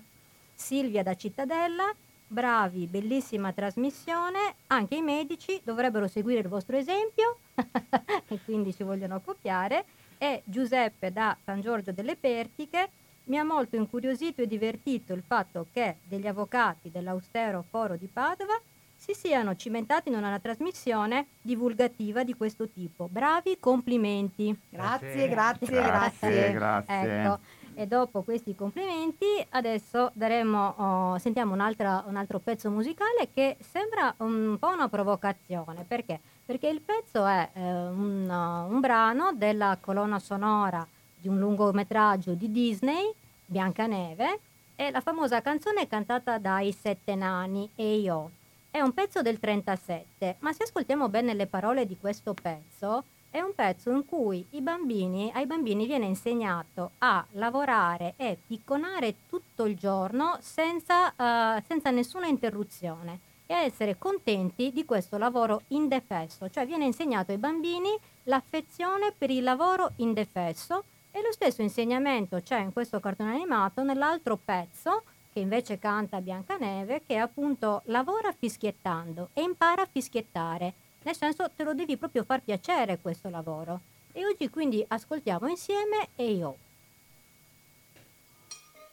Silvia 0.54 1.02
da 1.02 1.14
Cittadella 1.14 1.94
bravi, 2.30 2.86
bellissima 2.86 3.52
trasmissione, 3.52 4.54
anche 4.68 4.94
i 4.94 5.02
medici 5.02 5.60
dovrebbero 5.64 6.06
seguire 6.06 6.40
il 6.40 6.48
vostro 6.48 6.76
esempio 6.76 7.38
e 8.28 8.38
quindi 8.44 8.72
ci 8.72 8.84
vogliono 8.84 9.20
copiare 9.20 9.84
e 10.16 10.42
Giuseppe 10.44 11.10
da 11.12 11.36
San 11.42 11.60
Giorgio 11.60 11.90
delle 11.90 12.14
Pertiche 12.14 12.90
mi 13.30 13.38
ha 13.38 13.44
molto 13.44 13.76
incuriosito 13.76 14.42
e 14.42 14.48
divertito 14.48 15.12
il 15.12 15.22
fatto 15.24 15.68
che 15.72 15.98
degli 16.02 16.26
avvocati 16.26 16.90
dell'austero 16.90 17.64
foro 17.70 17.94
di 17.94 18.08
Padova 18.12 18.60
si 18.96 19.14
siano 19.14 19.54
cimentati 19.54 20.08
in 20.08 20.16
una 20.16 20.36
trasmissione 20.40 21.28
divulgativa 21.40 22.24
di 22.24 22.34
questo 22.34 22.68
tipo. 22.68 23.08
Bravi, 23.08 23.58
complimenti. 23.60 24.54
Grazie, 24.68 25.28
grazie, 25.28 25.66
grazie. 25.66 25.80
grazie. 25.80 26.52
grazie. 26.52 27.20
Ecco. 27.20 27.38
E 27.74 27.86
dopo 27.86 28.22
questi 28.22 28.56
complimenti 28.56 29.24
adesso 29.50 30.10
daremo, 30.12 30.74
oh, 30.76 31.18
sentiamo 31.18 31.54
un 31.54 31.60
altro 31.60 32.40
pezzo 32.40 32.68
musicale 32.68 33.28
che 33.32 33.56
sembra 33.60 34.12
un 34.18 34.56
po' 34.58 34.72
una 34.72 34.88
provocazione. 34.88 35.84
Perché? 35.86 36.18
Perché 36.44 36.66
il 36.66 36.80
pezzo 36.80 37.24
è 37.24 37.48
eh, 37.52 37.60
un, 37.60 38.28
un 38.28 38.80
brano 38.80 39.32
della 39.32 39.78
colonna 39.80 40.18
sonora 40.18 40.84
di 41.20 41.28
un 41.28 41.38
lungometraggio 41.38 42.32
di 42.32 42.50
Disney, 42.50 43.12
Biancaneve, 43.44 44.40
e 44.76 44.90
la 44.90 45.00
famosa 45.00 45.42
canzone 45.42 45.86
cantata 45.86 46.38
dai 46.38 46.72
Sette 46.72 47.14
Nani 47.14 47.68
e 47.74 47.96
io. 47.96 48.30
È 48.70 48.80
un 48.80 48.94
pezzo 48.94 49.20
del 49.20 49.38
37, 49.38 50.36
ma 50.38 50.52
se 50.52 50.62
ascoltiamo 50.62 51.08
bene 51.08 51.34
le 51.34 51.46
parole 51.46 51.86
di 51.86 51.98
questo 51.98 52.34
pezzo, 52.34 53.04
è 53.28 53.40
un 53.40 53.54
pezzo 53.54 53.90
in 53.90 54.04
cui 54.06 54.44
bambini, 54.50 55.30
ai 55.34 55.46
bambini 55.46 55.86
viene 55.86 56.06
insegnato 56.06 56.92
a 56.98 57.24
lavorare 57.32 58.14
e 58.16 58.38
picconare 58.44 59.16
tutto 59.28 59.66
il 59.66 59.76
giorno 59.76 60.38
senza, 60.40 61.08
uh, 61.08 61.62
senza 61.66 61.90
nessuna 61.90 62.26
interruzione 62.26 63.20
e 63.46 63.54
a 63.54 63.62
essere 63.62 63.98
contenti 63.98 64.72
di 64.72 64.84
questo 64.84 65.18
lavoro 65.18 65.62
indefesso. 65.68 66.48
Cioè 66.48 66.66
viene 66.66 66.84
insegnato 66.84 67.32
ai 67.32 67.38
bambini 67.38 67.90
l'affezione 68.24 69.12
per 69.16 69.30
il 69.30 69.42
lavoro 69.42 69.92
indefesso 69.96 70.84
e 71.10 71.22
lo 71.22 71.32
stesso 71.32 71.62
insegnamento 71.62 72.40
c'è 72.40 72.60
in 72.60 72.72
questo 72.72 73.00
cartone 73.00 73.34
animato 73.34 73.82
nell'altro 73.82 74.38
pezzo 74.42 75.02
che 75.32 75.40
invece 75.40 75.78
canta 75.78 76.20
Biancaneve 76.20 77.02
che 77.06 77.16
appunto 77.16 77.82
lavora 77.86 78.32
fischiettando 78.32 79.30
e 79.32 79.42
impara 79.42 79.82
a 79.82 79.88
fischiettare 79.90 80.74
nel 81.02 81.16
senso 81.16 81.50
te 81.54 81.64
lo 81.64 81.74
devi 81.74 81.96
proprio 81.96 82.24
far 82.24 82.42
piacere 82.42 82.98
questo 82.98 83.30
lavoro. 83.30 83.80
E 84.12 84.24
oggi 84.24 84.50
quindi 84.50 84.84
ascoltiamo 84.86 85.48
insieme 85.48 86.08
e 86.16 86.32
io. 86.32 86.56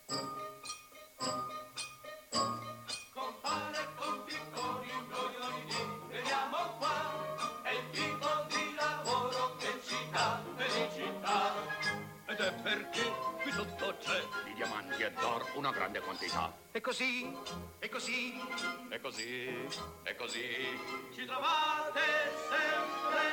perché 0.07 0.37
una 15.67 15.75
grande 15.75 15.99
quantità. 15.99 16.53
E 16.71 16.79
così, 16.79 17.29
e 17.79 17.89
così, 17.89 18.39
e 18.89 19.01
così, 19.01 19.67
e 20.03 20.15
così, 20.15 20.79
ci 21.13 21.25
trovate 21.25 22.01
sempre 22.47 23.25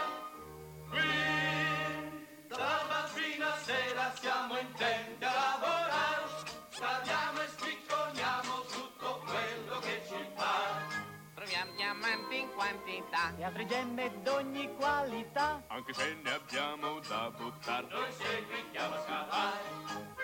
qui. 0.91 2.49
Dalla 2.49 2.85
mattina 2.89 3.55
a 3.55 3.59
sera 3.59 4.13
siamo 4.21 4.59
intenti 4.59 5.25
a 5.25 5.33
lavorare, 5.33 6.25
scaviamo 6.71 7.41
e 7.41 7.49
scricconiamo 7.57 8.61
tutto 8.63 9.23
quello 9.25 9.79
che 9.79 10.03
ci 10.09 10.27
pare. 10.35 11.03
Troviamo 11.35 11.73
diamanti 11.77 12.39
in 12.39 12.51
quantità. 12.53 13.33
e 13.37 13.45
altre 13.45 13.67
gemme 13.67 14.23
d'ogni 14.23 14.75
qualità. 14.75 15.63
Anche 15.69 15.93
se 15.93 16.15
ne 16.21 16.33
abbiamo 16.33 16.99
da 17.01 17.31
buttare, 17.31 17.87
noi 17.91 18.13
seguiamo 18.13 18.95
a 18.95 19.03
scavare. 19.03 20.24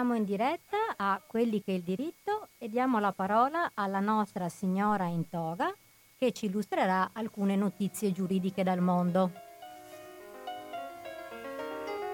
Torniamo 0.00 0.18
in 0.18 0.26
diretta 0.26 0.78
a 0.96 1.22
Quelli 1.26 1.60
che 1.62 1.72
è 1.72 1.74
il 1.74 1.82
diritto 1.82 2.48
e 2.56 2.70
diamo 2.70 3.00
la 3.00 3.12
parola 3.12 3.72
alla 3.74 4.00
nostra 4.00 4.48
signora 4.48 5.04
in 5.04 5.28
toga 5.28 5.70
che 6.16 6.32
ci 6.32 6.46
illustrerà 6.46 7.10
alcune 7.12 7.54
notizie 7.54 8.10
giuridiche 8.10 8.62
dal 8.62 8.80
mondo. 8.80 9.30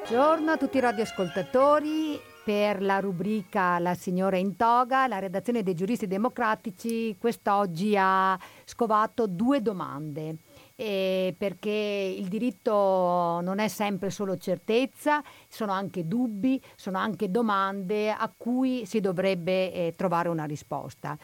Buongiorno 0.02 0.50
a 0.50 0.56
tutti 0.56 0.78
i 0.78 0.80
radioascoltatori. 0.80 2.18
Per 2.44 2.82
la 2.82 2.98
rubrica 2.98 3.78
La 3.78 3.94
signora 3.94 4.36
in 4.36 4.56
toga, 4.56 5.06
la 5.06 5.20
redazione 5.20 5.62
dei 5.62 5.74
giuristi 5.74 6.08
democratici 6.08 7.16
quest'oggi 7.16 7.96
ha 7.96 8.36
scovato 8.64 9.28
due 9.28 9.62
domande. 9.62 10.38
Eh, 10.78 11.34
perché 11.38 11.70
il 11.70 12.28
diritto 12.28 13.40
non 13.40 13.60
è 13.60 13.68
sempre 13.68 14.10
solo 14.10 14.36
certezza, 14.36 15.22
sono 15.48 15.72
anche 15.72 16.06
dubbi, 16.06 16.60
sono 16.74 16.98
anche 16.98 17.30
domande 17.30 18.10
a 18.10 18.30
cui 18.36 18.84
si 18.84 19.00
dovrebbe 19.00 19.72
eh, 19.72 19.94
trovare 19.96 20.28
una 20.28 20.44
risposta. 20.44 21.16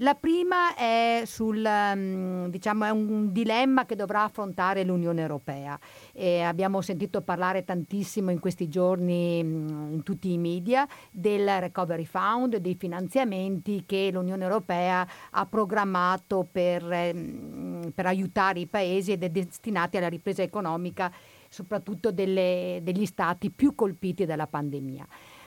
La 0.00 0.14
prima 0.14 0.74
è, 0.74 1.22
sul, 1.24 1.66
mm, 1.66 2.48
diciamo, 2.48 2.84
è 2.84 2.90
un 2.90 3.32
dilemma 3.32 3.86
che 3.86 3.96
dovrà 3.96 4.24
affrontare 4.24 4.84
l'Unione 4.84 5.22
Europea. 5.22 5.78
E 6.12 6.42
abbiamo 6.42 6.82
sentito 6.82 7.22
parlare 7.22 7.64
tantissimo 7.64 8.30
in 8.30 8.38
questi 8.38 8.68
giorni 8.68 9.42
mm, 9.42 9.92
in 9.94 10.02
tutti 10.02 10.30
i 10.30 10.36
media 10.36 10.86
del 11.10 11.48
Recovery 11.60 12.04
Fund, 12.04 12.56
dei 12.56 12.74
finanziamenti 12.74 13.84
che 13.86 14.10
l'Unione 14.12 14.42
Europea 14.42 15.06
ha 15.30 15.46
programmato 15.46 16.46
per, 16.50 16.84
mm, 16.84 17.88
per 17.94 18.04
aiutare 18.04 18.60
i 18.60 18.66
paesi 18.66 19.12
ed 19.12 19.22
è 19.22 19.30
destinati 19.30 19.96
alla 19.96 20.08
ripresa 20.08 20.42
economica 20.42 21.10
soprattutto 21.48 22.12
delle- 22.12 22.80
degli 22.82 23.06
stati 23.06 23.50
più 23.50 23.74
colpiti 23.74 24.26
dalla 24.26 24.46
pandemia. 24.46 25.06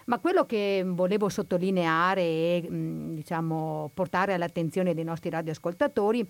Ma 0.10 0.18
quello 0.18 0.44
che 0.48 0.82
volevo 0.84 1.30
sottolineare 1.30 2.22
e 2.22 2.68
diciamo, 2.70 3.92
portare 3.94 4.34
all'attenzione 4.34 4.96
dei 4.96 5.04
nostri 5.04 5.30
radioascoltatori 5.30 6.28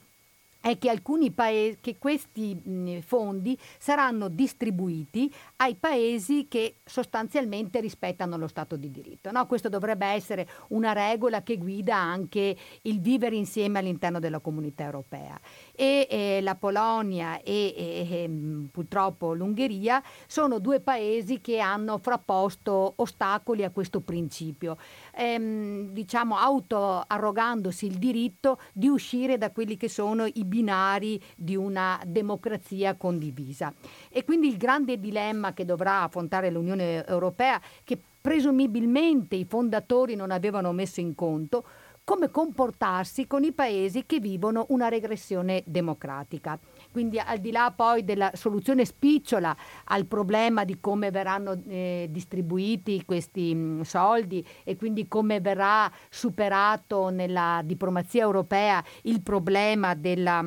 è 0.62 0.78
che 0.78 0.89
alcuni 0.89 1.32
paesi, 1.32 1.78
che 1.80 1.97
questi 1.97 3.01
fondi 3.05 3.57
saranno 3.78 4.28
distribuiti 4.28 5.34
ai 5.57 5.76
paesi 5.76 6.47
che 6.49 6.76
sostanzialmente 6.84 7.80
rispettano 7.80 8.38
lo 8.38 8.47
Stato 8.47 8.76
di 8.76 8.91
diritto. 8.91 9.32
no? 9.32 9.45
Questo 9.45 9.70
dovrebbe 9.70 10.07
essere 10.07 10.47
una 10.70 10.91
regola 10.91 11.43
che 11.43 11.57
guida 11.57 11.95
anche 11.95 12.57
il 12.84 12.99
vivere 12.99 13.36
insieme 13.36 13.80
all'interno 13.80 14.20
della 14.20 14.39
comunità 14.39 14.84
europea. 14.84 15.39
E 15.74 16.07
eh, 16.10 16.39
la 16.41 16.55
Polonia 16.55 17.41
e, 17.41 17.74
e, 17.76 18.07
e, 18.10 18.30
purtroppo 18.72 19.34
l'Ungheria 19.34 20.01
sono 20.28 20.60
due 20.60 20.82
paesi 20.82 21.39
che 21.39 21.60
hanno 21.60 21.97
frapposto 21.99 22.93
ostacoli 22.97 23.64
a 23.64 23.70
questo 23.70 24.01
principio, 24.01 24.78
ehm, 25.16 25.89
diciamo 25.91 26.36
auto-arrogandosi 26.36 27.86
il 27.86 27.97
diritto 27.97 28.60
di 28.74 28.88
uscire 28.88 29.38
da 29.38 29.51
quelli 29.51 29.78
che 29.78 29.88
sono 29.88 30.26
i 30.26 30.45
binari 30.50 31.22
di 31.38 31.56
una 31.56 32.02
democrazia 32.06 32.95
condivisa. 32.95 33.74
E 34.10 34.26
quindi 34.26 34.50
il 34.50 34.58
grande 34.58 35.00
dilemma 35.00 35.54
che 35.54 35.64
dovrà 35.64 36.02
affrontare 36.02 36.50
l'Unione 36.50 37.06
Europea, 37.06 37.62
che 37.86 37.97
presumibilmente 38.20 39.38
i 39.38 39.45
fondatori 39.45 40.16
non 40.16 40.32
avevano 40.32 40.74
messo 40.74 41.00
in 41.00 41.16
conto, 41.16 41.64
come 42.04 42.32
comportarsi 42.32 43.28
con 43.28 43.43
i 43.43 43.52
paesi 43.52 44.06
che 44.08 44.20
vivono 44.20 44.66
una 44.70 44.89
regressione 44.89 45.62
democratica. 45.66 46.60
Quindi 46.92 47.20
al 47.20 47.38
di 47.38 47.52
là 47.52 47.72
poi 47.76 48.04
della 48.04 48.32
soluzione 48.34 48.84
spicciola 48.84 49.56
al 49.86 50.06
problema 50.06 50.64
di 50.66 50.80
come 50.80 51.12
verranno 51.12 51.62
eh, 51.68 52.08
distribuiti 52.10 53.06
questi 53.06 53.54
mh, 53.54 53.82
soldi 53.82 54.46
e 54.64 54.76
quindi 54.76 55.08
come 55.08 55.40
verrà 55.40 55.92
superato 56.10 57.10
nella 57.10 57.62
diplomazia 57.64 58.24
europea 58.24 58.84
il 59.04 59.22
problema 59.22 59.94
della 59.94 60.44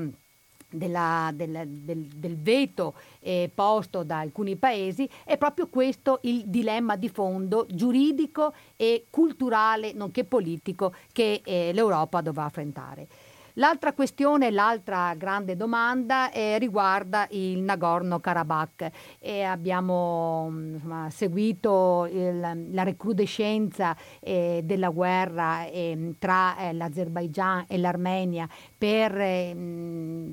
della, 0.72 1.30
del, 1.34 1.68
del, 1.68 2.06
del, 2.06 2.38
veto 2.38 2.94
eh, 3.20 3.50
posto 3.54 4.02
da 4.02 4.18
alcuni 4.18 4.56
paesi, 4.56 5.08
è 5.24 5.36
proprio 5.36 5.68
questo 5.68 6.20
il 6.22 6.44
dilemma 6.46 6.96
di 6.96 7.08
fondo 7.08 7.66
giuridico 7.68 8.54
e 8.76 9.04
culturale, 9.10 9.92
nonché 9.92 10.24
politico, 10.24 10.94
che 11.12 11.42
eh, 11.44 11.72
l'Europa 11.72 12.20
dovrà 12.20 12.44
affrontare. 12.44 13.06
L'altra 13.54 13.92
questione, 13.92 14.50
l'altra 14.50 15.14
grande 15.14 15.56
domanda 15.56 16.30
eh, 16.30 16.58
riguarda 16.58 17.26
il 17.30 17.60
Nagorno-Karabakh. 17.60 18.90
E 19.18 19.42
abbiamo 19.42 20.50
insomma, 20.50 21.10
seguito 21.10 22.08
il, 22.10 22.68
la 22.70 22.82
recrudescenza 22.82 23.96
eh, 24.20 24.60
della 24.64 24.88
guerra 24.88 25.66
eh, 25.66 26.14
tra 26.18 26.56
l'Azerbaigian 26.72 27.64
e 27.68 27.78
l'Armenia 27.78 28.48
per, 28.78 29.12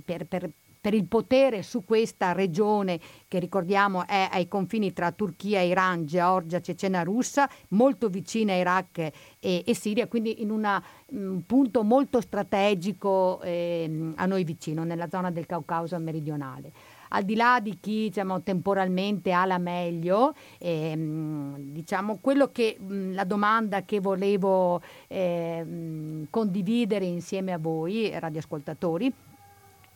per, 0.05 0.25
per 0.25 0.49
per 0.81 0.93
il 0.93 1.05
potere 1.05 1.61
su 1.61 1.83
questa 1.83 2.31
regione 2.31 2.99
che 3.27 3.39
ricordiamo 3.39 4.07
è 4.07 4.29
ai 4.31 4.47
confini 4.47 4.93
tra 4.93 5.11
Turchia, 5.11 5.61
Iran, 5.61 6.05
Georgia, 6.05 6.61
Cecenia 6.61 7.03
russa, 7.03 7.49
molto 7.69 8.07
vicina 8.07 8.53
a 8.53 8.57
Iraq 8.57 8.97
e, 9.39 9.63
e 9.65 9.75
Siria, 9.75 10.07
quindi 10.07 10.41
in 10.41 10.51
una, 10.51 10.81
un 11.07 11.45
punto 11.45 11.83
molto 11.83 12.21
strategico 12.21 13.41
eh, 13.41 14.13
a 14.15 14.25
noi 14.25 14.43
vicino, 14.43 14.83
nella 14.83 15.09
zona 15.09 15.31
del 15.31 15.45
Caucaso 15.45 15.97
meridionale. 15.99 16.71
Al 17.11 17.23
di 17.23 17.35
là 17.35 17.59
di 17.59 17.77
chi 17.79 18.03
diciamo, 18.03 18.43
temporalmente 18.43 19.31
ha 19.31 19.45
la 19.45 19.57
meglio, 19.57 20.35
ehm, 20.59 21.55
diciamo, 21.57 22.19
che, 22.51 22.77
mh, 22.79 23.13
la 23.13 23.23
domanda 23.23 23.83
che 23.83 23.99
volevo 23.99 24.79
ehm, 25.07 26.27
condividere 26.29 27.05
insieme 27.05 27.51
a 27.51 27.57
voi, 27.57 28.11
radioascoltatori, 28.13 29.11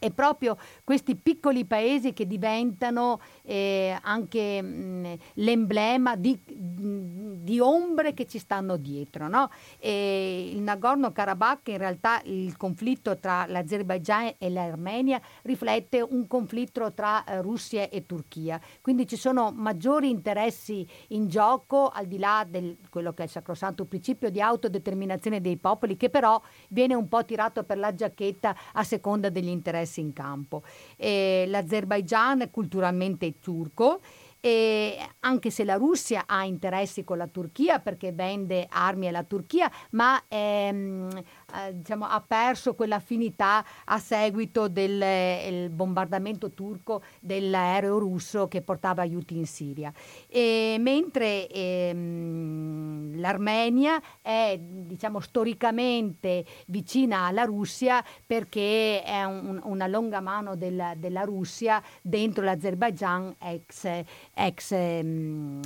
è 0.04 0.12
proprio 0.12 0.58
questi 0.84 1.16
piccoli 1.16 1.64
paesi 1.64 2.12
che 2.12 2.28
diventano 2.28 3.22
eh, 3.44 3.98
anche 4.02 4.62
mh, 4.62 5.18
l'emblema 5.36 6.18
di, 6.18 6.38
di, 6.44 7.60
ombre 7.62 8.14
che 8.14 8.26
ci 8.26 8.38
stanno 8.38 8.76
dietro. 8.76 9.30
No? 9.30 9.50
il 9.80 10.60
Nagorno-Karabakh, 10.60 11.70
in 11.70 11.78
realtà 11.78 12.22
il 12.26 12.58
conflitto 12.58 13.18
tra 13.18 13.46
l'Azerbaigian 13.48 14.34
e 14.38 14.50
l'Armenia 14.50 15.22
riflette 15.44 16.02
un 16.02 16.28
conflitto 16.28 16.92
tra 16.92 17.24
eh, 17.24 17.42
Russia 17.42 17.88
e 17.90 18.06
Turchia, 18.06 18.60
quindi 18.82 19.08
ci 19.08 19.16
sono 19.16 19.52
maggiori 19.56 20.10
interessi 20.10 20.86
in 21.10 21.30
gioco 21.30 21.88
al 21.88 22.08
di 22.08 22.18
là 22.18 22.46
di 22.48 22.78
quello 22.90 23.14
che 23.14 23.22
è 23.22 23.26
il 23.26 23.32
sacrosanto 23.32 23.86
principio 23.86 24.30
di 24.30 24.42
autodeterminazione 24.42 25.40
dei 25.40 25.58
popoli 25.58 25.96
che 25.96 26.10
però 26.10 26.42
viene 26.70 26.94
un 26.94 27.08
po' 27.08 27.24
tirato 27.24 27.64
per 27.64 27.78
la 27.78 27.94
giacchetta 27.94 28.56
a 28.74 28.84
seconda 28.84 29.30
degli 29.30 29.48
interessi 29.48 29.93
in 30.00 30.14
campo. 30.14 30.64
Eh, 30.98 31.46
L'Azerbaigian 31.48 32.42
è 32.42 32.50
culturalmente 32.50 33.40
turco. 33.40 34.02
E 34.46 34.98
anche 35.22 35.50
se 35.50 35.64
la 35.64 35.76
Russia 35.76 36.24
ha 36.26 36.44
interessi 36.44 37.06
con 37.06 37.18
la 37.18 37.28
Turchia 37.28 37.80
perché 37.80 38.12
vende 38.12 38.68
armi 38.70 39.08
alla 39.08 39.24
Turchia, 39.24 39.72
ma 39.92 40.22
ehm, 40.28 41.10
eh, 41.54 41.78
diciamo, 41.78 42.06
ha 42.06 42.20
perso 42.26 42.74
quell'affinità 42.74 43.64
a 43.86 44.00
seguito 44.00 44.68
del 44.68 45.02
eh, 45.02 45.70
bombardamento 45.72 46.52
turco 46.52 47.04
dell'aereo 47.20 48.00
russo 48.00 48.48
che 48.48 48.62
portava 48.62 49.02
aiuti 49.04 49.38
in 49.38 49.46
Siria. 49.46 49.94
E, 50.28 50.78
mentre 50.80 51.48
ehm, 51.48 53.20
l'Armenia 53.20 54.02
è 54.22 54.60
diciamo, 54.60 55.20
storicamente 55.20 56.44
vicina 56.68 57.26
alla 57.26 57.44
Russia 57.44 58.04
perché 58.26 59.04
è 59.04 59.24
un, 59.24 59.60
una 59.64 59.88
longa 59.88 60.22
mano 60.22 60.56
della, 60.56 60.94
della 60.96 61.22
Russia 61.22 61.82
dentro 62.02 62.44
l'Azerbaijan 62.44 63.36
ex, 63.40 64.04
ex 64.34 64.72
ehm, 64.72 65.62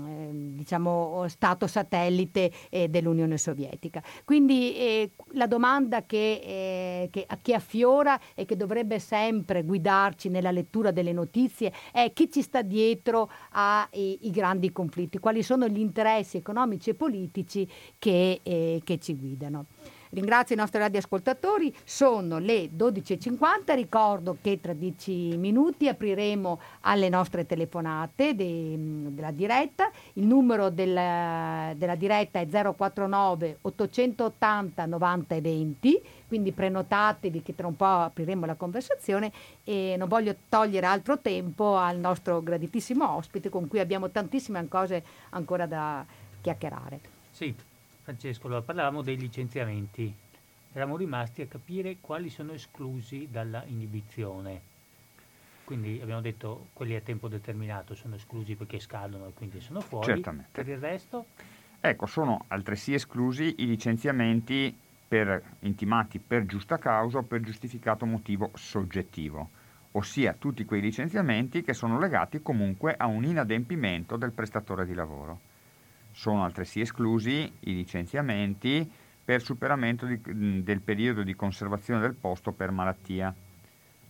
diciamo, 0.56 1.26
stato 1.30 1.66
satellite 1.68 2.52
eh, 2.70 2.90
dell'Unione 2.90 3.38
Sovietica. 3.38 4.04
Quindi 4.26 4.76
eh, 4.76 5.12
la 5.32 5.48
domanda 5.48 5.77
che, 6.06 6.42
eh, 6.44 7.10
che, 7.12 7.28
che 7.42 7.54
affiora 7.54 8.20
e 8.34 8.46
che 8.46 8.56
dovrebbe 8.56 9.00
sempre 9.00 9.64
guidarci 9.64 10.30
nella 10.30 10.52
lettura 10.52 10.92
delle 10.92 11.14
notizie 11.14 11.72
è 11.92 12.12
chi 12.14 12.32
ci 12.32 12.42
sta 12.42 12.62
dietro 12.62 13.30
ai 13.52 14.18
grandi 14.32 14.72
conflitti, 14.72 15.20
quali 15.20 15.44
sono 15.44 15.68
gli 15.68 15.80
interessi 15.80 16.38
economici 16.38 16.90
e 16.90 16.96
politici 16.96 17.70
che, 17.98 18.40
eh, 18.44 18.82
che 18.84 18.98
ci 18.98 19.16
guidano. 19.16 19.66
Ringrazio 20.10 20.56
i 20.56 20.58
nostri 20.58 20.80
radioascoltatori, 20.80 21.74
sono 21.84 22.38
le 22.38 22.70
12.50, 22.70 23.76
ricordo 23.76 24.38
che 24.42 24.60
tra 24.62 24.74
10 24.74 25.38
minuti 25.38 25.88
apriremo 25.88 26.60
alle 26.82 27.10
nostre 27.10 27.46
telefonate 27.46 28.36
de, 28.36 28.76
della 28.78 29.32
diretta, 29.32 29.92
il 30.14 30.26
numero 30.26 30.70
della, 30.70 31.74
della 31.76 31.96
diretta 31.96 32.40
è 32.40 32.48
049 32.48 33.60
880 33.62 34.86
90 34.86 35.36
e 35.36 35.42
20, 35.42 36.02
quindi 36.28 36.52
prenotatevi 36.52 37.42
che 37.42 37.56
tra 37.56 37.68
un 37.68 37.76
po' 37.76 37.86
apriremo 37.86 38.46
la 38.46 38.56
conversazione 38.56 39.32
e 39.64 39.96
non 39.98 40.08
voglio 40.08 40.36
togliere 40.50 40.86
altro 40.86 41.20
tempo 41.20 41.78
al 41.78 41.98
nostro 41.98 42.42
graditissimo 42.42 43.16
ospite 43.16 43.50
con 43.50 43.68
cui 43.68 43.80
abbiamo 43.80 44.10
tantissime 44.10 44.68
cose 44.68 45.04
ancora 45.30 45.66
da 45.66 46.06
chiacchierare. 46.42 47.00
Sì, 47.32 47.54
Francesco, 48.08 48.48
allora 48.48 48.62
parlavamo 48.62 49.02
dei 49.02 49.18
licenziamenti. 49.18 50.16
Eravamo 50.72 50.96
rimasti 50.96 51.42
a 51.42 51.46
capire 51.46 51.98
quali 52.00 52.30
sono 52.30 52.54
esclusi 52.54 53.28
dalla 53.30 53.66
inibizione. 53.66 54.62
Quindi 55.66 56.00
abbiamo 56.02 56.22
detto 56.22 56.68
quelli 56.72 56.96
a 56.96 57.02
tempo 57.02 57.28
determinato 57.28 57.96
sono 57.96 58.16
esclusi 58.16 58.56
perché 58.56 58.80
scadono 58.80 59.28
e 59.28 59.34
quindi 59.34 59.60
sono 59.60 59.82
fuori. 59.82 60.06
Certamente. 60.06 60.64
Per 60.64 60.70
il 60.70 60.78
resto? 60.78 61.26
Ecco, 61.82 62.06
sono 62.06 62.46
altresì 62.48 62.94
esclusi 62.94 63.56
i 63.58 63.66
licenziamenti 63.66 64.74
per, 65.06 65.44
intimati 65.60 66.20
per 66.20 66.46
giusta 66.46 66.78
causa 66.78 67.18
o 67.18 67.24
per 67.24 67.42
giustificato 67.42 68.06
motivo 68.06 68.52
soggettivo, 68.54 69.50
ossia 69.92 70.32
tutti 70.32 70.64
quei 70.64 70.80
licenziamenti 70.80 71.62
che 71.62 71.74
sono 71.74 72.00
legati 72.00 72.42
comunque 72.42 72.96
a 72.96 73.06
un 73.08 73.26
inadempimento 73.26 74.16
del 74.16 74.32
prestatore 74.32 74.86
di 74.86 74.94
lavoro. 74.94 75.47
Sono 76.18 76.44
altresì 76.44 76.80
esclusi 76.80 77.48
i 77.60 77.76
licenziamenti 77.76 78.90
per 79.24 79.40
superamento 79.44 80.08
di, 80.08 80.64
del 80.64 80.82
periodo 80.82 81.22
di 81.22 81.36
conservazione 81.36 82.02
del 82.02 82.16
posto 82.16 82.54
per 82.54 82.72
malattia. 82.72 83.32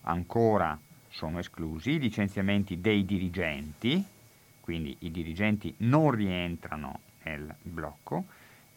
Ancora 0.04 0.80
sono 1.10 1.40
esclusi 1.40 1.92
i 1.92 2.00
licenziamenti 2.00 2.80
dei 2.80 3.04
dirigenti, 3.04 4.02
quindi 4.62 4.96
i 5.00 5.12
dirigenti 5.12 5.76
non 5.80 6.12
rientrano 6.12 7.02
nel 7.24 7.54
blocco 7.62 8.24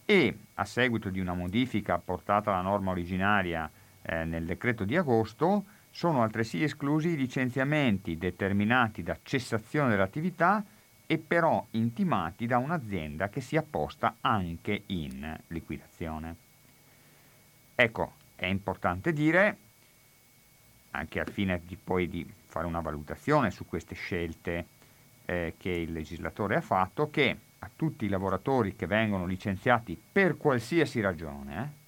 e 0.05 0.37
a 0.55 0.65
seguito 0.65 1.09
di 1.09 1.21
una 1.21 1.35
modifica 1.35 1.95
apportata 1.95 2.51
alla 2.51 2.63
norma 2.63 2.91
originaria 2.91 3.71
eh, 4.03 4.25
nel 4.25 4.45
decreto 4.45 4.83
di 4.83 4.97
agosto 4.97 5.67
sono 5.93 6.23
altresì 6.23 6.65
esclusi 6.65 7.11
i 7.11 7.17
licenziamenti 7.17 8.19
determinati 8.19 9.05
da 9.05 9.17
cessazione 9.23 9.91
dell'attività 9.91 10.65
e 11.11 11.19
però 11.19 11.67
intimati 11.73 12.47
da 12.47 12.59
un'azienda 12.59 13.31
che 13.31 13.41
sia 13.41 13.65
posta 13.69 14.19
anche 14.21 14.85
in 14.87 15.37
liquidazione. 15.49 16.37
Ecco, 17.75 18.13
è 18.37 18.47
importante 18.47 19.13
dire, 19.13 19.57
anche 20.93 21.19
al 21.19 21.29
fine 21.29 21.63
di 21.67 21.77
poi 21.77 22.09
di 22.09 22.25
fare 22.45 22.65
una 22.67 22.79
valutazione 22.79 23.51
su 23.51 23.67
queste 23.67 23.97
scelte 23.97 24.67
eh, 25.25 25.55
che 25.59 25.71
il 25.71 25.91
legislatore 25.91 26.55
ha 26.55 26.61
fatto, 26.61 27.11
che 27.11 27.37
a 27.59 27.71
tutti 27.75 28.05
i 28.05 28.09
lavoratori 28.09 28.77
che 28.77 28.87
vengono 28.87 29.27
licenziati 29.27 30.01
per 30.13 30.37
qualsiasi 30.37 31.01
ragione 31.01 31.63
eh, 31.63 31.79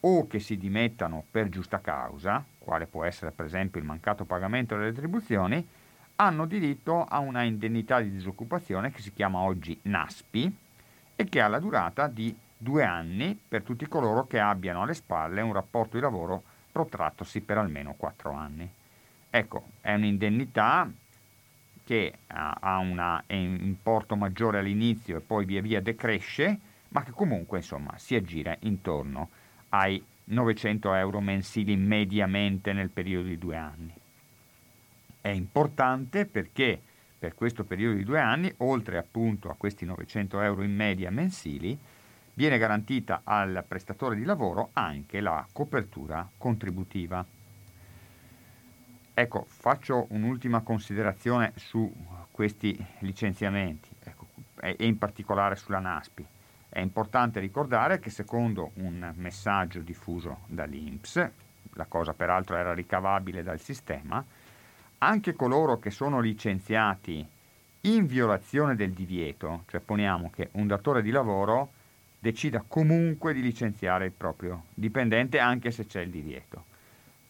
o 0.00 0.26
che 0.26 0.38
si 0.38 0.58
dimettano 0.58 1.24
per 1.30 1.48
giusta 1.48 1.80
causa, 1.80 2.44
quale 2.58 2.86
può 2.86 3.04
essere 3.04 3.30
per 3.30 3.46
esempio 3.46 3.80
il 3.80 3.86
mancato 3.86 4.26
pagamento 4.26 4.74
delle 4.74 4.90
retribuzioni, 4.90 5.66
hanno 6.20 6.46
diritto 6.46 7.04
a 7.04 7.20
una 7.20 7.44
indennità 7.44 8.00
di 8.00 8.10
disoccupazione 8.10 8.90
che 8.90 9.00
si 9.00 9.12
chiama 9.12 9.38
oggi 9.38 9.78
NASPI 9.82 10.56
e 11.14 11.24
che 11.26 11.40
ha 11.40 11.46
la 11.46 11.60
durata 11.60 12.08
di 12.08 12.36
due 12.56 12.82
anni 12.82 13.38
per 13.46 13.62
tutti 13.62 13.86
coloro 13.86 14.26
che 14.26 14.40
abbiano 14.40 14.82
alle 14.82 14.94
spalle 14.94 15.42
un 15.42 15.52
rapporto 15.52 15.96
di 15.96 16.02
lavoro 16.02 16.42
protrattosi 16.72 17.40
per 17.40 17.58
almeno 17.58 17.94
quattro 17.96 18.32
anni. 18.32 18.68
Ecco, 19.30 19.66
è 19.80 19.94
un'indennità 19.94 20.90
che 21.84 22.12
ha 22.26 22.78
un 22.78 23.22
importo 23.28 24.16
maggiore 24.16 24.58
all'inizio 24.58 25.18
e 25.18 25.20
poi 25.20 25.44
via 25.44 25.62
via 25.62 25.80
decresce, 25.80 26.58
ma 26.88 27.04
che 27.04 27.12
comunque 27.12 27.58
insomma 27.58 27.96
si 27.96 28.16
aggira 28.16 28.56
intorno 28.60 29.28
ai 29.68 30.04
900 30.24 30.94
euro 30.94 31.20
mensili 31.20 31.76
mediamente 31.76 32.72
nel 32.72 32.90
periodo 32.90 33.28
di 33.28 33.38
due 33.38 33.56
anni 33.56 33.94
è 35.20 35.28
importante 35.28 36.26
perché 36.26 36.80
per 37.18 37.34
questo 37.34 37.64
periodo 37.64 37.96
di 37.96 38.04
due 38.04 38.20
anni, 38.20 38.52
oltre 38.58 38.96
appunto 38.96 39.50
a 39.50 39.56
questi 39.56 39.84
900 39.84 40.40
euro 40.40 40.62
in 40.62 40.74
media 40.74 41.10
mensili, 41.10 41.76
viene 42.34 42.58
garantita 42.58 43.22
al 43.24 43.64
prestatore 43.66 44.14
di 44.14 44.22
lavoro 44.22 44.70
anche 44.74 45.20
la 45.20 45.44
copertura 45.52 46.28
contributiva. 46.38 47.26
Ecco, 49.12 49.44
faccio 49.48 50.06
un'ultima 50.10 50.60
considerazione 50.60 51.52
su 51.56 51.92
questi 52.30 52.78
licenziamenti 53.00 53.88
ecco, 54.04 54.28
e 54.60 54.76
in 54.78 54.96
particolare 54.96 55.56
sulla 55.56 55.80
NASPI. 55.80 56.24
È 56.68 56.78
importante 56.78 57.40
ricordare 57.40 57.98
che 57.98 58.10
secondo 58.10 58.70
un 58.74 59.12
messaggio 59.16 59.80
diffuso 59.80 60.42
dall'INPS, 60.46 61.30
la 61.72 61.86
cosa 61.86 62.12
peraltro 62.12 62.54
era 62.54 62.72
ricavabile 62.74 63.42
dal 63.42 63.58
sistema, 63.58 64.24
anche 64.98 65.34
coloro 65.34 65.78
che 65.78 65.90
sono 65.90 66.20
licenziati 66.20 67.26
in 67.82 68.06
violazione 68.06 68.74
del 68.74 68.90
divieto, 68.90 69.64
cioè 69.68 69.80
poniamo 69.80 70.30
che 70.34 70.48
un 70.52 70.66
datore 70.66 71.02
di 71.02 71.10
lavoro 71.10 71.72
decida 72.18 72.64
comunque 72.66 73.32
di 73.32 73.40
licenziare 73.40 74.06
il 74.06 74.12
proprio 74.12 74.64
dipendente 74.74 75.38
anche 75.38 75.70
se 75.70 75.86
c'è 75.86 76.00
il 76.00 76.10
divieto. 76.10 76.64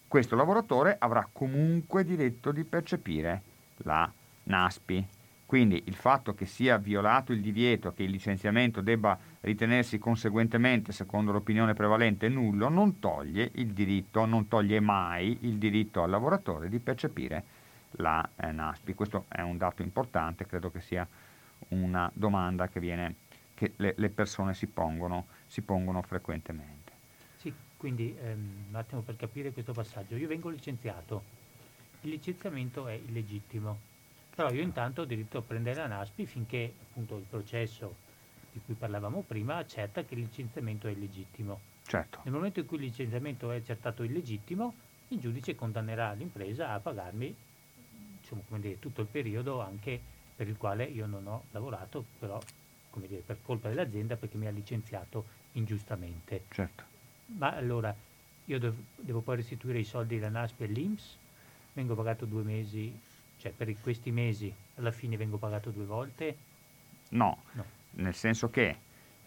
Questo 0.09 0.37
lavoratore 0.37 0.97
avrà 0.99 1.29
comunque 1.31 2.05
diritto 2.05 2.51
di 2.51 2.65
percepire 2.65 3.43
la 3.79 4.11
NASPI. 4.45 5.07
Quindi 5.45 5.83
il 5.87 5.95
fatto 5.95 6.35
che 6.35 6.47
sia 6.47 6.77
violato 6.79 7.33
il 7.33 7.41
divieto, 7.41 7.93
che 7.95 8.03
il 8.03 8.11
licenziamento 8.11 8.81
debba 8.81 9.19
ritenersi 9.43 9.99
conseguentemente, 9.99 10.93
secondo 10.93 11.33
l'opinione 11.33 11.75
prevalente, 11.75 12.29
nullo, 12.29 12.69
non 12.69 12.99
toglie 12.99 13.51
il 13.55 13.69
diritto, 13.69 14.27
non 14.27 14.49
toglie 14.49 14.81
mai 14.81 15.39
il 15.43 15.55
diritto 15.55 16.03
al 16.03 16.11
lavoratore 16.11 16.69
di 16.69 16.79
percepire 16.79 17.45
la 17.99 18.29
eh, 18.37 18.51
NASPI. 18.51 18.95
Questo 18.95 19.27
è 19.29 19.41
un 19.41 19.57
dato 19.57 19.83
importante, 19.83 20.47
credo 20.47 20.71
che 20.71 20.81
sia 20.81 21.07
una 21.69 22.11
domanda 22.15 22.69
che, 22.69 22.81
viene, 22.81 23.15
che 23.55 23.75
le, 23.77 23.95
le, 23.97 24.09
persone 24.09 24.55
si 24.55 24.67
pongono, 24.67 25.27
si 25.47 25.63
pongono 25.63 26.03
frequentemente. 26.03 26.93
Sì, 27.37 27.53
quindi 27.77 28.17
ehm, 28.21 28.67
un 28.71 28.75
attimo 28.75 29.03
per 29.03 29.17
capire 29.17 29.53
questo 29.53 29.73
passaggio. 29.73 30.17
Io 30.17 30.29
vengo 30.29 30.49
licenziato, 30.49 31.23
il 32.03 32.11
licenziamento 32.11 32.87
è 32.87 32.95
illegittimo, 32.95 33.79
però 34.35 34.51
io 34.51 34.63
intanto 34.63 35.03
ho 35.03 35.05
diritto 35.05 35.39
a 35.39 35.43
prendere 35.43 35.81
la 35.81 35.87
NASPI 35.89 36.27
finché 36.27 36.73
appunto 36.91 37.17
il 37.17 37.25
processo 37.29 38.07
di 38.53 38.61
cui 38.65 38.75
parlavamo 38.75 39.23
prima 39.27 39.57
accerta 39.57 40.05
che 40.05 40.15
il 40.15 40.21
licenziamento 40.21 40.87
è 40.89 40.93
illegittimo. 40.93 41.61
Certo. 41.83 42.21
Nel 42.25 42.35
momento 42.35 42.61
in 42.61 42.67
cui 42.67 42.77
il 42.77 42.85
licenziamento 42.85 43.51
è 43.51 43.57
accertato 43.57 44.03
illegittimo, 44.03 44.75
il 45.09 45.21
giudice 45.21 45.55
condannerà 45.55 46.13
l'impresa 46.13 46.73
a 46.73 46.81
pagarmi 46.81 47.35
come 48.47 48.61
dire, 48.61 48.79
tutto 48.79 49.03
il 49.03 49.07
periodo 49.07 49.61
anche 49.61 50.01
per 50.37 50.49
il 50.49 50.57
quale 50.57 50.85
io 50.85 51.07
non 51.07 51.27
ho 51.27 51.45
lavorato, 51.51 52.05
però 52.19 52.39
come 52.91 53.07
dire, 53.07 53.23
per 53.25 53.39
colpa 53.43 53.69
dell'azienda 53.69 54.17
perché 54.17 54.37
mi 54.37 54.47
ha 54.47 54.51
licenziato 54.51 55.27
ingiustamente. 55.53 56.45
Certo. 56.51 56.85
Ma 57.27 57.55
allora 57.55 57.95
io 58.45 58.59
devo, 58.59 58.77
devo 58.97 59.21
poi 59.21 59.37
restituire 59.37 59.79
i 59.79 59.85
soldi 59.85 60.19
da 60.19 60.29
NASP 60.29 60.61
e 60.63 60.67
l'INPS, 60.67 61.17
vengo 61.75 61.95
pagato 61.95 62.25
due 62.25 62.43
mesi, 62.43 62.99
cioè 63.37 63.53
per 63.53 63.75
questi 63.81 64.11
mesi 64.11 64.53
alla 64.77 64.93
fine 64.93 65.17
vengo 65.17 65.37
pagato 65.37 65.71
due 65.71 65.85
volte? 65.85 66.37
No, 67.11 67.43
no. 67.53 67.65
nel 67.93 68.15
senso 68.15 68.51
che 68.51 68.77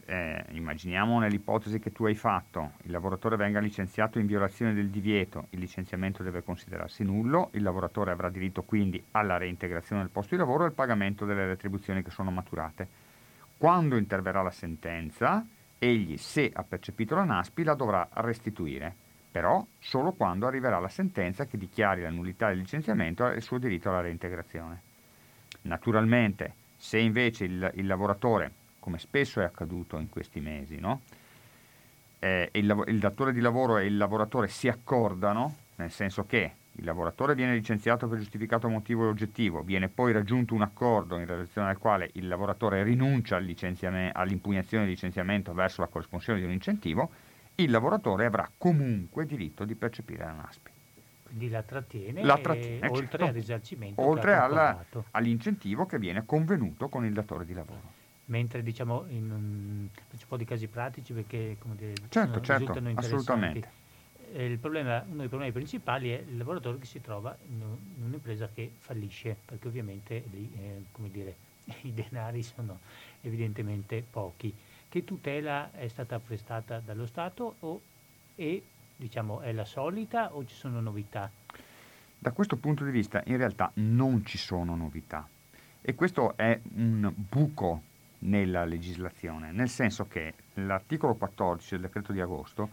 eh, 0.06 0.46
immaginiamo 0.50 1.20
nell'ipotesi 1.20 1.80
che 1.80 1.92
tu 1.92 2.06
hai 2.06 2.16
fatto, 2.16 2.74
il 2.84 2.92
lavoratore 2.92 3.36
venga 3.36 3.60
licenziato 3.60 4.20
in 4.20 4.26
violazione 4.26 4.74
del 4.74 4.90
divieto, 4.90 5.48
il 5.52 5.60
licenziamento 5.60 6.24
deve 6.24 6.44
considerarsi 6.44 7.04
nullo, 7.04 7.50
il 7.54 7.64
lavoratore 7.64 8.12
avrà 8.12 8.30
diritto 8.30 8.64
quindi 8.64 9.04
alla 9.12 9.38
reintegrazione 9.38 10.02
del 10.02 10.12
posto 10.12 10.36
di 10.36 10.42
lavoro 10.42 10.64
e 10.64 10.68
al 10.68 10.74
pagamento 10.74 11.26
delle 11.26 11.46
retribuzioni 11.46 12.04
che 12.04 12.12
sono 12.12 12.32
maturate. 12.32 12.88
Quando 13.58 13.98
interverrà 13.98 14.42
la 14.42 14.52
sentenza, 14.52 15.46
egli, 15.78 16.18
se 16.18 16.52
ha 16.54 16.64
percepito 16.64 17.16
la 17.16 17.24
NASPI, 17.24 17.64
la 17.64 17.76
dovrà 17.76 18.08
restituire, 18.14 18.94
però 19.32 19.66
solo 19.80 20.14
quando 20.14 20.48
arriverà 20.48 20.80
la 20.80 20.90
sentenza 20.90 21.46
che 21.46 21.58
dichiari 21.58 22.02
la 22.02 22.10
nullità 22.10 22.48
del 22.48 22.58
licenziamento 22.58 23.30
e 23.30 23.36
il 23.36 23.42
suo 23.42 23.60
diritto 23.60 23.90
alla 23.90 24.02
reintegrazione. 24.02 24.82
Naturalmente, 25.64 26.56
se 26.76 26.98
invece 26.98 27.46
il, 27.46 27.72
il 27.76 27.86
lavoratore 27.86 28.52
come 28.82 29.00
spesso 29.00 29.40
è 29.40 29.46
accaduto 29.46 29.98
in 29.98 30.10
questi 30.10 30.42
mesi, 30.42 30.78
no? 30.78 31.00
eh, 32.22 32.50
il, 32.54 32.84
il 32.88 33.00
datore 33.00 33.34
di 33.34 33.40
lavoro 33.40 33.78
e 33.78 33.86
il 33.86 33.98
lavoratore 33.98 34.48
si 34.48 34.68
accordano, 34.68 35.56
nel 35.76 35.92
senso 35.92 36.26
che 36.26 36.54
il 36.74 36.86
lavoratore 36.86 37.34
viene 37.34 37.56
licenziato 37.56 38.08
per 38.08 38.20
giustificato 38.20 38.70
motivo 38.70 39.10
oggettivo, 39.10 39.62
viene 39.64 39.90
poi 39.90 40.14
raggiunto 40.14 40.54
un 40.54 40.62
accordo 40.62 41.18
in 41.18 41.26
relazione 41.26 41.70
al 41.70 41.80
quale 41.80 42.12
il 42.14 42.28
lavoratore 42.28 42.84
rinuncia 42.84 43.38
al 43.38 44.12
all'impugnazione 44.14 44.86
di 44.86 44.92
licenziamento 44.92 45.54
verso 45.54 45.82
la 45.82 45.88
corresponsione 45.88 46.40
di 46.40 46.46
un 46.46 46.52
incentivo, 46.52 47.10
il 47.56 47.72
lavoratore 47.72 48.26
avrà 48.26 48.50
comunque 48.56 49.26
diritto 49.26 49.66
di 49.66 49.76
percepire 49.76 50.24
la 50.24 50.32
NASPI. 50.32 50.72
Quindi 51.24 51.50
la 51.50 51.64
trattiene, 51.64 52.24
la 52.24 52.38
trattiene 52.38 52.88
oltre 52.88 53.08
certo. 53.08 53.26
al 53.26 53.34
risarcimento. 53.34 54.02
Oltre 54.02 54.36
alla, 54.36 54.86
all'incentivo 55.12 55.86
che 55.86 55.98
viene 55.98 56.24
convenuto 56.26 56.88
con 56.88 57.04
il 57.06 57.14
datore 57.14 57.46
di 57.46 57.54
lavoro 57.54 58.00
mentre 58.26 58.62
diciamo 58.64 59.06
in 59.10 59.32
un, 59.32 59.88
faccio 59.94 60.24
un 60.24 60.28
po' 60.28 60.38
di 60.38 60.46
casi 60.46 60.68
pratici 60.68 61.14
perché 61.14 61.58
come 61.60 61.76
dire, 61.76 61.94
certo, 62.10 62.10
sono, 62.10 62.42
certo, 62.42 62.60
risultano 62.62 62.90
interessanti. 62.90 63.64
Eh, 64.34 64.46
il 64.46 64.60
problema, 64.60 65.04
uno 65.08 65.20
dei 65.20 65.28
problemi 65.28 65.52
principali 65.52 66.12
è 66.12 66.24
il 66.26 66.38
lavoratore 66.38 66.78
che 66.78 66.86
si 66.86 67.02
trova 67.02 67.36
in, 67.50 67.62
un, 67.62 67.78
in 67.98 68.04
un'impresa 68.06 68.50
che 68.54 68.72
fallisce, 68.78 69.36
perché 69.46 69.68
ovviamente 69.68 70.24
lì, 70.32 70.50
eh, 70.58 71.10
dire, 71.10 71.36
i 71.82 71.94
denari 71.94 72.42
sono 72.42 72.80
evidentemente 73.22 74.04
pochi. 74.10 74.54
Che 74.88 75.04
tutela 75.04 75.72
è 75.72 75.88
stata 75.88 76.20
prestata 76.20 76.80
dallo 76.80 77.06
Stato 77.06 77.56
o 77.60 77.82
è, 78.36 78.62
diciamo, 78.96 79.42
è 79.42 79.52
la 79.52 79.66
solita 79.66 80.34
o 80.34 80.46
ci 80.46 80.56
sono 80.56 80.80
novità? 80.80 81.30
Da 82.18 82.32
questo 82.32 82.56
punto 82.56 82.86
di 82.86 82.92
vista 82.92 83.22
in 83.26 83.38
realtà 83.38 83.72
non 83.76 84.26
ci 84.26 84.38
sono 84.38 84.76
novità 84.76 85.28
e 85.82 85.96
questo 85.96 86.38
è 86.38 86.60
un 86.76 87.12
buco 87.16 87.82
nella 88.22 88.66
legislazione, 88.66 89.52
nel 89.52 89.70
senso 89.70 90.06
che 90.08 90.34
l'articolo 90.56 91.16
14 91.16 91.70
del 91.72 91.82
decreto 91.82 92.12
di 92.12 92.22
agosto 92.22 92.70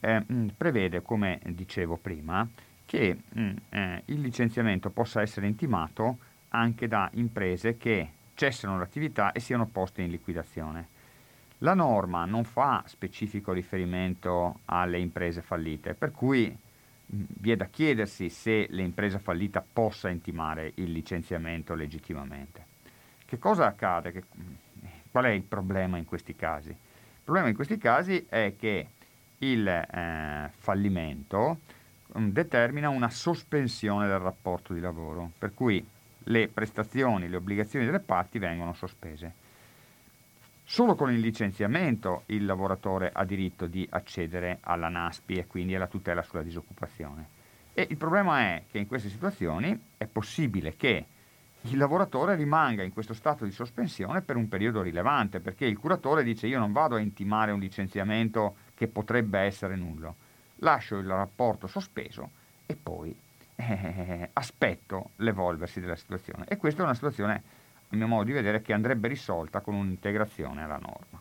eh, 0.00 0.24
mm, 0.32 0.48
prevede, 0.56 1.02
come 1.02 1.40
dicevo 1.44 1.96
prima, 1.96 2.46
che 2.84 3.16
mh, 3.28 3.40
mm, 3.40 3.56
eh, 3.70 4.02
il 4.06 4.20
licenziamento 4.20 4.90
possa 4.90 5.20
essere 5.20 5.46
intimato 5.46 6.18
anche 6.48 6.88
da 6.88 7.08
imprese 7.14 7.76
che 7.76 8.10
cessano 8.34 8.78
l'attività 8.78 9.32
e 9.32 9.40
siano 9.40 9.66
poste 9.66 10.02
in 10.02 10.10
liquidazione. 10.10 10.98
La 11.58 11.74
norma 11.74 12.24
non 12.24 12.44
fa 12.44 12.82
specifico 12.86 13.52
riferimento 13.52 14.60
alle 14.64 14.98
imprese 14.98 15.42
fallite, 15.42 15.94
per 15.94 16.10
cui 16.10 16.48
mm, 16.48 17.22
vi 17.38 17.50
è 17.50 17.56
da 17.56 17.66
chiedersi 17.66 18.30
se 18.30 18.66
l'impresa 18.70 19.18
fallita 19.18 19.62
possa 19.70 20.08
intimare 20.08 20.72
il 20.76 20.90
licenziamento 20.90 21.74
legittimamente. 21.74 22.66
Che 23.26 23.38
cosa 23.38 23.66
accade? 23.66 24.10
Che, 24.10 24.24
Qual 25.10 25.24
è 25.24 25.30
il 25.30 25.42
problema 25.42 25.96
in 25.96 26.04
questi 26.04 26.36
casi? 26.36 26.70
Il 26.70 27.24
problema 27.24 27.48
in 27.48 27.54
questi 27.54 27.78
casi 27.78 28.24
è 28.28 28.54
che 28.56 28.88
il 29.38 29.66
eh, 29.66 30.50
fallimento 30.56 31.58
um, 32.12 32.30
determina 32.30 32.88
una 32.88 33.10
sospensione 33.10 34.06
del 34.06 34.18
rapporto 34.18 34.72
di 34.72 34.80
lavoro, 34.80 35.30
per 35.38 35.52
cui 35.54 35.84
le 36.24 36.48
prestazioni, 36.48 37.28
le 37.28 37.36
obbligazioni 37.36 37.84
delle 37.84 38.00
parti 38.00 38.38
vengono 38.38 38.72
sospese. 38.74 39.48
Solo 40.64 40.94
con 40.94 41.10
il 41.10 41.18
licenziamento 41.18 42.22
il 42.26 42.44
lavoratore 42.44 43.10
ha 43.12 43.24
diritto 43.24 43.66
di 43.66 43.86
accedere 43.90 44.58
alla 44.60 44.88
NASPI 44.88 45.38
e 45.38 45.46
quindi 45.46 45.74
alla 45.74 45.88
tutela 45.88 46.22
sulla 46.22 46.42
disoccupazione. 46.42 47.38
E 47.72 47.86
il 47.90 47.96
problema 47.96 48.40
è 48.40 48.62
che 48.70 48.78
in 48.78 48.86
queste 48.86 49.08
situazioni 49.08 49.76
è 49.96 50.06
possibile 50.06 50.76
che 50.76 51.06
il 51.62 51.76
lavoratore 51.76 52.36
rimanga 52.36 52.82
in 52.82 52.92
questo 52.92 53.12
stato 53.12 53.44
di 53.44 53.50
sospensione 53.50 54.22
per 54.22 54.36
un 54.36 54.48
periodo 54.48 54.80
rilevante, 54.80 55.40
perché 55.40 55.66
il 55.66 55.78
curatore 55.78 56.22
dice 56.22 56.46
io 56.46 56.58
non 56.58 56.72
vado 56.72 56.96
a 56.96 57.00
intimare 57.00 57.52
un 57.52 57.60
licenziamento 57.60 58.56
che 58.74 58.88
potrebbe 58.88 59.40
essere 59.40 59.76
nullo, 59.76 60.16
lascio 60.56 60.96
il 60.96 61.06
rapporto 61.06 61.66
sospeso 61.66 62.30
e 62.64 62.76
poi 62.76 63.14
eh, 63.56 64.30
aspetto 64.32 65.10
l'evolversi 65.16 65.80
della 65.80 65.96
situazione. 65.96 66.46
E 66.48 66.56
questa 66.56 66.80
è 66.80 66.84
una 66.84 66.94
situazione, 66.94 67.42
a 67.88 67.96
mio 67.96 68.06
modo 68.06 68.24
di 68.24 68.32
vedere, 68.32 68.62
che 68.62 68.72
andrebbe 68.72 69.08
risolta 69.08 69.60
con 69.60 69.74
un'integrazione 69.74 70.62
alla 70.62 70.78
norma. 70.78 71.20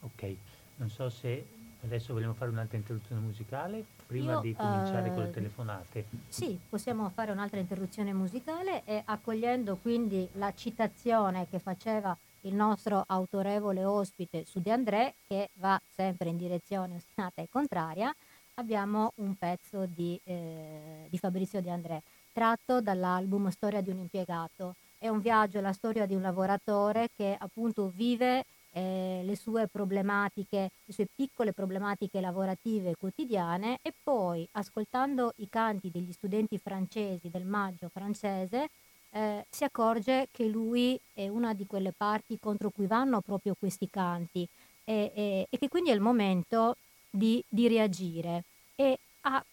Ok, 0.00 0.36
non 0.76 0.88
so 0.88 1.08
se 1.10 1.44
Adesso 1.84 2.12
vogliamo 2.12 2.34
fare 2.34 2.50
un'altra 2.50 2.76
introduzione 2.76 3.20
musicale 3.20 3.84
prima 4.06 4.32
Io, 4.32 4.40
di 4.40 4.54
cominciare 4.54 5.10
uh, 5.10 5.14
con 5.14 5.22
le 5.22 5.30
telefonate. 5.30 6.04
Sì, 6.28 6.58
possiamo 6.68 7.08
fare 7.10 7.30
un'altra 7.30 7.58
interruzione 7.60 8.12
musicale 8.12 8.82
e 8.84 9.02
accogliendo 9.04 9.76
quindi 9.76 10.28
la 10.32 10.52
citazione 10.54 11.46
che 11.48 11.58
faceva 11.58 12.16
il 12.42 12.54
nostro 12.54 13.04
autorevole 13.06 13.84
ospite 13.84 14.44
su 14.44 14.60
De 14.60 14.72
André, 14.72 15.14
che 15.26 15.50
va 15.54 15.80
sempre 15.94 16.28
in 16.28 16.36
direzione 16.36 16.96
ostinata 16.96 17.42
e 17.42 17.48
contraria, 17.50 18.14
abbiamo 18.54 19.12
un 19.16 19.36
pezzo 19.36 19.86
di, 19.86 20.18
eh, 20.24 21.06
di 21.08 21.18
Fabrizio 21.18 21.60
De 21.60 21.70
André, 21.70 22.02
tratto 22.32 22.80
dall'album 22.80 23.48
Storia 23.50 23.80
di 23.80 23.90
un 23.90 23.98
impiegato. 23.98 24.74
È 24.98 25.08
un 25.08 25.20
viaggio, 25.20 25.60
la 25.60 25.72
storia 25.72 26.06
di 26.06 26.14
un 26.14 26.22
lavoratore 26.22 27.10
che 27.14 27.36
appunto 27.38 27.92
vive 27.94 28.44
eh, 28.78 29.22
le 29.24 29.34
sue 29.34 29.66
problematiche, 29.66 30.70
le 30.84 30.92
sue 30.92 31.08
piccole 31.12 31.52
problematiche 31.52 32.20
lavorative 32.20 32.94
quotidiane 32.96 33.80
e 33.82 33.92
poi 34.00 34.48
ascoltando 34.52 35.32
i 35.36 35.48
canti 35.48 35.90
degli 35.90 36.12
studenti 36.12 36.58
francesi 36.58 37.28
del 37.28 37.44
maggio 37.44 37.88
francese 37.88 38.68
eh, 39.10 39.44
si 39.48 39.64
accorge 39.64 40.28
che 40.30 40.44
lui 40.44 40.98
è 41.12 41.26
una 41.26 41.54
di 41.54 41.66
quelle 41.66 41.92
parti 41.96 42.38
contro 42.38 42.70
cui 42.70 42.86
vanno 42.86 43.20
proprio 43.20 43.56
questi 43.58 43.88
canti 43.90 44.46
e, 44.84 45.12
e, 45.14 45.46
e 45.50 45.58
che 45.58 45.68
quindi 45.68 45.90
è 45.90 45.94
il 45.94 46.00
momento 46.00 46.76
di, 47.10 47.42
di 47.48 47.66
reagire 47.66 48.44
e 48.76 48.98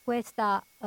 questa, 0.03 0.63
uh, 0.77 0.85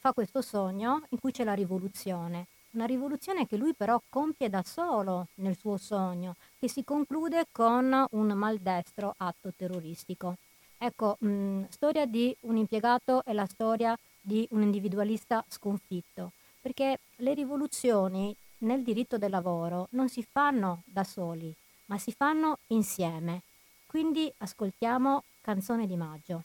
fa 0.00 0.12
questo 0.12 0.40
sogno 0.40 1.02
in 1.10 1.20
cui 1.20 1.30
c'è 1.30 1.44
la 1.44 1.52
rivoluzione 1.52 2.46
una 2.72 2.84
rivoluzione 2.84 3.46
che 3.46 3.56
lui 3.56 3.74
però 3.74 4.00
compie 4.08 4.48
da 4.48 4.62
solo 4.64 5.28
nel 5.36 5.56
suo 5.58 5.76
sogno, 5.76 6.36
che 6.58 6.68
si 6.68 6.84
conclude 6.84 7.46
con 7.50 8.06
un 8.10 8.26
maldestro 8.32 9.14
atto 9.18 9.52
terroristico. 9.54 10.36
Ecco, 10.78 11.16
mh, 11.18 11.68
storia 11.68 12.06
di 12.06 12.34
un 12.40 12.56
impiegato 12.56 13.24
è 13.24 13.32
la 13.32 13.46
storia 13.46 13.96
di 14.20 14.46
un 14.50 14.62
individualista 14.62 15.44
sconfitto, 15.48 16.32
perché 16.60 16.98
le 17.16 17.34
rivoluzioni 17.34 18.34
nel 18.58 18.82
diritto 18.82 19.18
del 19.18 19.30
lavoro 19.30 19.88
non 19.90 20.08
si 20.08 20.26
fanno 20.28 20.82
da 20.84 21.04
soli, 21.04 21.54
ma 21.86 21.98
si 21.98 22.12
fanno 22.12 22.58
insieme. 22.68 23.42
Quindi 23.86 24.32
ascoltiamo 24.38 25.24
Canzone 25.40 25.86
di 25.86 25.96
Maggio. 25.96 26.44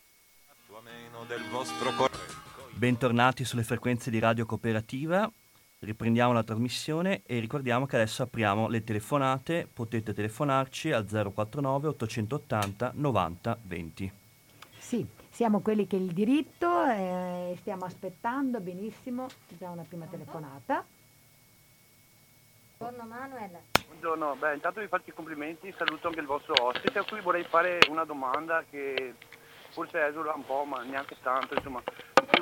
Bentornati 2.74 3.46
sulle 3.46 3.64
frequenze 3.64 4.12
di 4.12 4.20
Radio 4.20 4.46
Cooperativa. 4.46 5.32
Riprendiamo 5.80 6.34
la 6.34 6.42
trasmissione 6.44 7.22
e 7.24 7.38
ricordiamo 7.38 7.86
che 7.86 7.98
adesso 7.98 8.24
apriamo 8.24 8.68
le 8.68 8.84
telefonate, 8.84 9.70
potete 9.72 10.12
telefonarci 10.12 10.92
al 10.92 11.06
049 11.06 11.90
880 11.90 12.94
90 12.96 13.58
20. 13.62 14.12
Sì, 14.80 15.06
siamo 15.30 15.60
quelli 15.60 15.86
che 15.86 15.96
il 15.96 16.14
diritto 16.14 16.84
eh, 16.84 17.56
stiamo 17.60 17.86
aspettando 17.86 18.60
benissimo, 18.60 19.28
abbiamo 19.52 19.74
una 19.74 19.86
prima 19.88 20.08
telefonata. 20.08 20.84
Buongiorno 22.80 23.08
Manuel. 23.08 23.58
Buongiorno, 23.86 24.36
beh 24.36 24.56
intanto 24.56 24.80
vi 24.80 24.88
faccio 24.88 25.12
i 25.12 25.14
complimenti, 25.14 25.72
saluto 25.78 26.08
anche 26.08 26.22
il 26.22 26.26
vostro 26.26 26.56
ospite 26.60 26.98
a 26.98 27.04
cui 27.04 27.22
vorrei 27.22 27.44
fare 27.44 27.82
una 27.90 28.04
domanda 28.04 28.66
che 28.68 29.14
forse 29.70 30.04
esula 30.08 30.34
un 30.34 30.44
po' 30.44 30.66
ma 30.66 30.82
neanche 30.82 31.18
tanto, 31.22 31.54
insomma 31.54 31.84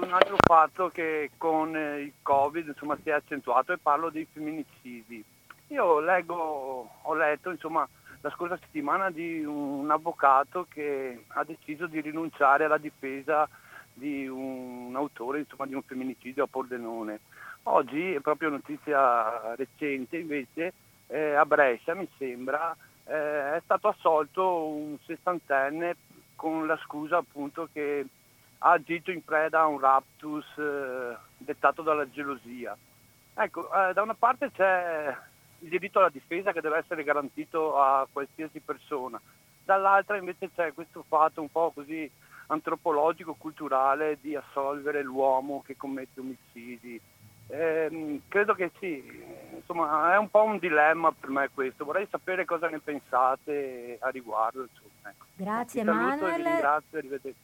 un 0.02 0.12
altro 0.12 0.38
fatto 0.42 0.90
che 0.90 1.32
con 1.38 1.76
eh, 1.76 2.02
il 2.02 2.14
Covid 2.22 2.68
insomma, 2.68 2.98
si 3.02 3.10
è 3.10 3.14
accentuato 3.14 3.74
e 3.74 3.78
parlo 3.78 4.10
dei 4.10 4.28
femminicidi. 4.32 5.24
Io 5.68 6.00
leggo, 6.00 6.90
ho 7.02 7.14
letto 7.14 7.50
insomma, 7.50 7.88
la 8.22 8.30
scorsa 8.32 8.58
settimana 8.58 9.10
di 9.10 9.44
un 9.44 9.90
avvocato 9.90 10.68
che 10.70 11.26
ha 11.28 11.44
deciso 11.44 11.88
di 11.88 12.02
rinunciare 12.02 12.66
alla 12.66 12.78
difesa 12.78 13.48
di 13.94 14.28
un 14.28 14.94
autore 14.96 15.40
insomma, 15.40 15.66
di 15.66 15.74
un 15.74 15.82
femminicidio 15.82 16.44
a 16.44 16.48
Pordenone. 16.48 17.20
Oggi 17.64 18.14
è 18.14 18.20
proprio 18.20 18.50
notizia 18.50 19.56
recente 19.56 20.18
invece 20.18 20.74
eh, 21.08 21.34
a 21.34 21.46
Brescia 21.46 21.94
mi 21.94 22.08
sembra 22.18 22.76
eh, 23.06 23.56
è 23.56 23.62
stato 23.64 23.88
assolto 23.88 24.66
un 24.68 24.98
sessantenne 25.06 25.96
con 26.36 26.66
la 26.66 26.78
scusa 26.84 27.18
appunto 27.18 27.70
che 27.72 28.06
ha 28.66 28.72
agito 28.72 29.12
in 29.12 29.24
preda 29.24 29.62
a 29.62 29.68
un 29.68 29.80
raptus 29.80 30.46
eh, 30.58 31.16
dettato 31.38 31.84
dalla 31.84 32.10
gelosia. 32.10 32.76
Ecco, 33.36 33.72
eh, 33.72 33.94
da 33.94 34.02
una 34.02 34.16
parte 34.16 34.52
c'è 34.52 35.16
il 35.60 35.70
diritto 35.70 36.00
alla 36.00 36.10
difesa 36.10 36.52
che 36.52 36.62
deve 36.62 36.80
essere 36.80 37.04
garantito 37.04 37.80
a 37.80 38.08
qualsiasi 38.12 38.60
persona, 38.60 39.22
dall'altra 39.64 40.18
invece 40.18 40.50
c'è 40.56 40.74
questo 40.74 41.06
fatto 41.08 41.42
un 41.42 41.52
po' 41.52 41.72
così 41.76 42.10
antropologico, 42.48 43.36
culturale 43.36 44.18
di 44.20 44.36
assolvere 44.36 45.04
l'uomo 45.04 45.62
che 45.64 45.78
commette 45.78 46.20
omicidi. 46.20 47.00
Eh, 47.48 48.22
credo 48.28 48.56
che 48.56 48.72
sì, 48.80 49.04
insomma 49.54 50.14
è 50.14 50.18
un 50.18 50.30
po' 50.32 50.44
un 50.44 50.58
dilemma 50.58 51.12
per 51.12 51.30
me 51.30 51.52
questo, 51.54 51.86
vorrei 51.86 52.08
sapere 52.10 52.46
cosa 52.46 52.68
ne 52.68 52.80
pensate 52.80 53.98
a 54.02 54.10
riguardo. 54.10 54.64
Insomma, 54.64 54.95
ecco. 55.10 55.26
Grazie 55.36 55.84
Manuel. 55.84 56.44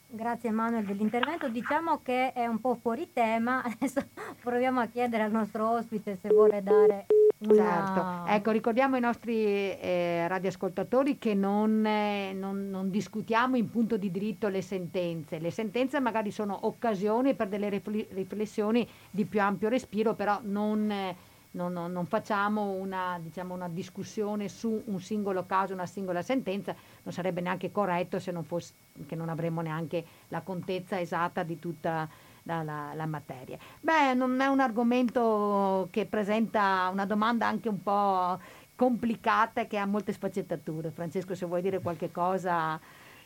Grazie 0.08 0.52
Manuel 0.52 0.86
dell'intervento. 0.86 1.50
Diciamo 1.50 2.02
che 2.02 2.34
è 2.34 2.46
un 2.46 2.60
po' 2.60 2.76
fuori 2.76 3.12
tema. 3.14 3.64
Adesso 3.66 4.02
proviamo 4.42 4.80
a 4.80 4.86
chiedere 4.88 5.24
al 5.24 5.32
nostro 5.32 5.70
ospite 5.70 6.18
se 6.22 6.30
vuole 6.30 6.62
dare 6.64 7.06
una... 7.40 7.56
Certo, 7.56 8.32
ecco 8.34 8.52
ricordiamo 8.52 8.96
ai 8.96 9.02
nostri 9.02 9.44
eh, 9.44 10.28
radioascoltatori 10.28 11.18
che 11.18 11.34
non, 11.34 11.84
eh, 11.86 12.34
non- 12.34 12.70
non 12.70 12.90
discutiamo 12.92 13.56
in 13.56 13.70
punto 13.70 13.98
di 13.98 14.12
diritto 14.12 14.48
le 14.48 14.62
sentenze, 14.62 15.40
le 15.40 15.50
sentenze 15.50 16.00
magari 16.00 16.30
sono 16.32 16.68
occasioni 16.68 17.34
per 17.34 17.48
delle 17.48 17.70
rifle- 17.70 18.08
riflessioni 18.12 18.88
di 19.10 19.26
più 19.26 19.42
ampio 19.42 19.70
respiro, 19.70 20.14
però 20.14 20.40
non, 20.44 20.90
eh, 20.92 21.16
non- 21.52 21.74
non- 21.74 21.92
non 21.92 22.06
facciamo 22.06 22.72
una, 22.72 23.20
diciamo, 23.22 23.54
una 23.54 23.68
discussione 23.68 24.48
su 24.48 24.82
un 24.86 25.00
singolo 25.02 25.46
caso, 25.46 25.74
una 25.74 25.86
singola 25.86 26.22
sentenza, 26.22 26.74
non 27.04 27.14
sarebbe 27.14 27.42
neanche 27.42 27.72
corretto 27.72 28.20
se 28.20 28.32
non 28.32 28.44
fosse, 28.44 28.74
che 29.06 29.16
non 29.16 29.30
avremmo 29.30 29.62
neanche 29.62 30.06
la 30.30 30.42
contezza 30.42 31.00
esatta 31.00 31.44
di 31.44 31.60
tutta 31.60 32.08
la, 32.44 32.64
la- 32.64 32.94
la 32.94 33.06
materia. 33.06 33.58
Beh, 33.82 34.14
non 34.14 34.40
è 34.40 34.48
un 34.48 34.60
argomento 34.60 35.88
che 35.92 36.06
presenta 36.06 36.90
una 36.92 37.06
domanda 37.06 37.48
anche 37.48 37.70
un 37.70 37.82
po' 37.84 38.40
complicata 38.76 39.62
e 39.62 39.68
che 39.68 39.78
ha 39.78 39.86
molte 39.86 40.12
sfaccettature. 40.14 40.90
Francesco, 40.92 41.36
se 41.36 41.46
vuoi 41.46 41.62
dire 41.62 41.82
qualche 41.82 42.12
cosa 42.12 42.80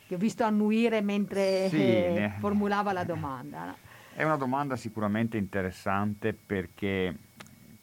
che 0.08 0.16
ho 0.16 0.18
visto 0.18 0.44
annuire 0.44 1.02
mentre 1.02 1.70
Sì, 1.70 1.78
eh, 1.78 2.32
formulava 2.40 2.92
la 2.92 3.04
domanda. 3.04 3.66
no? 3.66 3.76
È 4.14 4.24
una 4.24 4.36
domanda 4.38 4.76
sicuramente 4.76 5.38
interessante 5.38 6.34
perché 6.34 7.16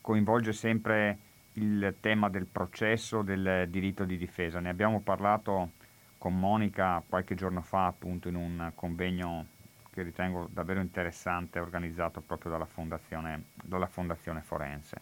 coinvolge 0.03 0.53
sempre 0.53 1.18
il 1.55 1.96
tema 2.00 2.28
del 2.28 2.46
processo, 2.46 3.22
del 3.22 3.66
diritto 3.70 4.05
di 4.05 4.18
difesa. 4.18 4.61
Ne 4.61 4.68
abbiamo 4.68 5.00
parlato 5.00 5.70
con 6.18 6.38
Monica 6.38 7.03
qualche 7.09 7.34
giorno 7.34 7.62
fa 7.62 7.86
appunto 7.86 8.28
in 8.28 8.34
un 8.34 8.72
convegno 8.74 9.46
che 9.90 10.03
ritengo 10.03 10.48
davvero 10.50 10.80
interessante 10.80 11.59
organizzato 11.59 12.20
proprio 12.20 12.50
dalla 12.50 12.64
Fondazione, 12.64 13.44
dalla 13.62 13.86
fondazione 13.86 14.40
Forense. 14.40 15.00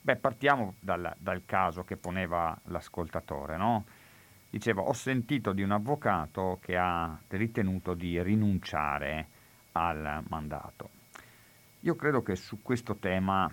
Beh, 0.00 0.16
partiamo 0.16 0.74
dal, 0.80 1.14
dal 1.18 1.42
caso 1.46 1.84
che 1.84 1.96
poneva 1.96 2.58
l'ascoltatore, 2.64 3.56
no? 3.56 3.84
Diceva, 4.50 4.82
ho 4.82 4.92
sentito 4.92 5.52
di 5.52 5.62
un 5.62 5.70
avvocato 5.70 6.58
che 6.60 6.76
ha 6.76 7.16
ritenuto 7.28 7.94
di 7.94 8.20
rinunciare 8.20 9.28
al 9.72 10.22
mandato. 10.28 10.90
Io 11.80 11.94
credo 11.94 12.22
che 12.22 12.34
su 12.34 12.60
questo 12.62 12.96
tema, 12.96 13.50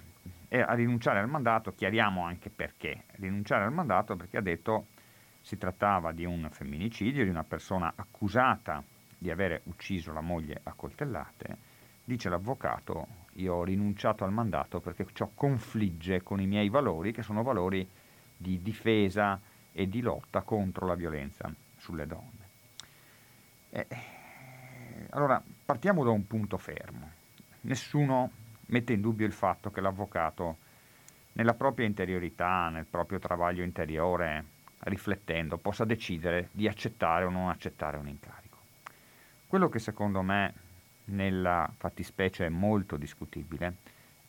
e 0.50 0.62
a 0.62 0.74
rinunciare 0.74 1.20
al 1.20 1.30
mandato, 1.30 1.72
chiariamo 1.72 2.26
anche 2.26 2.50
perché. 2.50 3.04
Rinunciare 3.18 3.64
al 3.64 3.72
mandato 3.72 4.16
perché 4.16 4.38
ha 4.38 4.42
detto 4.42 4.88
si 5.42 5.58
trattava 5.58 6.12
di 6.12 6.26
un 6.26 6.50
femminicidio, 6.52 7.24
di 7.24 7.30
una 7.30 7.44
persona 7.44 7.94
accusata 7.96 8.84
di 9.18 9.30
avere 9.30 9.62
ucciso 9.66 10.12
la 10.12 10.22
moglie 10.22 10.60
a 10.64 10.74
coltellate. 10.74 11.58
Dice 12.04 12.30
l'avvocato, 12.30 13.08
io 13.34 13.54
ho 13.54 13.64
rinunciato 13.64 14.24
al 14.24 14.32
mandato 14.32 14.80
perché 14.80 15.06
ciò 15.14 15.30
confligge 15.34 16.24
con 16.24 16.42
i 16.42 16.48
miei 16.48 16.70
valori, 16.70 17.12
che 17.12 17.22
sono 17.22 17.44
valori 17.44 17.88
di 18.36 18.62
difesa 18.62 19.40
e 19.72 19.88
di 19.88 20.02
lotta 20.02 20.42
contro 20.42 20.88
la 20.88 20.96
violenza 20.96 21.54
sulle 21.78 22.08
donne. 22.08 22.48
Eh, 23.70 23.88
allora, 25.12 25.42
partiamo 25.66 26.04
da 26.04 26.10
un 26.10 26.26
punto 26.26 26.58
fermo. 26.58 27.12
Nessuno 27.62 28.32
mette 28.70 28.94
in 28.94 29.02
dubbio 29.02 29.26
il 29.26 29.34
fatto 29.34 29.70
che 29.70 29.82
l'avvocato, 29.82 30.58
nella 31.34 31.54
propria 31.54 31.86
interiorità, 31.86 32.70
nel 32.70 32.86
proprio 32.86 33.20
travaglio 33.20 33.64
interiore, 33.64 34.44
riflettendo, 34.80 35.58
possa 35.58 35.86
decidere 35.86 36.50
di 36.52 36.68
accettare 36.68 37.26
o 37.26 37.30
non 37.30 37.50
accettare 37.50 37.98
un 37.98 38.08
incarico. 38.08 38.58
Quello 39.48 39.70
che 39.70 39.80
secondo 39.80 40.22
me 40.22 40.54
nella 41.06 41.72
fattispecie 41.76 42.46
è 42.46 42.50
molto 42.50 42.98
discutibile 42.98 43.76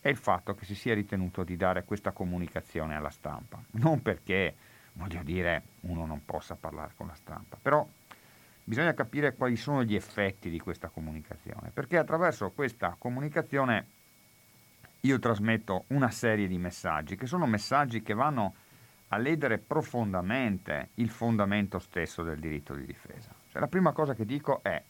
è 0.01 0.09
il 0.09 0.17
fatto 0.17 0.55
che 0.55 0.65
si 0.65 0.75
sia 0.75 0.95
ritenuto 0.95 1.45
di 1.45 1.57
dare 1.57 1.85
questa 1.85 2.13
comunicazione 2.13 2.97
alla 2.97 3.11
stampa. 3.11 3.63
Non 3.73 4.01
perché, 4.01 4.55
voglio 4.95 5.23
dire, 5.23 5.63
uno 5.81 6.07
non 6.07 6.25
possa 6.25 6.55
parlare 6.55 6.93
con 6.97 7.07
la 7.07 7.15
stampa, 7.15 7.59
però 7.61 7.87
bisogna 8.65 8.95
capire 8.95 9.35
quali 9.35 9.57
sono 9.57 9.85
gli 9.85 9.95
effetti 9.95 10.49
di 10.49 10.59
questa 10.59 10.89
comunicazione, 10.89 11.71
perché 11.71 11.99
attraverso 11.99 12.51
questa 12.53 12.97
comunicazione 12.99 13.99
io 15.03 15.19
trasmetto 15.19 15.85
una 15.89 16.11
serie 16.11 16.47
di 16.47 16.59
messaggi 16.59 17.17
che 17.17 17.27
sono 17.27 17.47
messaggi 17.47 18.03
che 18.03 18.15
vanno 18.15 18.55
a 19.09 19.17
ledere 19.17 19.59
profondamente 19.59 20.91
il 20.95 21.09
fondamento 21.09 21.79
stesso 21.79 22.23
del 22.23 22.39
diritto 22.39 22.75
di 22.75 22.85
difesa. 22.85 23.35
Cioè, 23.49 23.61
la 23.61 23.67
prima 23.67 23.93
cosa 23.93 24.15
che 24.15 24.25
dico 24.25 24.61
è 24.63 24.81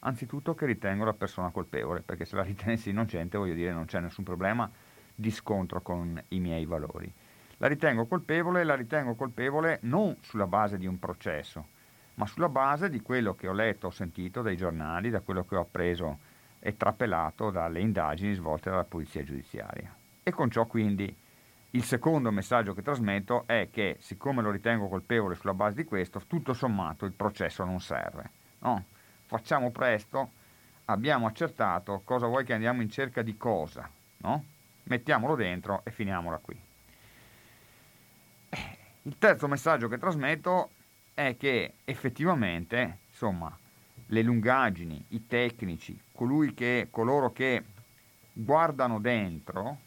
anzitutto 0.00 0.54
che 0.54 0.66
ritengo 0.66 1.04
la 1.04 1.12
persona 1.12 1.50
colpevole, 1.50 2.00
perché 2.00 2.24
se 2.24 2.36
la 2.36 2.42
ritenessi 2.42 2.90
innocente, 2.90 3.38
voglio 3.38 3.54
dire, 3.54 3.72
non 3.72 3.86
c'è 3.86 4.00
nessun 4.00 4.24
problema 4.24 4.70
di 5.14 5.30
scontro 5.30 5.80
con 5.80 6.20
i 6.28 6.40
miei 6.40 6.66
valori. 6.66 7.10
La 7.58 7.68
ritengo 7.68 8.06
colpevole 8.06 8.64
la 8.64 8.74
ritengo 8.74 9.14
colpevole 9.14 9.80
non 9.82 10.16
sulla 10.20 10.46
base 10.46 10.78
di 10.78 10.86
un 10.86 10.98
processo, 10.98 11.66
ma 12.14 12.26
sulla 12.26 12.48
base 12.48 12.88
di 12.88 13.00
quello 13.00 13.34
che 13.34 13.48
ho 13.48 13.52
letto, 13.52 13.88
ho 13.88 13.90
sentito 13.90 14.42
dai 14.42 14.56
giornali, 14.56 15.10
da 15.10 15.20
quello 15.20 15.44
che 15.44 15.56
ho 15.56 15.60
appreso 15.60 16.18
e 16.60 16.76
trapelato 16.76 17.50
dalle 17.50 17.80
indagini 17.80 18.34
svolte 18.34 18.70
dalla 18.70 18.84
polizia 18.84 19.24
giudiziaria. 19.24 19.92
E 20.22 20.30
con 20.30 20.50
ciò 20.50 20.66
quindi 20.66 21.14
il 21.70 21.84
secondo 21.84 22.30
messaggio 22.30 22.74
che 22.74 22.82
trasmetto 22.82 23.44
è 23.46 23.68
che 23.70 23.96
siccome 24.00 24.42
lo 24.42 24.50
ritengo 24.50 24.88
colpevole 24.88 25.34
sulla 25.34 25.54
base 25.54 25.76
di 25.76 25.84
questo, 25.84 26.20
tutto 26.26 26.52
sommato 26.52 27.04
il 27.06 27.12
processo 27.12 27.64
non 27.64 27.80
serve. 27.80 28.30
No? 28.60 28.84
Facciamo 29.26 29.70
presto, 29.70 30.32
abbiamo 30.86 31.26
accertato, 31.26 32.02
cosa 32.04 32.26
vuoi 32.26 32.44
che 32.44 32.52
andiamo 32.52 32.82
in 32.82 32.90
cerca 32.90 33.22
di 33.22 33.36
cosa? 33.36 33.88
No? 34.18 34.44
Mettiamolo 34.84 35.36
dentro 35.36 35.82
e 35.84 35.92
finiamola 35.92 36.38
qui. 36.38 36.60
Eh, 38.48 38.76
Il 39.02 39.16
terzo 39.16 39.46
messaggio 39.46 39.88
che 39.88 39.98
trasmetto 39.98 40.70
è 41.14 41.36
che 41.38 41.74
effettivamente, 41.84 42.98
insomma, 43.08 43.56
le 44.12 44.22
lungaggini, 44.22 45.04
i 45.08 45.26
tecnici, 45.26 45.98
che, 46.54 46.88
coloro 46.90 47.32
che 47.32 47.64
guardano 48.32 48.98
dentro 48.98 49.78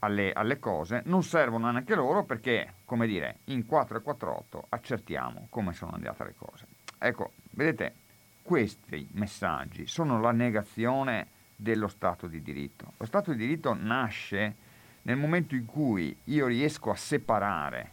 alle, 0.00 0.32
alle 0.32 0.58
cose, 0.58 1.02
non 1.06 1.22
servono 1.22 1.70
neanche 1.70 1.94
loro 1.94 2.24
perché, 2.24 2.74
come 2.84 3.06
dire, 3.06 3.38
in 3.44 3.66
4 3.66 3.98
e 3.98 4.02
48 4.02 4.66
accertiamo 4.68 5.46
come 5.48 5.72
sono 5.72 5.92
andate 5.92 6.24
le 6.24 6.34
cose. 6.36 6.66
Ecco, 6.98 7.32
vedete, 7.50 7.94
questi 8.42 9.08
messaggi 9.12 9.86
sono 9.86 10.20
la 10.20 10.32
negazione 10.32 11.28
dello 11.54 11.88
Stato 11.88 12.26
di 12.26 12.42
diritto. 12.42 12.94
Lo 12.96 13.06
Stato 13.06 13.30
di 13.30 13.38
diritto 13.38 13.74
nasce 13.74 14.56
nel 15.02 15.16
momento 15.16 15.54
in 15.54 15.66
cui 15.66 16.16
io 16.24 16.46
riesco 16.46 16.90
a 16.90 16.96
separare 16.96 17.92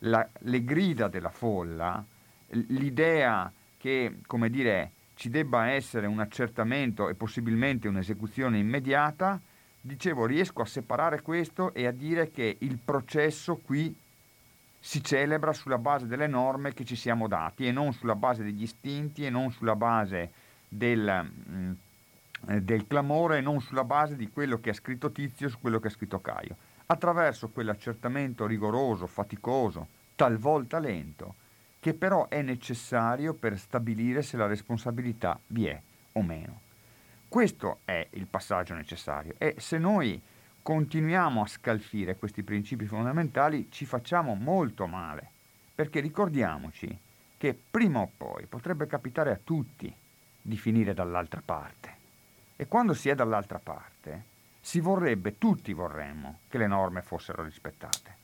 la- 0.00 0.28
le 0.40 0.64
grida 0.64 1.08
della 1.08 1.30
folla, 1.30 2.04
l'idea 2.48 3.50
che, 3.80 4.18
come 4.26 4.50
dire, 4.50 4.90
ci 5.14 5.30
debba 5.30 5.68
essere 5.70 6.06
un 6.06 6.20
accertamento 6.20 7.08
e 7.08 7.14
possibilmente 7.14 7.88
un'esecuzione 7.88 8.58
immediata, 8.58 9.40
dicevo, 9.80 10.26
riesco 10.26 10.60
a 10.60 10.66
separare 10.66 11.22
questo 11.22 11.72
e 11.72 11.86
a 11.86 11.90
dire 11.90 12.30
che 12.30 12.56
il 12.60 12.76
processo 12.76 13.56
qui 13.56 13.96
si 14.78 15.02
celebra 15.02 15.54
sulla 15.54 15.78
base 15.78 16.06
delle 16.06 16.26
norme 16.26 16.74
che 16.74 16.84
ci 16.84 16.96
siamo 16.96 17.26
dati 17.26 17.66
e 17.66 17.72
non 17.72 17.94
sulla 17.94 18.14
base 18.14 18.42
degli 18.42 18.62
istinti 18.62 19.24
e 19.24 19.30
non 19.30 19.50
sulla 19.50 19.76
base 19.76 20.30
del, 20.68 21.30
mm, 21.50 21.72
eh, 22.48 22.60
del 22.62 22.86
clamore 22.86 23.38
e 23.38 23.40
non 23.40 23.60
sulla 23.60 23.84
base 23.84 24.16
di 24.16 24.28
quello 24.30 24.58
che 24.58 24.70
ha 24.70 24.74
scritto 24.74 25.10
Tizio 25.10 25.48
su 25.48 25.58
quello 25.58 25.78
che 25.80 25.88
ha 25.88 25.90
scritto 25.90 26.20
Caio. 26.20 26.56
Attraverso 26.86 27.48
quell'accertamento 27.48 28.46
rigoroso, 28.46 29.06
faticoso, 29.06 29.88
talvolta 30.14 30.78
lento, 30.78 31.34
che 31.80 31.94
però 31.94 32.28
è 32.28 32.42
necessario 32.42 33.32
per 33.32 33.58
stabilire 33.58 34.22
se 34.22 34.36
la 34.36 34.46
responsabilità 34.46 35.40
vi 35.48 35.66
è 35.66 35.80
o 36.12 36.22
meno. 36.22 36.60
Questo 37.26 37.78
è 37.84 38.06
il 38.10 38.26
passaggio 38.26 38.74
necessario 38.74 39.34
e 39.38 39.54
se 39.58 39.78
noi 39.78 40.20
continuiamo 40.62 41.42
a 41.42 41.46
scalfire 41.46 42.16
questi 42.16 42.42
principi 42.42 42.84
fondamentali 42.84 43.68
ci 43.70 43.86
facciamo 43.86 44.34
molto 44.34 44.86
male, 44.86 45.30
perché 45.74 46.00
ricordiamoci 46.00 46.96
che 47.38 47.58
prima 47.70 48.00
o 48.00 48.10
poi 48.14 48.44
potrebbe 48.44 48.86
capitare 48.86 49.30
a 49.30 49.40
tutti 49.42 49.92
di 50.42 50.56
finire 50.58 50.92
dall'altra 50.92 51.40
parte. 51.42 51.96
E 52.56 52.66
quando 52.66 52.92
si 52.92 53.08
è 53.08 53.14
dall'altra 53.14 53.58
parte, 53.58 54.24
si 54.60 54.80
vorrebbe, 54.80 55.38
tutti 55.38 55.72
vorremmo, 55.72 56.40
che 56.48 56.58
le 56.58 56.66
norme 56.66 57.00
fossero 57.00 57.42
rispettate. 57.42 58.19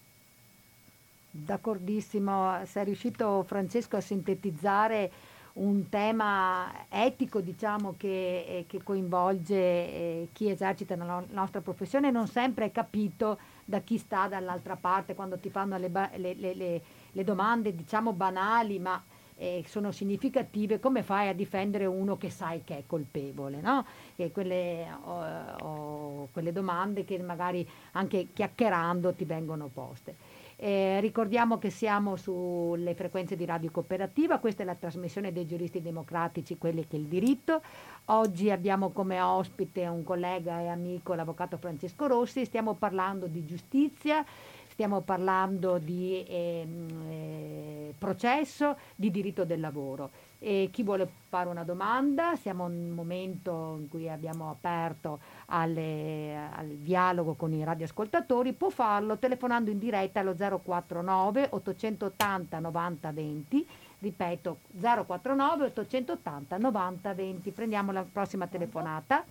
D'accordissimo, 1.39 2.65
sei 2.65 2.85
riuscito 2.87 3.43
Francesco 3.43 3.97
a 3.97 4.01
sintetizzare 4.01 5.11
un 5.55 5.89
tema 5.89 6.87
etico 6.89 7.41
diciamo, 7.41 7.95
che, 7.97 8.45
eh, 8.47 8.65
che 8.67 8.83
coinvolge 8.83 9.55
eh, 9.55 10.29
chi 10.33 10.51
esercita 10.51 10.97
la 10.97 11.05
no- 11.05 11.27
nostra 11.31 11.61
professione 11.61 12.11
non 12.11 12.27
sempre 12.27 12.67
è 12.67 12.73
capito 12.73 13.39
da 13.65 13.81
chi 13.81 13.99
sta 13.99 14.29
dall'altra 14.29 14.77
parte 14.77 15.15
quando 15.15 15.39
ti 15.39 15.49
fanno 15.51 15.77
le, 15.79 15.89
ba- 15.89 16.11
le- 16.17 16.35
le- 16.35 16.83
le 17.11 17.25
domande 17.25 17.75
diciamo 17.75 18.13
banali 18.13 18.79
ma 18.79 19.03
eh, 19.39 19.63
sono 19.67 19.93
significative, 19.93 20.81
come 20.81 21.03
fai 21.03 21.29
a 21.29 21.35
difendere 21.35 21.85
uno 21.87 22.17
che 22.17 22.31
sai 22.31 22.63
che 22.65 22.79
è 22.79 22.83
colpevole? 22.87 23.61
No? 23.61 23.85
Quelle, 24.33 24.87
o, 25.05 25.25
o 25.63 26.29
quelle 26.33 26.53
domande 26.53 27.05
che 27.05 27.19
magari 27.19 27.67
anche 27.93 28.29
chiacchierando 28.33 29.13
ti 29.13 29.25
vengono 29.25 29.69
poste. 29.73 30.15
Eh, 30.59 31.01
ricordiamo 31.01 31.59
che 31.59 31.69
siamo 31.69 32.17
sulle 32.17 32.95
frequenze 32.95 33.37
di 33.37 33.45
Radio 33.45 33.71
Cooperativa, 33.71 34.39
questa 34.39 34.63
è 34.63 34.67
la 34.67 34.75
trasmissione 34.75 35.31
dei 35.31 35.47
giuristi 35.47 35.83
democratici, 35.83 36.57
quelli 36.57 36.87
che 36.87 36.97
il 36.97 37.05
diritto. 37.05 37.61
Oggi 38.07 38.51
abbiamo 38.51 38.91
come 38.91 39.21
ospite 39.21 39.87
un 39.87 40.03
collega 40.03 40.61
e 40.61 40.69
amico, 40.69 41.13
l'avvocato 41.13 41.59
Francesco 41.59 42.07
Rossi, 42.07 42.47
stiamo 42.47 42.73
parlando 42.73 43.27
di 43.27 43.45
giustizia, 43.45 44.25
stiamo 44.69 45.03
parlando 45.03 45.77
di 45.77 46.25
eh, 46.27 46.67
eh, 47.11 47.95
processo, 47.99 48.79
di 48.95 49.11
diritto 49.11 49.45
del 49.45 49.61
lavoro. 49.61 50.11
E 50.39 50.69
chi 50.71 50.83
vuole 50.83 51.09
fare 51.29 51.49
una 51.49 51.65
domanda, 51.65 52.37
siamo 52.37 52.69
in 52.69 52.75
un 52.75 52.91
momento 52.91 53.77
in 53.81 53.89
cui 53.89 54.09
abbiamo 54.09 54.51
aperto 54.51 55.19
alle, 55.47 56.51
al 56.53 56.69
dialogo 56.69 57.35
con 57.35 57.53
i 57.53 57.65
radioascoltatori, 57.65 58.53
può 58.53 58.69
farlo 58.69 59.17
telefonando 59.17 59.71
in 59.71 59.79
diretta 59.79 60.21
allo 60.21 60.35
049 60.35 61.49
880 61.51 62.59
90 62.59 63.13
20, 63.13 63.67
ripeto 64.01 64.59
049 64.79 65.65
880 65.67 66.59
90 66.59 67.15
20. 67.15 67.51
Prendiamo 67.51 67.93
la 67.93 68.05
prossima 68.11 68.47
telefonata. 68.47 69.25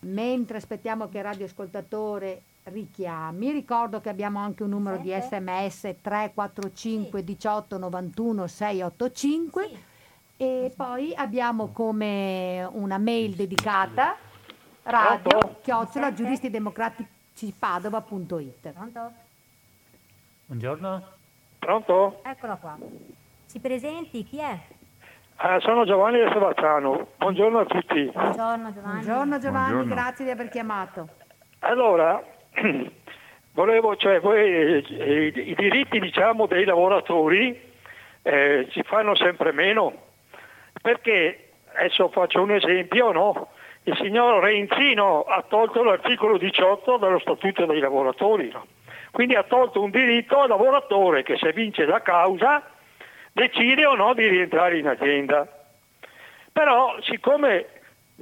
Mentre 0.00 0.58
aspettiamo 0.58 1.08
che 1.08 1.18
il 1.18 1.24
radioascoltatore 1.24 2.42
richiami, 2.68 3.50
ricordo 3.52 4.00
che 4.00 4.08
abbiamo 4.08 4.38
anche 4.38 4.62
un 4.62 4.70
numero 4.70 4.96
di 4.98 5.10
sms 5.10 5.96
345 6.00 7.24
18 7.24 7.76
91 7.78 8.46
685 8.46 9.70
e 10.36 10.72
poi 10.76 11.12
abbiamo 11.16 11.68
come 11.72 12.64
una 12.72 12.98
mail 12.98 13.34
dedicata 13.34 14.14
radio 14.84 15.58
chiocciola 15.62 16.12
giuristidemocratici.padova.it 16.14 18.70
Pronto? 18.72 19.12
Buongiorno. 20.46 21.02
Pronto? 21.58 22.20
Eccola 22.24 22.54
qua. 22.56 22.78
Si 23.44 23.58
presenti, 23.60 24.24
chi 24.24 24.38
è? 24.38 24.58
Ah, 25.36 25.60
sono 25.60 25.84
Giovanni 25.84 26.18
da 26.20 26.30
Savazzano. 26.32 27.08
Buongiorno 27.16 27.58
a 27.60 27.64
tutti. 27.64 28.10
Buongiorno 28.12 28.72
Giovanni. 28.72 29.04
Buongiorno 29.04 29.38
Giovanni, 29.38 29.72
Buongiorno. 29.72 29.94
grazie 29.94 30.24
di 30.24 30.30
aver 30.30 30.48
chiamato. 30.48 31.08
Allora, 31.60 32.22
volevo, 33.52 33.96
cioè, 33.96 34.20
voi, 34.20 34.38
eh, 34.38 35.32
i, 35.34 35.50
i 35.50 35.54
diritti 35.54 35.98
diciamo, 35.98 36.46
dei 36.46 36.64
lavoratori 36.64 37.60
eh, 38.22 38.66
si 38.70 38.82
fanno 38.82 39.14
sempre 39.14 39.52
meno. 39.52 40.06
Perché, 40.80 41.50
adesso 41.74 42.08
faccio 42.08 42.42
un 42.42 42.52
esempio, 42.52 43.12
no? 43.12 43.48
Il 43.84 43.96
signor 43.96 44.42
Renzino 44.42 45.22
ha 45.22 45.42
tolto 45.48 45.82
l'articolo 45.82 46.36
18 46.36 46.98
dallo 46.98 47.18
Statuto 47.18 47.64
dei 47.64 47.80
lavoratori. 47.80 48.50
no? 48.50 48.66
Quindi 49.10 49.34
ha 49.34 49.44
tolto 49.44 49.82
un 49.82 49.90
diritto 49.90 50.40
al 50.40 50.48
lavoratore 50.48 51.22
che 51.22 51.38
se 51.38 51.52
vince 51.52 51.86
la 51.86 52.02
causa 52.02 52.62
decide 53.32 53.86
o 53.86 53.94
no 53.94 54.12
di 54.12 54.26
rientrare 54.26 54.78
in 54.78 54.88
azienda. 54.88 55.48
Però 56.52 56.96
siccome 57.02 57.66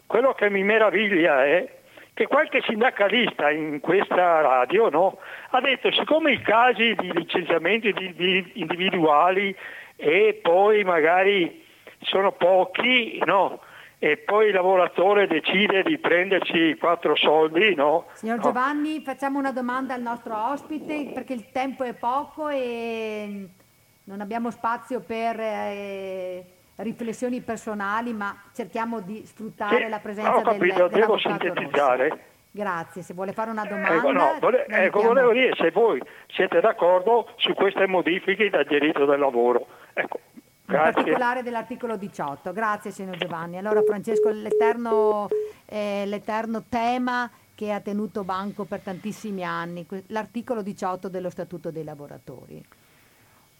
quello 0.06 0.34
che 0.34 0.48
mi 0.50 0.62
meraviglia 0.62 1.44
è 1.44 1.75
che 2.16 2.26
qualche 2.28 2.62
sindacalista 2.62 3.50
in 3.50 3.78
questa 3.80 4.40
radio 4.40 4.88
no, 4.88 5.18
ha 5.50 5.60
detto 5.60 5.92
siccome 5.92 6.32
i 6.32 6.40
casi 6.40 6.94
di 6.94 7.12
licenziamenti 7.12 7.92
di- 7.92 8.14
di- 8.14 8.52
individuali 8.54 9.54
e 9.96 10.40
poi 10.40 10.82
magari 10.82 11.62
sono 12.00 12.32
pochi, 12.32 13.20
no, 13.26 13.60
e 13.98 14.16
poi 14.16 14.46
il 14.46 14.54
lavoratore 14.54 15.26
decide 15.26 15.82
di 15.82 15.98
prenderci 15.98 16.78
quattro 16.78 17.14
soldi, 17.16 17.74
no, 17.74 18.06
Signor 18.14 18.36
no, 18.36 18.42
Giovanni, 18.44 19.02
facciamo 19.02 19.38
una 19.38 19.52
domanda 19.52 19.92
al 19.92 20.00
nostro 20.00 20.34
ospite 20.52 21.10
perché 21.12 21.34
il 21.34 21.50
tempo 21.52 21.84
è 21.84 21.92
poco 21.92 22.48
e 22.48 23.46
non 24.04 24.22
abbiamo 24.22 24.50
spazio 24.50 25.00
per 25.00 25.38
eh, 25.38 26.44
riflessioni 26.76 27.40
personali, 27.40 28.12
ma 28.12 28.36
cerchiamo 28.54 29.00
di 29.00 29.24
sfruttare 29.24 29.84
Sì, 29.84 29.88
la 29.88 29.98
presenza 29.98 30.36
ho 30.36 30.42
capito, 30.42 30.88
del, 30.88 31.00
devo 31.00 31.18
sintetizzare. 31.18 32.08
Rossi. 32.08 32.20
Grazie, 32.50 33.02
se 33.02 33.12
vuole 33.12 33.32
fare 33.32 33.50
una 33.50 33.64
domanda. 33.64 33.96
Ecco, 33.96 34.12
no, 34.12 34.36
vole- 34.40 34.64
ecco, 34.66 35.02
volevo 35.02 35.32
dire 35.32 35.54
se 35.56 35.70
voi 35.70 36.00
siete 36.26 36.60
d'accordo 36.60 37.28
su 37.36 37.52
queste 37.52 37.86
modifiche 37.86 38.48
del 38.48 38.66
diritto 38.66 39.04
del 39.04 39.20
lavoro. 39.20 39.66
Ecco, 39.92 40.20
in 40.32 40.42
grazie. 40.64 40.92
particolare 40.92 41.42
dell'articolo 41.42 41.96
18. 41.96 42.52
Grazie 42.54 42.90
signor 42.92 43.18
Giovanni. 43.18 43.58
Allora 43.58 43.82
Francesco, 43.82 44.30
l'eterno, 44.30 45.28
eh, 45.66 46.04
l'eterno 46.06 46.64
tema 46.66 47.30
che 47.54 47.72
ha 47.72 47.80
tenuto 47.80 48.24
banco 48.24 48.64
per 48.64 48.80
tantissimi 48.80 49.44
anni, 49.44 49.86
l'articolo 50.06 50.62
18 50.62 51.08
dello 51.08 51.30
Statuto 51.30 51.70
dei 51.70 51.84
lavoratori. 51.84 52.64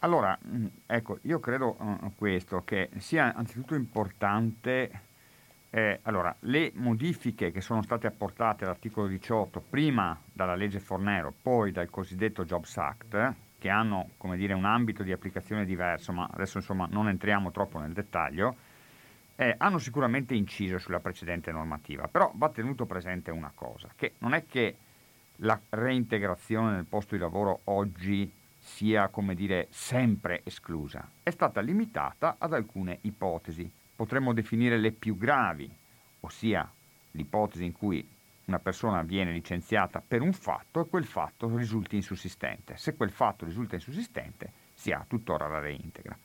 Allora, 0.00 0.38
mh, 0.40 0.66
ecco, 0.86 1.18
io 1.22 1.40
credo 1.40 1.76
eh, 1.78 2.10
questo, 2.16 2.62
che 2.64 2.90
sia 2.98 3.34
anzitutto 3.34 3.74
importante, 3.74 5.00
eh, 5.70 6.00
allora, 6.02 6.34
le 6.40 6.72
modifiche 6.74 7.50
che 7.50 7.60
sono 7.60 7.82
state 7.82 8.06
apportate 8.06 8.64
all'articolo 8.64 9.06
18, 9.06 9.60
prima 9.70 10.18
dalla 10.32 10.54
legge 10.54 10.80
Fornero, 10.80 11.32
poi 11.40 11.72
dal 11.72 11.88
cosiddetto 11.88 12.44
Jobs 12.44 12.76
Act, 12.76 13.34
che 13.58 13.68
hanno, 13.70 14.10
come 14.18 14.36
dire, 14.36 14.52
un 14.52 14.66
ambito 14.66 15.02
di 15.02 15.12
applicazione 15.12 15.64
diverso, 15.64 16.12
ma 16.12 16.28
adesso 16.30 16.58
insomma 16.58 16.86
non 16.90 17.08
entriamo 17.08 17.50
troppo 17.50 17.78
nel 17.78 17.92
dettaglio, 17.92 18.54
eh, 19.34 19.54
hanno 19.58 19.78
sicuramente 19.78 20.34
inciso 20.34 20.78
sulla 20.78 21.00
precedente 21.00 21.50
normativa, 21.52 22.06
però 22.06 22.30
va 22.34 22.50
tenuto 22.50 22.84
presente 22.84 23.30
una 23.30 23.52
cosa, 23.54 23.88
che 23.96 24.14
non 24.18 24.34
è 24.34 24.44
che 24.46 24.76
la 25.40 25.58
reintegrazione 25.70 26.72
nel 26.72 26.86
posto 26.86 27.14
di 27.14 27.20
lavoro 27.20 27.60
oggi 27.64 28.30
sia, 28.66 29.08
come 29.08 29.36
dire, 29.36 29.68
sempre 29.70 30.40
esclusa, 30.42 31.08
è 31.22 31.30
stata 31.30 31.60
limitata 31.60 32.34
ad 32.36 32.52
alcune 32.52 32.98
ipotesi, 33.02 33.70
potremmo 33.94 34.34
definire 34.34 34.76
le 34.76 34.90
più 34.90 35.16
gravi, 35.16 35.70
ossia 36.20 36.68
l'ipotesi 37.12 37.64
in 37.64 37.72
cui 37.72 38.06
una 38.46 38.58
persona 38.58 39.02
viene 39.02 39.30
licenziata 39.32 40.02
per 40.06 40.20
un 40.20 40.32
fatto 40.32 40.80
e 40.80 40.88
quel 40.88 41.04
fatto 41.04 41.56
risulti 41.56 41.94
insussistente. 41.94 42.76
Se 42.76 42.96
quel 42.96 43.10
fatto 43.10 43.44
risulta 43.44 43.76
insussistente, 43.76 44.50
si 44.74 44.90
ha 44.90 45.04
tuttora 45.06 45.46
la 45.46 45.60
reintegra. 45.60 46.18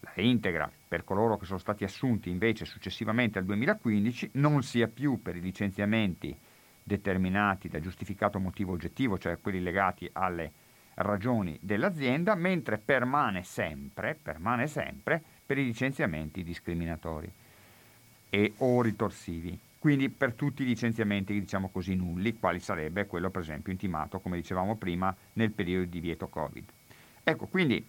La 0.00 0.12
reintegra 0.14 0.70
per 0.86 1.04
coloro 1.04 1.38
che 1.38 1.46
sono 1.46 1.58
stati 1.58 1.84
assunti 1.84 2.28
invece 2.28 2.66
successivamente 2.66 3.38
al 3.38 3.46
2015 3.46 4.30
non 4.34 4.62
sia 4.62 4.88
più 4.88 5.20
per 5.22 5.36
i 5.36 5.40
licenziamenti 5.40 6.38
determinati 6.82 7.68
da 7.68 7.80
giustificato 7.80 8.38
motivo 8.38 8.72
oggettivo, 8.72 9.18
cioè 9.18 9.40
quelli 9.40 9.60
legati 9.60 10.08
alle 10.12 10.52
ragioni 10.98 11.58
dell'azienda, 11.60 12.34
mentre 12.34 12.78
permane 12.78 13.42
sempre, 13.42 14.18
permane 14.20 14.66
sempre 14.66 15.22
per 15.44 15.58
i 15.58 15.64
licenziamenti 15.64 16.42
discriminatori 16.42 17.30
e 18.30 18.52
o 18.58 18.82
ritorsivi. 18.82 19.58
Quindi 19.78 20.08
per 20.08 20.32
tutti 20.32 20.62
i 20.62 20.66
licenziamenti, 20.66 21.38
diciamo 21.38 21.68
così, 21.68 21.94
nulli, 21.94 22.38
quali 22.38 22.58
sarebbe 22.58 23.06
quello 23.06 23.30
per 23.30 23.42
esempio 23.42 23.72
intimato, 23.72 24.18
come 24.18 24.36
dicevamo 24.36 24.74
prima, 24.76 25.14
nel 25.34 25.52
periodo 25.52 25.84
di 25.84 25.90
divieto 25.90 26.26
Covid. 26.26 26.64
Ecco, 27.22 27.46
quindi 27.46 27.86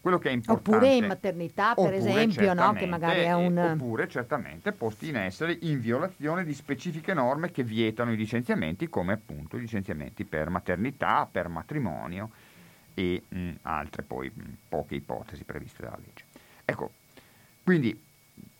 quello 0.00 0.18
che 0.18 0.28
è 0.28 0.32
importante... 0.32 0.70
Oppure 0.70 0.94
in 0.94 1.06
maternità, 1.06 1.74
per 1.74 1.94
esempio, 1.94 2.52
no? 2.54 2.72
che 2.74 2.86
magari 2.86 3.20
è 3.20 3.34
un... 3.34 3.56
Oppure 3.56 4.06
certamente 4.06 4.72
posti 4.72 5.08
in 5.08 5.16
essere 5.16 5.56
in 5.62 5.80
violazione 5.80 6.44
di 6.44 6.54
specifiche 6.54 7.14
norme 7.14 7.50
che 7.50 7.64
vietano 7.64 8.12
i 8.12 8.16
licenziamenti, 8.16 8.88
come 8.88 9.14
appunto 9.14 9.56
i 9.56 9.60
licenziamenti 9.60 10.24
per 10.24 10.50
maternità, 10.50 11.26
per 11.30 11.48
matrimonio 11.48 12.30
e 12.94 13.24
mh, 13.28 13.50
altre 13.62 14.02
poi 14.02 14.30
mh, 14.32 14.42
poche 14.68 14.94
ipotesi 14.94 15.44
previste 15.44 15.82
dalla 15.82 15.98
legge. 15.98 16.24
Ecco, 16.64 16.92
quindi 17.62 18.02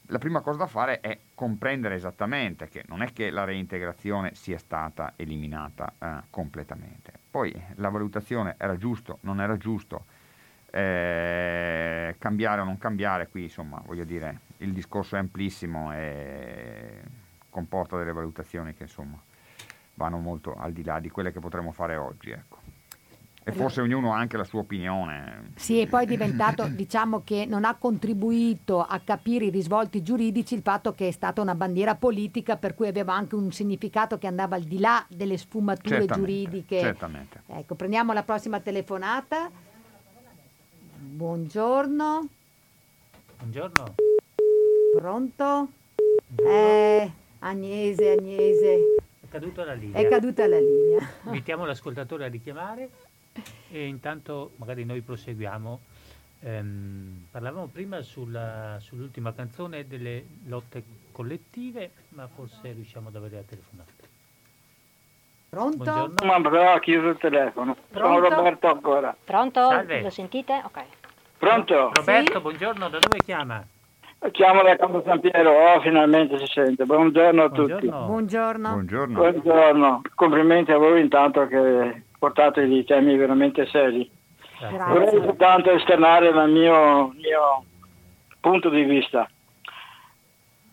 la 0.09 0.18
prima 0.18 0.41
cosa 0.41 0.59
da 0.59 0.66
fare 0.66 1.01
è 1.01 1.18
comprendere 1.35 1.95
esattamente 1.95 2.68
che 2.68 2.85
non 2.89 3.03
è 3.03 3.12
che 3.12 3.30
la 3.30 3.45
reintegrazione 3.45 4.35
sia 4.35 4.59
stata 4.59 5.14
eliminata 5.16 5.93
eh, 5.99 6.22
completamente. 6.30 7.12
Poi 7.30 7.55
la 7.76 7.89
valutazione 7.89 8.55
era 8.59 8.76
giusto, 8.76 9.18
non 9.22 9.41
era 9.41 9.57
giusto, 9.57 10.05
Eh, 10.74 12.16
cambiare 12.18 12.61
o 12.61 12.64
non 12.64 12.78
cambiare, 12.78 13.28
qui 13.28 13.45
insomma, 13.45 13.80
voglio 13.87 14.03
dire, 14.03 14.41
il 14.59 14.72
discorso 14.72 15.14
è 15.14 15.20
amplissimo 15.20 15.93
e 15.95 17.01
comporta 17.49 17.97
delle 17.97 18.12
valutazioni 18.12 18.74
che 18.74 18.82
insomma 18.82 19.16
vanno 19.95 20.18
molto 20.18 20.57
al 20.57 20.72
di 20.72 20.82
là 20.82 20.99
di 20.99 21.11
quelle 21.11 21.30
che 21.30 21.39
potremmo 21.39 21.70
fare 21.70 21.95
oggi. 21.95 22.32
Ecco. 22.32 22.59
E 23.47 23.53
forse 23.53 23.82
ognuno 23.82 24.14
ha 24.14 24.16
anche 24.16 24.38
la 24.38 24.45
sua 24.45 24.61
opinione. 24.61 25.51
Sì, 25.57 25.78
e 25.80 25.86
poi 25.86 26.05
è 26.05 26.07
diventato, 26.07 26.64
diciamo 26.72 27.20
che 27.22 27.45
non 27.47 27.64
ha 27.66 27.74
contribuito 27.76 28.80
a 28.80 28.99
capire 29.05 29.45
i 29.45 29.51
risvolti 29.51 30.03
giuridici 30.03 30.55
il 30.55 30.62
fatto 30.62 30.95
che 30.95 31.09
è 31.09 31.11
stata 31.11 31.42
una 31.42 31.55
bandiera 31.55 31.95
politica 31.95 32.57
per 32.57 32.74
cui 32.74 32.88
aveva 32.88 33.12
anche 33.14 33.34
un 33.34 33.53
significato 33.53 34.16
che 34.16 34.26
andava 34.26 34.57
al 34.57 34.62
di 34.62 34.78
là 34.78 35.05
delle 35.11 35.36
sfumature 35.36 35.99
Certamente, 35.99 36.14
giuridiche. 36.14 36.80
Certamente. 36.80 37.42
Ecco, 37.49 37.74
prendiamo 37.74 38.14
la 38.14 38.22
prossima 38.22 38.61
telefonata. 38.61 39.51
Buongiorno, 40.97 42.28
Buongiorno. 43.38 43.95
pronto? 44.97 45.68
Eh, 46.36 47.12
Agnese, 47.40 48.11
Agnese, 48.12 48.78
È 49.20 49.28
caduta 49.28 49.64
la 49.64 49.74
linea. 49.74 50.01
è 50.01 50.09
caduta 50.09 50.47
la 50.47 50.59
linea. 50.59 51.07
Invitiamo 51.26 51.66
l'ascoltatore 51.66 52.24
a 52.24 52.28
richiamare 52.28 52.88
e 53.70 53.87
intanto 53.87 54.53
magari 54.57 54.85
noi 54.85 55.01
proseguiamo. 55.01 55.80
Ehm, 56.41 57.26
parlavamo 57.30 57.66
prima 57.72 58.03
sulla- 58.03 58.76
sull'ultima 58.80 59.32
canzone 59.32 59.87
delle 59.87 60.24
lotte 60.47 60.82
collettive, 61.12 61.91
ma 62.11 62.26
forse 62.26 62.72
riusciamo 62.72 63.09
ad 63.09 63.16
avere 63.16 63.37
la 63.37 63.43
telefonata. 63.43 63.93
Pronto? 65.49 65.76
Buongiorno. 65.85 66.14
Ma 66.26 66.41
però 66.41 66.74
ha 66.74 66.80
chiuso 66.80 67.09
il 67.09 67.18
telefono. 67.18 67.76
Sono 67.93 68.18
Pronto? 68.18 68.35
Roberto 68.35 68.66
ancora. 68.68 69.16
Pronto? 69.24 69.61
Salve. 69.68 70.03
Lo 70.03 70.11
sentite? 70.11 70.61
Ok. 70.64 70.82
Pronto? 71.39 71.91
Roberto, 71.93 72.41
buongiorno, 72.41 72.89
da 72.89 72.99
dove 72.99 73.18
chiama? 73.24 73.64
Chiamo 74.32 74.62
da 74.62 74.74
Campo 74.76 75.03
San 75.05 75.20
Piero. 75.20 75.51
Oh, 75.51 75.80
finalmente 75.80 76.39
si 76.39 76.47
sente. 76.47 76.85
Buongiorno 76.85 77.43
a 77.45 77.51
tutti. 77.51 77.87
Buongiorno. 77.87 78.07
Buongiorno. 78.07 78.68
Buongiorno. 78.70 79.14
Buongiorno. 79.14 80.03
Complimenti 80.14 80.72
a 80.72 80.78
voi 80.78 81.01
intanto 81.03 81.47
che 81.47 82.03
portate 82.19 82.67
dei 82.67 82.85
temi 82.85 83.17
veramente 83.17 83.67
seri. 83.67 84.11
Grazie. 84.59 84.79
Vorrei 84.79 85.23
soltanto 85.23 85.71
esternare 85.71 86.29
il 86.29 86.51
mio, 86.51 87.12
mio 87.17 87.65
punto 88.41 88.69
di 88.69 88.83
vista. 88.85 89.29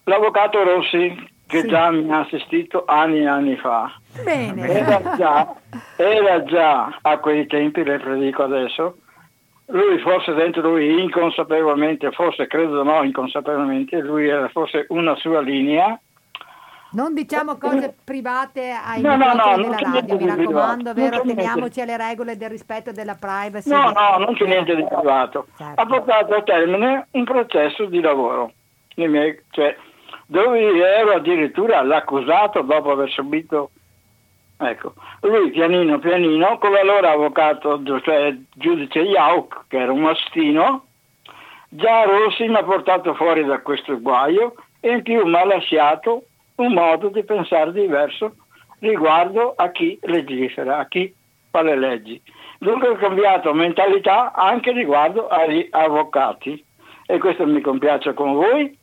L'avvocato 0.05 0.63
Rossi, 0.63 1.29
che 1.47 1.61
Sì. 1.61 1.67
già 1.67 1.91
mi 1.91 2.11
ha 2.11 2.19
assistito 2.19 2.83
anni 2.85 3.19
e 3.21 3.27
anni 3.27 3.55
fa, 3.57 3.91
Bene. 4.23 4.67
era 4.67 5.15
già, 5.17 5.53
era 5.97 6.43
già 6.43 6.97
a 7.01 7.17
quei 7.19 7.45
tempi, 7.47 7.83
le 7.83 7.99
predico 7.99 8.43
adesso, 8.43 8.97
lui 9.67 9.99
forse 9.99 10.33
dentro 10.33 10.61
lui 10.61 11.01
inconsapevolmente, 11.01 12.11
forse 12.11 12.47
credo 12.47 12.83
no 12.83 13.03
inconsapevolmente, 13.03 13.99
lui 13.99 14.27
era 14.27 14.47
forse 14.49 14.85
una 14.89 15.15
sua 15.15 15.41
linea, 15.41 15.99
Non 16.93 17.13
diciamo 17.13 17.57
cose 17.57 17.95
private 18.03 18.69
ai 18.71 19.01
No, 19.01 19.15
no, 19.15 19.33
no, 19.33 19.55
della 19.55 19.77
radio, 19.77 20.17
mi 20.17 20.25
raccomando, 20.27 20.93
vero? 20.93 21.21
Teniamoci 21.21 21.79
alle 21.79 21.95
regole 21.95 22.35
del 22.35 22.49
rispetto 22.49 22.91
della 22.91 23.15
privacy. 23.15 23.69
no, 23.69 23.91
no, 23.91 24.17
non 24.17 24.33
c'è 24.35 24.45
niente 24.45 24.75
di 24.75 24.83
privato, 24.85 25.47
Certo. 25.57 25.79
ha 25.81 25.85
portato 25.85 26.35
a 26.35 26.43
termine 26.43 27.07
un 27.11 27.23
processo 27.23 27.85
di 27.85 28.01
lavoro, 28.01 28.51
miei- 28.95 29.39
cioè, 29.51 29.75
dove 30.25 30.59
ero 30.85 31.13
addirittura 31.13 31.81
l'accusato 31.81 32.61
dopo 32.61 32.91
aver 32.91 33.09
subito 33.09 33.71
Ecco, 34.63 34.93
lui 35.21 35.49
pianino 35.49 35.97
pianino 35.97 36.59
con 36.59 36.71
l'allora 36.71 37.13
avvocato, 37.13 37.81
cioè 38.03 38.35
giudice 38.53 39.01
Jauch, 39.07 39.63
che 39.67 39.79
era 39.79 39.91
un 39.91 40.01
mastino, 40.01 40.85
già 41.67 42.03
Rossi 42.03 42.47
mi 42.47 42.53
ha 42.57 42.63
portato 42.63 43.15
fuori 43.15 43.43
da 43.43 43.59
questo 43.61 43.99
guaio 43.99 44.53
e 44.79 44.91
in 44.91 45.01
più 45.01 45.25
mi 45.25 45.35
ha 45.35 45.45
lasciato 45.45 46.25
un 46.61 46.73
modo 46.73 47.09
di 47.09 47.23
pensare 47.23 47.71
diverso 47.71 48.35
riguardo 48.79 49.53
a 49.55 49.69
chi 49.69 49.97
legifera, 50.01 50.77
a 50.77 50.87
chi 50.87 51.13
fa 51.49 51.61
le 51.61 51.77
leggi. 51.77 52.21
Dunque 52.59 52.89
ho 52.89 52.95
cambiato 52.95 53.53
mentalità 53.53 54.31
anche 54.33 54.71
riguardo 54.71 55.27
agli 55.27 55.67
avvocati 55.71 56.63
e 57.05 57.17
questo 57.17 57.45
mi 57.45 57.61
compiace 57.61 58.13
con 58.13 58.33
voi 58.33 58.77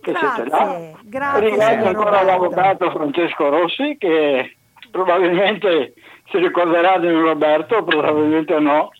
che 0.00 0.14
siete 0.14 0.48
là. 0.48 0.64
Grazie, 0.64 0.96
grazie 1.02 1.40
Ringrazio 1.48 1.86
ancora 1.88 2.20
Roberto. 2.20 2.26
l'avvocato 2.26 2.90
Francesco 2.90 3.48
Rossi 3.48 3.96
che 3.98 4.56
probabilmente 4.90 5.94
si 6.30 6.38
ricorderà 6.38 6.98
di 6.98 7.10
Roberto, 7.10 7.82
probabilmente 7.82 8.58
no. 8.58 8.90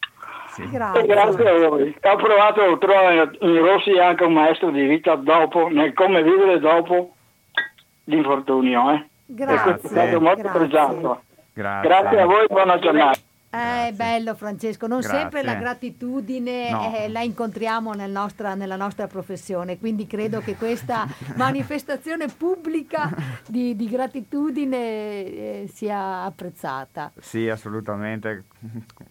Sì. 0.49 0.63
E 0.63 0.69
Grazie. 0.69 1.07
grazie 1.07 1.49
a 1.49 1.69
voi. 1.69 1.95
Ho 2.03 2.17
provato 2.17 2.63
a 2.63 2.79
trovare 2.79 3.31
in 3.41 3.65
Rossi 3.65 3.93
anche 3.93 4.25
un 4.25 4.33
maestro 4.33 4.71
di 4.71 4.85
vita 4.85 5.15
dopo, 5.15 5.69
nel 5.69 5.93
come 5.95 6.23
vivere 6.23 6.59
dopo 6.59 7.15
l'infortunio. 8.11 8.91
Eh. 8.91 8.95
E 8.97 9.35
questo 9.35 9.45
è 9.45 9.47
Grazie, 9.47 9.89
stato 9.89 10.21
molto 10.21 10.43
grazie. 10.43 10.59
pregiato. 10.59 11.23
Grazie. 11.53 11.89
Grazie 11.89 12.21
a 12.21 12.27
voi, 12.27 12.47
buona 12.49 12.79
giornata. 12.79 13.19
Eh, 13.53 13.57
Grazie. 13.59 13.93
bello 13.95 14.35
Francesco, 14.37 14.87
non 14.87 15.01
Grazie. 15.01 15.19
sempre 15.19 15.43
la 15.43 15.55
gratitudine 15.57 16.71
No. 16.71 16.95
eh, 16.95 17.09
la 17.09 17.21
incontriamo 17.23 17.95
nel 17.95 18.11
nostra- 18.13 18.55
nella 18.55 18.77
nostra 18.77 19.09
professione, 19.09 19.77
quindi 19.77 20.07
credo 20.07 20.39
che 20.41 20.55
questa 20.57 21.05
manifestazione 21.35 22.27
pubblica 22.29 23.11
di, 23.49 23.75
di 23.75 23.89
gratitudine 23.89 24.77
eh, 24.77 25.71
sia 25.73 26.23
apprezzata. 26.23 27.11
Sì, 27.19 27.49
assolutamente. 27.49 28.45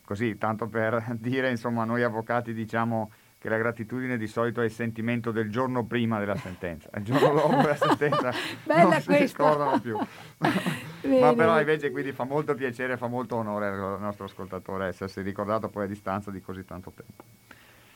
Così, 0.06 0.38
tanto 0.38 0.68
per 0.68 1.04
dire, 1.20 1.50
insomma, 1.50 1.84
noi 1.84 2.04
avvocati 2.04 2.54
diciamo 2.54 3.12
che 3.40 3.48
la 3.48 3.58
gratitudine 3.58 4.18
di 4.18 4.28
solito 4.28 4.62
è 4.62 4.66
il 4.66 4.72
sentimento 4.72 5.32
del 5.32 5.50
giorno 5.50 5.86
prima 5.86 6.20
della 6.20 6.36
sentenza. 6.36 6.90
Il 6.96 7.04
giorno 7.04 7.34
dopo 7.34 7.68
la 7.68 7.76
sentenza 7.76 8.32
Bella 8.64 8.84
non 8.84 9.00
si 9.00 9.06
questa. 9.06 9.44
ricordano 9.44 9.80
più. 9.80 9.98
Ma 11.20 11.34
però 11.34 11.58
invece 11.58 11.90
quindi 11.90 12.12
fa 12.12 12.26
molto 12.26 12.54
piacere, 12.54 12.98
fa 12.98 13.08
molto 13.08 13.38
onore 13.38 13.68
al 13.68 13.98
nostro 14.02 14.26
ascoltatore 14.26 14.88
essersi 14.88 15.22
ricordato 15.22 15.70
poi 15.70 15.86
a 15.86 15.88
distanza 15.88 16.30
di 16.32 16.42
così 16.42 16.66
tanto 16.66 16.92
tempo. 16.92 17.24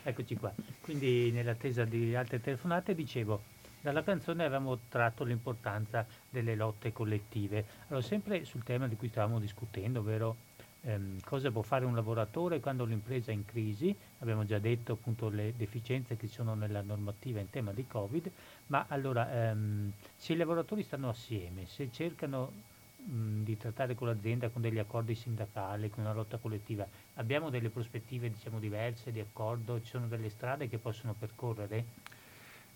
Eccoci 0.03 0.37
qua. 0.37 0.51
Quindi 0.79 1.31
nell'attesa 1.31 1.83
di 1.83 2.15
altre 2.15 2.39
telefonate 2.39 2.95
dicevo, 2.95 3.41
dalla 3.81 4.01
canzone 4.01 4.45
avevamo 4.45 4.79
tratto 4.87 5.25
l'importanza 5.25 6.05
delle 6.29 6.55
lotte 6.55 6.93
collettive. 6.93 7.65
Allora, 7.89 8.05
sempre 8.05 8.45
sul 8.45 8.63
tema 8.63 8.87
di 8.87 8.95
cui 8.95 9.09
stavamo 9.09 9.39
discutendo, 9.39 9.99
ovvero 9.99 10.37
ehm, 10.83 11.19
cosa 11.23 11.51
può 11.51 11.61
fare 11.61 11.85
un 11.85 11.95
lavoratore 11.95 12.59
quando 12.59 12.85
l'impresa 12.85 13.31
è 13.31 13.33
in 13.33 13.45
crisi, 13.45 13.95
abbiamo 14.19 14.45
già 14.45 14.59
detto 14.59 14.93
appunto 14.93 15.29
le 15.29 15.53
deficienze 15.55 16.15
che 16.15 16.27
ci 16.27 16.33
sono 16.33 16.53
nella 16.53 16.81
normativa 16.81 17.39
in 17.39 17.49
tema 17.49 17.71
di 17.71 17.85
Covid, 17.87 18.29
ma 18.67 18.85
allora 18.87 19.49
ehm, 19.49 19.91
se 20.15 20.33
i 20.33 20.37
lavoratori 20.37 20.83
stanno 20.83 21.09
assieme, 21.09 21.65
se 21.65 21.89
cercano 21.91 22.51
mh, 22.97 23.43
di 23.43 23.57
trattare 23.57 23.95
con 23.95 24.07
l'azienda 24.07 24.49
con 24.49 24.61
degli 24.61 24.79
accordi 24.79 25.15
sindacali, 25.15 25.89
con 25.89 26.03
una 26.03 26.13
lotta 26.13 26.37
collettiva, 26.37 26.87
abbiamo 27.15 27.49
delle 27.49 27.69
prospettive 27.69 28.29
diciamo 28.29 28.59
diverse 28.59 29.11
di 29.11 29.19
accordo, 29.19 29.79
ci 29.81 29.87
sono 29.87 30.07
delle 30.07 30.29
strade 30.29 30.67
che 30.67 30.77
possono 30.77 31.13
percorrere? 31.17 31.85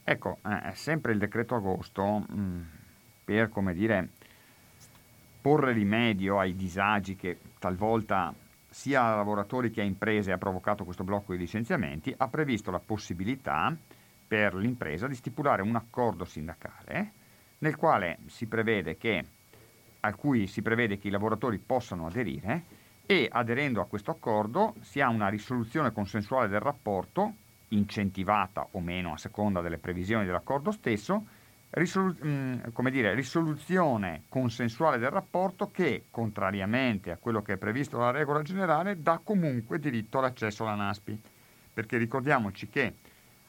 Ecco, 0.03 0.37
eh, 0.45 0.73
sempre 0.73 1.11
il 1.11 1.17
decreto 1.17 1.55
agosto, 1.55 2.19
mh, 2.19 2.65
per 3.25 3.49
come 3.49 3.73
dire, 3.73 4.11
porre 5.47 5.71
rimedio 5.71 6.39
ai 6.39 6.57
disagi 6.57 7.15
che 7.15 7.37
talvolta 7.57 8.33
sia 8.69 9.05
a 9.05 9.15
lavoratori 9.15 9.71
che 9.71 9.79
a 9.79 9.85
imprese 9.85 10.33
ha 10.33 10.37
provocato 10.37 10.83
questo 10.83 11.05
blocco 11.05 11.31
di 11.31 11.37
licenziamenti, 11.37 12.13
ha 12.17 12.27
previsto 12.27 12.69
la 12.69 12.81
possibilità 12.85 13.73
per 14.27 14.55
l'impresa 14.55 15.07
di 15.07 15.15
stipulare 15.15 15.61
un 15.61 15.77
accordo 15.77 16.25
sindacale 16.25 17.13
nel 17.59 17.77
quale 17.77 18.17
si 18.25 18.45
prevede 18.47 18.97
che, 18.97 19.23
a 20.01 20.13
cui 20.15 20.47
si 20.47 20.61
prevede 20.61 20.97
che 20.97 21.07
i 21.07 21.11
lavoratori 21.11 21.59
possano 21.59 22.07
aderire 22.07 22.63
e 23.05 23.29
aderendo 23.31 23.79
a 23.79 23.85
questo 23.85 24.11
accordo 24.11 24.73
si 24.81 24.99
ha 24.99 25.07
una 25.07 25.29
risoluzione 25.29 25.93
consensuale 25.93 26.49
del 26.49 26.59
rapporto, 26.59 27.35
incentivata 27.69 28.67
o 28.71 28.81
meno 28.81 29.13
a 29.13 29.17
seconda 29.17 29.61
delle 29.61 29.77
previsioni 29.77 30.25
dell'accordo 30.25 30.71
stesso, 30.71 31.25
risolu- 31.71 32.21
mh, 32.21 32.71
come 32.71 32.91
dire, 32.91 33.13
risoluzione 33.13 34.23
consensuale 34.29 34.97
del 34.97 35.09
rapporto 35.11 35.69
che, 35.71 36.05
contrariamente 36.09 37.11
a 37.11 37.17
quello 37.17 37.41
che 37.41 37.53
è 37.53 37.57
previsto 37.57 37.97
dalla 37.97 38.11
regola 38.11 38.41
generale, 38.41 39.01
dà 39.01 39.19
comunque 39.23 39.79
diritto 39.79 40.17
all'accesso 40.19 40.63
alla 40.63 40.75
NASPI. 40.75 41.21
Perché 41.73 41.97
ricordiamoci 41.97 42.69
che 42.69 42.93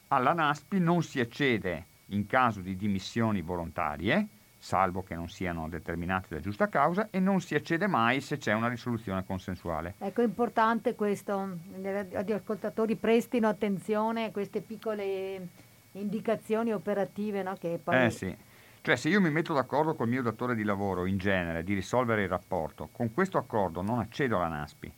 alla 0.09 0.33
NASPI 0.33 0.79
non 0.79 1.01
si 1.01 1.19
accede 1.19 1.85
in 2.07 2.25
caso 2.25 2.61
di 2.61 2.75
dimissioni 2.75 3.41
volontarie, 3.41 4.27
salvo 4.57 5.03
che 5.03 5.15
non 5.15 5.29
siano 5.29 5.69
determinate 5.69 6.35
da 6.35 6.41
giusta 6.41 6.67
causa, 6.67 7.07
e 7.11 7.19
non 7.19 7.39
si 7.39 7.55
accede 7.55 7.87
mai 7.87 8.19
se 8.19 8.37
c'è 8.37 8.53
una 8.53 8.67
risoluzione 8.67 9.23
consensuale. 9.25 9.95
Ecco, 9.99 10.21
è 10.21 10.25
importante 10.25 10.95
questo, 10.95 11.57
gli 11.77 12.31
ascoltatori 12.31 12.95
prestino 12.95 13.47
attenzione 13.47 14.25
a 14.25 14.31
queste 14.31 14.61
piccole 14.61 15.47
indicazioni 15.93 16.71
operative 16.71 17.43
no, 17.43 17.55
che 17.55 17.79
poi... 17.83 18.05
Eh 18.05 18.09
sì. 18.09 18.35
Cioè 18.81 18.95
se 18.95 19.09
io 19.09 19.19
mi 19.19 19.29
metto 19.29 19.53
d'accordo 19.53 19.93
col 19.93 20.07
mio 20.07 20.21
datore 20.21 20.55
di 20.55 20.63
lavoro 20.63 21.05
in 21.05 21.17
genere 21.17 21.63
di 21.63 21.73
risolvere 21.73 22.23
il 22.23 22.29
rapporto, 22.29 22.89
con 22.91 23.13
questo 23.13 23.37
accordo 23.37 23.81
non 23.81 23.99
accedo 23.99 24.37
alla 24.37 24.47
NASPI. 24.47 24.91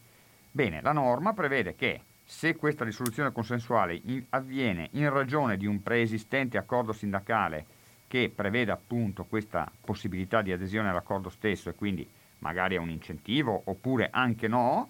Bene, 0.52 0.82
la 0.82 0.92
norma 0.92 1.34
prevede 1.34 1.76
che 1.76 2.02
se 2.24 2.56
questa 2.56 2.86
risoluzione 2.86 3.32
consensuale 3.32 4.00
in- 4.06 4.26
avviene 4.30 4.90
in 4.92 5.10
ragione 5.10 5.58
di 5.58 5.66
un 5.66 5.82
preesistente 5.82 6.58
accordo 6.58 6.94
sindacale 6.94 7.66
che 8.08 8.32
preveda 8.34 8.74
appunto 8.74 9.26
questa 9.26 9.72
possibilità 9.84 10.42
di 10.42 10.52
adesione 10.52 10.90
all'accordo 10.90 11.30
stesso 11.30 11.70
e 11.70 11.76
quindi 11.76 12.08
magari 12.40 12.76
è 12.76 12.80
un 12.80 12.90
incentivo 12.90 13.62
oppure 13.66 14.10
anche 14.12 14.48
no, 14.48 14.90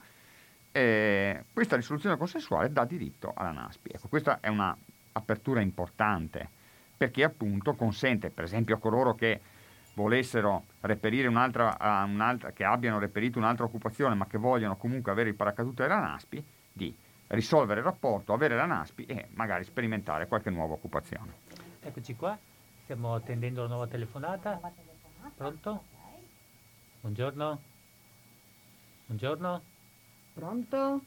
eh, 0.72 1.46
questa 1.54 1.76
risoluzione 1.76 2.18
consensuale 2.18 2.72
dà 2.72 2.86
diritto 2.86 3.32
alla 3.36 3.52
NASPI. 3.52 3.92
Ecco, 3.94 4.08
questa 4.08 4.40
è 4.40 4.50
un'apertura 5.14 5.62
importante 5.62 6.60
perché 6.98 7.24
appunto 7.24 7.74
consente, 7.74 8.30
per 8.30 8.44
esempio 8.44 8.76
a 8.76 8.80
coloro 8.80 9.16
che 9.16 9.42
volessero 9.96 10.66
reperire 10.82 11.28
un'altra, 11.28 11.76
un'altra, 12.06 12.52
che 12.52 12.64
abbiano 12.64 13.00
reperito 13.00 13.40
un'altra 13.40 13.66
occupazione 13.66 14.16
ma 14.16 14.28
che 14.28 14.38
vogliono 14.38 14.78
comunque 14.78 15.12
avere 15.12 15.30
il 15.30 15.36
paracadute 15.36 15.84
della 15.84 16.00
NASPI, 16.00 16.46
di 16.74 16.96
risolvere 17.28 17.80
il 17.80 17.86
rapporto, 17.86 18.34
avere 18.34 18.56
la 18.56 18.66
NASPI 18.66 19.06
e 19.06 19.28
magari 19.32 19.64
sperimentare 19.64 20.28
qualche 20.28 20.50
nuova 20.50 20.76
occupazione. 20.76 21.34
Eccoci 21.82 22.16
qua, 22.16 22.38
stiamo 22.84 23.16
attendendo 23.16 23.64
la 23.64 23.68
nuova 23.68 23.88
telefonata. 23.88 24.60
Pronto? 25.36 25.84
Buongiorno? 27.02 27.62
Buongiorno? 29.08 29.62
Pronto? 30.34 31.02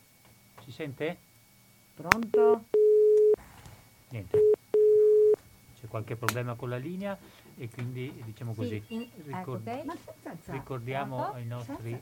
Si 0.63 0.73
sente? 0.73 1.19
Pronto? 1.95 2.65
Niente. 4.15 4.41
C'è 5.75 5.89
qualche 5.89 6.15
problema 6.15 6.55
con 6.55 6.69
la 6.69 6.77
linea 6.77 7.19
e 7.57 7.69
quindi 7.69 8.23
diciamo 8.25 8.55
così 8.55 8.81
Sì, 8.87 8.95
in- 8.95 9.09
ecco, 9.27 9.55
ok. 9.55 9.85
Ma 9.85 9.97
senza 9.97 10.31
alzare. 10.31 10.59
ricordiamo 10.59 11.33
ai 11.33 11.45
nostri 11.45 12.01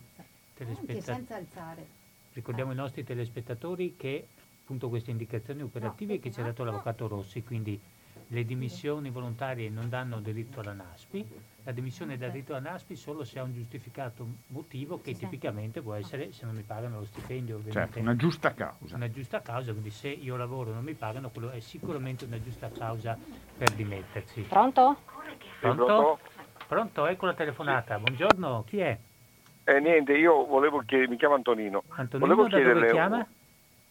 telespettatori. 0.53 1.87
Ricordiamo 2.35 2.71
ai 2.71 2.77
nostri 2.77 3.03
telespettatori 3.03 3.97
che 3.97 4.29
appunto 4.63 4.91
queste 4.91 5.11
indicazioni 5.11 5.63
operative 5.63 6.19
che 6.19 6.31
ci 6.31 6.41
ha 6.41 6.45
dato 6.45 6.65
l'avvocato 6.65 7.09
Rossi, 7.09 7.43
quindi 7.43 7.81
le 8.27 8.45
dimissioni 8.45 9.09
volontarie 9.09 9.71
non 9.71 9.89
danno 9.89 10.21
diritto 10.21 10.61
alla 10.61 10.75
NASPI, 10.75 11.27
la 11.65 11.73
dimissione 11.73 12.17
dà 12.17 12.29
diritto 12.29 12.55
alla 12.55 12.71
NASPI 12.71 12.97
solo 12.97 13.25
se 13.25 13.39
ha 13.39 13.43
un 13.43 13.53
giustificato 13.53 14.27
motivo 14.49 15.01
che 15.01 15.15
tipicamente 15.15 15.81
può 15.81 15.95
essere 15.95 16.33
se 16.33 16.45
non 16.45 16.57
mi 16.57 16.63
pagano 16.63 16.99
lo 16.99 17.05
stipendio, 17.05 17.57
ovviamente. 17.57 17.81
Certo, 17.81 18.01
una 18.01 18.17
giusta 18.17 18.53
causa. 18.53 18.97
Una 18.97 19.11
giusta 19.11 19.41
causa, 19.41 19.71
quindi 19.71 19.91
se 19.91 20.09
io 20.09 20.37
lavoro 20.37 20.71
e 20.71 20.75
non 20.75 20.83
mi 20.83 20.95
pagano, 20.95 21.31
quello 21.31 21.51
è 21.51 21.61
sicuramente 21.61 22.25
una 22.25 22.43
giusta 22.43 22.71
causa 22.71 23.17
per 23.57 23.71
dimettersi. 23.73 24.43
Pronto? 24.43 24.99
Pronto? 25.61 26.19
Pronto, 26.67 27.07
ecco 27.07 27.27
la 27.27 27.35
telefonata. 27.35 27.99
Buongiorno, 27.99 28.65
chi 28.67 28.79
è? 28.79 28.99
Eh, 29.65 29.79
niente, 29.79 30.15
io 30.15 30.45
volevo 30.45 30.81
chiedere, 30.81 31.09
mi 31.09 31.17
chiamo 31.17 31.35
Antonino. 31.35 31.85
Antonino, 31.91 32.35
volevo 32.35 32.49
da 32.49 32.57
dove 32.57 32.63
chiederle 32.63 32.91
chiama? 32.91 33.27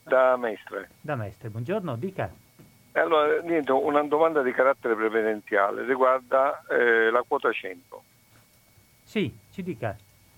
da 0.04 0.36
Mestre. 0.36 0.90
Da 1.00 1.16
Mestre, 1.16 1.50
buongiorno, 1.50 1.96
dica. 1.96 2.30
Allora, 2.94 3.42
niente, 3.42 3.72
una 3.72 4.04
domanda 4.04 4.42
di 4.42 4.52
carattere 4.52 4.96
previdenziale 4.96 5.86
riguarda 5.86 6.64
eh, 6.70 7.10
la 7.10 7.24
quota 7.26 7.52
100. 7.52 8.04
Sì, 9.04 9.34
ci 9.52 9.64
dica. 9.64 9.96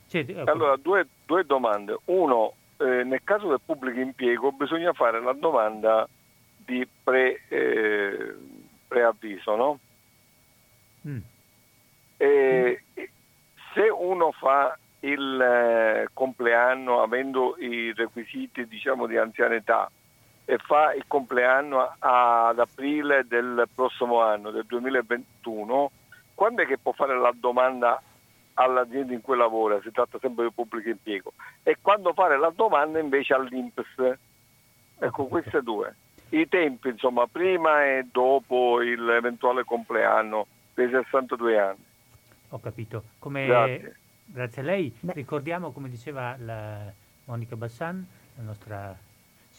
Cioè, 0.07 0.25
eh, 0.27 0.43
Allora, 0.45 0.75
due, 0.75 1.07
due 1.25 1.43
domande. 1.45 1.97
Uno, 2.05 2.53
eh, 2.77 3.03
nel 3.03 3.21
caso 3.23 3.47
del 3.47 3.61
pubblico 3.63 3.99
impiego 3.99 4.51
bisogna 4.51 4.93
fare 4.93 5.19
la 5.21 5.34
domanda 5.34 6.07
di 6.57 6.88
pre, 7.03 7.41
eh, 7.47 8.35
preavviso, 8.88 9.55
no? 9.55 9.80
Mm. 11.07 11.19
E 12.17 12.84
se 13.73 13.89
uno 13.89 14.31
fa 14.31 14.77
il 15.01 15.41
eh, 15.41 16.09
compleanno 16.13 17.01
avendo 17.01 17.55
i 17.57 17.91
requisiti 17.93 18.65
diciamo 18.67 19.05
di 19.05 19.17
anzianità 19.17 19.89
e 20.45 20.57
fa 20.57 20.93
il 20.93 21.05
compleanno 21.07 21.95
ad 21.99 22.59
aprile 22.59 23.25
del 23.27 23.67
prossimo 23.73 24.21
anno, 24.21 24.51
del 24.51 24.65
2021, 24.65 25.91
quando 26.33 26.61
è 26.63 26.65
che 26.65 26.77
può 26.77 26.91
fare 26.91 27.17
la 27.17 27.33
domanda 27.33 28.01
all'azienda 28.55 29.13
in 29.13 29.21
cui 29.21 29.37
lavora? 29.37 29.79
Si 29.81 29.91
tratta 29.91 30.17
sempre 30.19 30.45
di 30.45 30.51
pubblico 30.51 30.89
impiego. 30.89 31.33
E 31.63 31.77
quando 31.81 32.13
fare 32.13 32.37
la 32.37 32.51
domanda 32.53 32.99
invece 32.99 33.33
all'INPS? 33.33 34.17
Ecco, 34.99 35.25
queste 35.25 35.61
due. 35.61 35.95
I 36.29 36.47
tempi, 36.47 36.89
insomma, 36.89 37.27
prima 37.27 37.85
e 37.85 38.07
dopo 38.11 38.79
l'eventuale 38.79 39.63
compleanno 39.63 40.47
dei 40.73 40.89
62 40.89 41.59
anni. 41.59 41.85
Ho 42.49 42.59
capito. 42.59 43.03
Come, 43.19 43.45
Grazie. 43.45 43.95
grazie 44.25 44.61
a 44.61 44.65
lei. 44.65 44.95
Ricordiamo, 45.01 45.71
come 45.71 45.89
diceva 45.89 46.35
la 46.39 46.91
Monica 47.25 47.55
Bassan, 47.55 48.05
la 48.35 48.43
nostra 48.43 48.97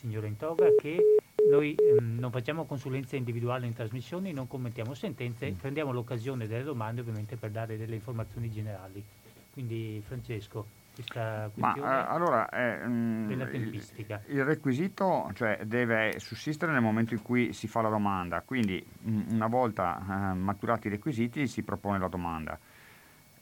signora 0.05 0.27
in 0.27 0.37
toga, 0.37 0.67
che 0.79 1.17
noi 1.51 1.75
ehm, 1.75 2.19
non 2.19 2.31
facciamo 2.31 2.67
consulenza 2.67 3.17
individuale 3.17 3.67
in 3.67 3.73
trasmissioni, 3.73 4.33
non 4.33 4.47
commentiamo 4.47 4.93
sentenze, 4.93 5.51
prendiamo 5.59 5.93
l'occasione 5.93 6.47
delle 6.47 6.63
domande 6.63 7.01
ovviamente 7.01 7.37
per 7.37 7.51
dare 7.51 7.79
delle 7.79 7.95
informazioni 7.95 8.51
generali. 8.51 9.03
Quindi 9.51 10.03
Francesco, 10.05 10.67
questa 10.95 11.51
Ma 11.55 11.73
questione 11.73 12.01
eh, 12.01 12.05
allora 12.09 12.49
eh, 12.51 12.87
mm, 12.87 13.29
della 13.29 13.45
il, 13.45 13.51
tempistica. 13.51 14.21
il 14.27 14.45
requisito 14.45 15.31
cioè, 15.33 15.61
deve 15.65 16.19
sussistere 16.19 16.73
nel 16.73 16.83
momento 16.83 17.15
in 17.15 17.23
cui 17.23 17.53
si 17.53 17.67
fa 17.67 17.81
la 17.81 17.89
domanda, 17.89 18.43
quindi 18.43 18.85
mm, 19.09 19.31
una 19.31 19.47
volta 19.47 19.99
eh, 19.99 20.35
maturati 20.35 20.89
i 20.89 20.91
requisiti 20.91 21.47
si 21.47 21.63
propone 21.63 21.99
la 21.99 22.09
domanda. 22.09 22.59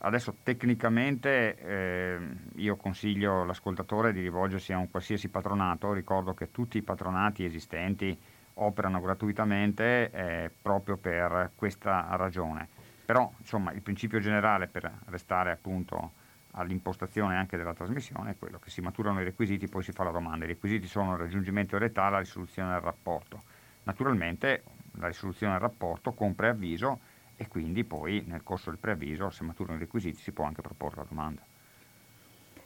Adesso 0.04 0.38
tecnicamente 0.42 1.56
eh, 1.56 2.18
io 2.56 2.74
consiglio 2.74 3.42
all'ascoltatore 3.42 4.12
di 4.12 4.20
rivolgersi 4.20 4.72
a 4.72 4.78
un 4.78 4.90
qualsiasi 4.90 5.28
patronato, 5.28 5.92
ricordo 5.92 6.34
che 6.34 6.50
tutti 6.50 6.76
i 6.76 6.82
patronati 6.82 7.44
esistenti 7.44 8.18
operano 8.54 9.00
gratuitamente 9.00 10.10
eh, 10.10 10.50
proprio 10.60 10.96
per 10.96 11.52
questa 11.54 12.08
ragione. 12.16 12.68
Però 13.06 13.32
insomma 13.38 13.70
il 13.70 13.80
principio 13.80 14.18
generale 14.18 14.66
per 14.66 14.92
restare 15.06 15.52
appunto 15.52 16.10
all'impostazione 16.52 17.36
anche 17.36 17.56
della 17.56 17.72
trasmissione 17.72 18.32
è 18.32 18.36
quello 18.36 18.58
che 18.58 18.70
si 18.70 18.80
maturano 18.80 19.20
i 19.20 19.24
requisiti, 19.24 19.68
poi 19.68 19.84
si 19.84 19.92
fa 19.92 20.02
la 20.02 20.10
domanda. 20.10 20.44
I 20.44 20.48
requisiti 20.48 20.88
sono 20.88 21.12
il 21.12 21.18
raggiungimento 21.18 21.78
dell'età 21.78 22.08
e 22.08 22.10
la 22.10 22.18
risoluzione 22.18 22.72
del 22.72 22.80
rapporto. 22.80 23.40
Naturalmente 23.84 24.64
la 24.98 25.06
risoluzione 25.06 25.52
del 25.52 25.62
rapporto 25.62 26.12
con 26.12 26.34
preavviso 26.34 26.98
e 27.42 27.48
quindi 27.48 27.82
poi 27.84 28.22
nel 28.26 28.42
corso 28.42 28.70
del 28.70 28.78
preavviso, 28.78 29.28
se 29.30 29.42
maturano 29.42 29.76
i 29.76 29.80
requisiti, 29.80 30.20
si 30.20 30.30
può 30.30 30.44
anche 30.44 30.62
proporre 30.62 30.96
la 30.96 31.06
domanda. 31.08 31.42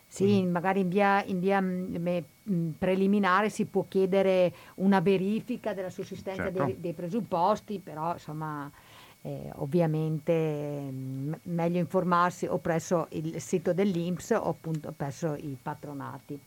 Sì, 0.09 0.45
magari 0.45 0.81
in 0.81 0.89
via, 0.89 1.23
in 1.25 1.41
via, 1.41 1.61
mm, 1.61 1.97
me- 1.97 2.25
mm, 2.49 2.71
preliminare 2.79 3.51
si 3.51 3.65
può 3.65 3.87
chiedere 3.89 4.53
una 4.77 5.01
verifica 5.01 5.75
della 5.75 5.91
sussistenza 5.91 6.45
Certo. 6.45 6.65
dei, 6.65 6.81
dei 6.81 6.93
presupposti, 6.93 7.81
però 7.81 8.13
insomma 8.13 8.71
eh, 9.23 9.51
ovviamente 9.57 10.33
mm, 10.33 11.33
meglio 11.45 11.79
informarsi 11.79 12.47
o 12.47 12.59
presso 12.59 13.09
il 13.11 13.41
sito 13.41 13.73
dell'Inps 13.73 14.31
o 14.31 14.49
appunto 14.49 14.93
presso 14.97 15.35
i 15.35 15.57
patronati. 15.61 16.39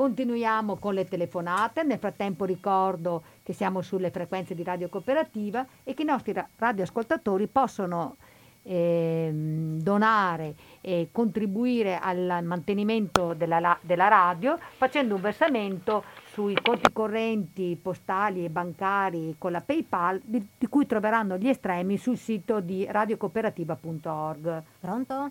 Continuiamo 0.00 0.76
con 0.76 0.94
le 0.94 1.04
telefonate, 1.04 1.82
nel 1.82 1.98
frattempo 1.98 2.46
ricordo 2.46 3.22
che 3.42 3.52
siamo 3.52 3.82
sulle 3.82 4.10
frequenze 4.10 4.54
di 4.54 4.62
Radio 4.62 4.88
Cooperativa 4.88 5.66
e 5.84 5.92
che 5.92 6.00
i 6.00 6.06
nostri 6.06 6.32
ra- 6.32 6.48
radioascoltatori 6.56 7.46
possono 7.48 8.16
ehm, 8.62 9.78
donare 9.82 10.54
e 10.80 11.10
contribuire 11.12 11.98
al 11.98 12.38
mantenimento 12.44 13.34
della, 13.34 13.60
la- 13.60 13.78
della 13.82 14.08
radio 14.08 14.56
facendo 14.78 15.16
un 15.16 15.20
versamento 15.20 16.04
sui 16.32 16.54
conti 16.62 16.90
correnti 16.94 17.78
postali 17.80 18.46
e 18.46 18.48
bancari 18.48 19.34
con 19.36 19.52
la 19.52 19.60
PayPal 19.60 20.18
di, 20.24 20.42
di 20.56 20.66
cui 20.68 20.86
troveranno 20.86 21.36
gli 21.36 21.48
estremi 21.48 21.98
sul 21.98 22.16
sito 22.16 22.60
di 22.60 22.86
radiocooperativa.org. 22.88 24.62
Pronto? 24.80 25.30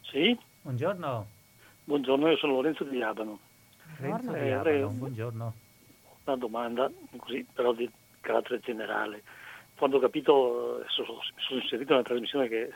Sì, 0.00 0.36
Buongiorno, 0.62 1.26
buongiorno, 1.84 2.28
io 2.30 2.36
sono 2.36 2.54
Lorenzo 2.54 2.82
di 2.82 3.00
Abano. 3.00 3.38
Renzo 4.00 4.34
Eh, 4.34 4.52
avrei 4.52 4.82
un- 4.82 4.98
buongiorno. 4.98 5.54
Una 6.24 6.36
domanda, 6.36 6.90
così, 7.16 7.46
però 7.52 7.72
di 7.72 7.90
carattere 8.20 8.60
generale. 8.60 9.22
Quando 9.76 9.96
ho 9.96 10.00
capito, 10.00 10.82
sono, 10.88 11.18
sono 11.36 11.60
inserito 11.60 11.92
nella 11.92 12.04
trasmissione 12.04 12.48
che 12.48 12.72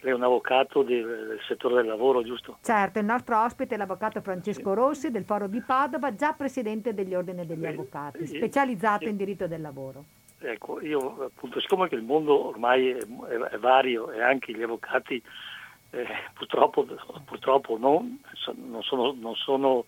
lei 0.00 0.12
è 0.12 0.14
un 0.14 0.22
avvocato 0.22 0.82
del, 0.82 1.04
del 1.28 1.40
settore 1.46 1.76
del 1.76 1.86
lavoro, 1.86 2.22
giusto? 2.22 2.58
Certo, 2.62 2.98
il 2.98 3.04
nostro 3.04 3.42
ospite 3.42 3.74
è 3.74 3.78
l'avvocato 3.78 4.20
Francesco 4.20 4.74
Rossi 4.74 5.10
del 5.10 5.24
Foro 5.24 5.46
di 5.46 5.60
Padova, 5.60 6.14
già 6.14 6.32
presidente 6.32 6.94
degli 6.94 7.14
ordini 7.14 7.46
degli 7.46 7.66
avvocati, 7.66 8.26
specializzato 8.26 9.04
sì. 9.04 9.10
in 9.10 9.16
diritto 9.16 9.46
del 9.46 9.60
lavoro. 9.60 10.04
Ecco, 10.40 10.80
io 10.82 11.24
appunto, 11.24 11.60
siccome 11.60 11.88
che 11.88 11.94
il 11.94 12.02
mondo 12.02 12.48
ormai 12.48 12.88
è, 12.90 12.96
è- 12.98 13.38
è 13.52 13.58
vario 13.58 14.10
e 14.10 14.20
anche 14.22 14.52
gli 14.52 14.62
avvocati 14.62 15.22
eh, 15.90 16.06
purtroppo, 16.34 16.84
purtroppo 17.24 17.78
non, 17.78 18.20
so- 18.32 18.54
non 18.56 18.82
sono, 18.82 19.12
non 19.18 19.34
sono 19.36 19.84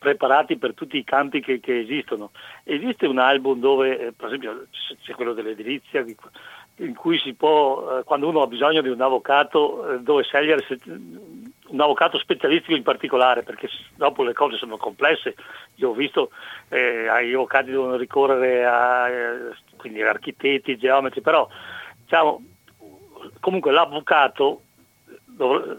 preparati 0.00 0.56
per 0.56 0.72
tutti 0.72 0.96
i 0.96 1.04
campi 1.04 1.40
che, 1.42 1.60
che 1.60 1.80
esistono. 1.80 2.30
Esiste 2.64 3.06
un 3.06 3.18
album 3.18 3.60
dove, 3.60 3.98
eh, 4.06 4.12
per 4.12 4.28
esempio, 4.28 4.66
c'è- 5.02 5.12
quello 5.12 5.34
dell'edilizia, 5.34 6.02
di- 6.02 6.16
in 6.76 6.94
cui 6.94 7.18
si 7.18 7.34
può, 7.34 7.98
eh, 7.98 8.04
quando 8.04 8.26
uno 8.26 8.40
ha 8.40 8.46
bisogno 8.46 8.80
di 8.80 8.88
un 8.88 9.00
avvocato, 9.02 9.92
eh, 9.92 9.98
dove 10.00 10.22
scegliere 10.22 10.64
se- 10.66 10.78
un 10.86 11.80
avvocato 11.80 12.18
specialistico 12.18 12.74
in 12.74 12.82
particolare, 12.82 13.42
perché 13.42 13.68
dopo 13.94 14.22
le 14.22 14.32
cose 14.32 14.56
sono 14.56 14.78
complesse. 14.78 15.34
Io 15.76 15.90
ho 15.90 15.94
visto 15.94 16.30
eh, 16.70 17.04
gli 17.26 17.34
avvocati 17.34 17.70
devono 17.70 17.96
ricorrere 17.96 18.64
a 18.64 19.08
eh, 19.08 20.02
architetti, 20.02 20.78
geometri, 20.78 21.20
però 21.20 21.46
diciamo, 22.00 22.42
comunque 23.38 23.70
l'avvocato 23.70 24.62
dov- 25.26 25.78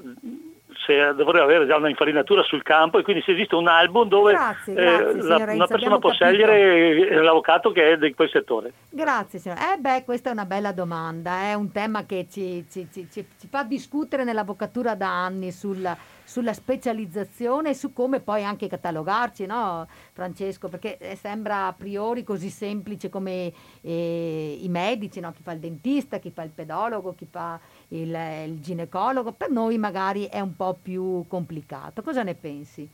se 0.86 1.14
dovrebbe 1.16 1.42
avere 1.42 1.68
già 1.68 1.76
una 1.76 1.90
infarinatura 1.90 2.42
sul 2.44 2.64
campo 2.64 2.98
e 2.98 3.04
quindi 3.04 3.22
se 3.22 3.32
esiste 3.34 3.56
un 3.56 3.68
album 3.68 4.08
dove 4.08 4.34
Grazie, 4.34 4.74
eh, 4.74 4.76
grazie, 4.76 5.22
la- 5.22 5.36
signor 5.38 5.50
una 5.56 5.68
persona 5.68 6.00
può 6.00 6.10
capito. 6.10 6.26
scegliere 6.26 7.22
l'avvocato 7.24 7.72
che 7.72 7.92
è 7.92 7.98
di 7.98 8.14
quel 8.14 8.30
settore. 8.30 8.74
Grazie 8.90 9.40
signora. 9.40 9.74
Eh 9.74 9.78
beh, 9.78 10.04
questa 10.06 10.30
è 10.30 10.34
una 10.34 10.46
bella 10.46 10.72
domanda, 10.72 11.44
è 11.44 11.54
un 11.54 11.72
tema 11.72 12.06
che 12.06 12.28
ci, 12.30 12.66
ci- 12.70 12.88
ci- 12.92 13.08
ci- 13.12 13.26
fa 13.50 13.64
discutere 13.64 14.24
nell'avvocatura 14.24 14.96
da 14.96 15.08
anni 15.24 15.52
sulla, 15.52 15.96
sulla 16.24 16.54
specializzazione 16.54 17.70
e 17.70 17.74
su 17.74 17.94
come 17.94 18.20
poi 18.20 18.44
anche 18.44 18.68
catalogarci, 18.68 19.46
no 19.46 19.88
Francesco? 20.14 20.68
Perché 20.68 20.98
eh, 20.98 21.16
sembra 21.16 21.68
a 21.68 21.74
priori 21.74 22.24
così 22.24 22.50
semplice 22.50 23.10
come 23.10 23.52
eh, 23.82 24.58
i 24.62 24.68
medici, 24.70 25.20
no? 25.20 25.32
chi 25.32 25.42
fa 25.44 25.52
il 25.52 25.60
dentista, 25.60 26.18
chi 26.20 26.32
fa 26.32 26.44
il 26.44 26.52
pedologo, 26.54 27.14
chi 27.16 27.28
fa 27.30 27.60
il, 27.92 28.16
il 28.46 28.60
ginecologo, 28.60 29.32
per 29.32 29.50
noi 29.50 29.78
magari 29.78 30.26
è 30.26 30.40
un 30.40 30.56
po' 30.56 30.78
più 30.80 31.26
complicato. 31.28 32.02
Cosa 32.02 32.24
ne 32.24 32.36
pensi? 32.36 32.90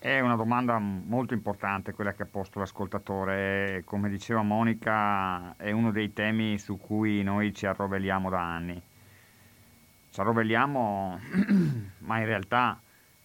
È 0.00 0.20
una 0.20 0.36
domanda 0.36 0.78
molto 0.78 1.34
importante 1.34 1.92
quella 1.92 2.12
che 2.12 2.22
ha 2.22 2.28
posto 2.30 2.60
l'ascoltatore. 2.60 3.82
Come 3.84 4.08
diceva 4.08 4.42
Monica, 4.42 5.56
è 5.56 5.72
uno 5.72 5.90
dei 5.90 6.12
temi 6.12 6.58
su 6.58 6.78
cui 6.78 7.22
noi 7.22 7.52
ci 7.52 7.66
arrovelliamo 7.66 8.30
da 8.30 8.40
anni. 8.40 8.80
Ci 10.10 10.20
arrovelliamo, 10.20 11.18
ma 11.98 12.18
in 12.18 12.24
realtà 12.24 12.80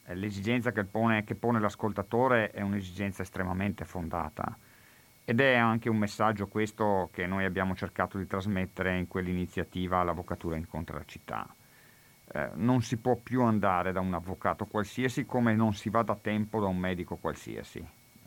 eh, 0.06 0.16
l'esigenza 0.16 0.72
che 0.72 0.84
pone, 0.84 1.24
che 1.24 1.36
pone 1.36 1.60
l'ascoltatore 1.60 2.50
è 2.50 2.62
un'esigenza 2.62 3.22
estremamente 3.22 3.86
fondata. 3.86 4.58
Ed 5.26 5.40
è 5.40 5.56
anche 5.56 5.90
un 5.90 5.98
messaggio 5.98 6.48
questo 6.48 7.10
che 7.14 7.26
noi 7.26 7.46
abbiamo 7.46 7.76
cercato 7.76 8.18
di 8.18 8.28
trasmettere 8.28 8.98
in 8.98 9.08
quell'iniziativa 9.08 10.04
L'Avvocatura 10.04 10.58
incontra 10.58 10.98
la 10.98 11.06
città. 11.06 11.48
Eh, 12.30 12.50
non 12.56 12.82
si 12.82 12.98
può 12.98 13.16
più 13.16 13.42
andare 13.42 13.94
da 13.94 14.02
un 14.02 14.14
avvocato 14.14 14.66
qualsiasi 14.66 15.26
come 15.26 15.54
non 15.56 15.74
si 15.74 15.90
va 15.90 16.02
da 16.02 16.16
tempo 16.16 16.60
da 16.60 16.68
un 16.68 16.78
medico 16.78 17.16
qualsiasi. 17.16 17.86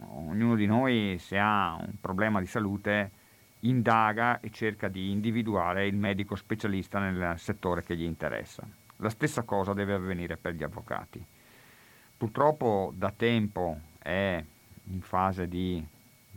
Ognuno 0.08 0.54
di 0.54 0.66
noi 0.66 1.16
se 1.18 1.38
ha 1.38 1.74
un 1.78 2.00
problema 2.00 2.40
di 2.40 2.46
salute 2.46 3.10
indaga 3.60 4.40
e 4.40 4.50
cerca 4.50 4.88
di 4.88 5.10
individuare 5.10 5.86
il 5.86 5.96
medico 5.96 6.34
specialista 6.34 6.98
nel 6.98 7.38
settore 7.38 7.82
che 7.82 7.94
gli 7.94 8.04
interessa. 8.04 8.66
La 8.96 9.10
stessa 9.10 9.42
cosa 9.42 9.74
deve 9.74 9.92
avvenire 9.92 10.38
per 10.38 10.54
gli 10.54 10.62
avvocati. 10.62 11.22
Purtroppo 12.16 12.92
da 12.96 13.10
tempo 13.10 13.78
è 13.98 14.42
in 14.84 15.00
fase 15.02 15.46
di 15.48 15.86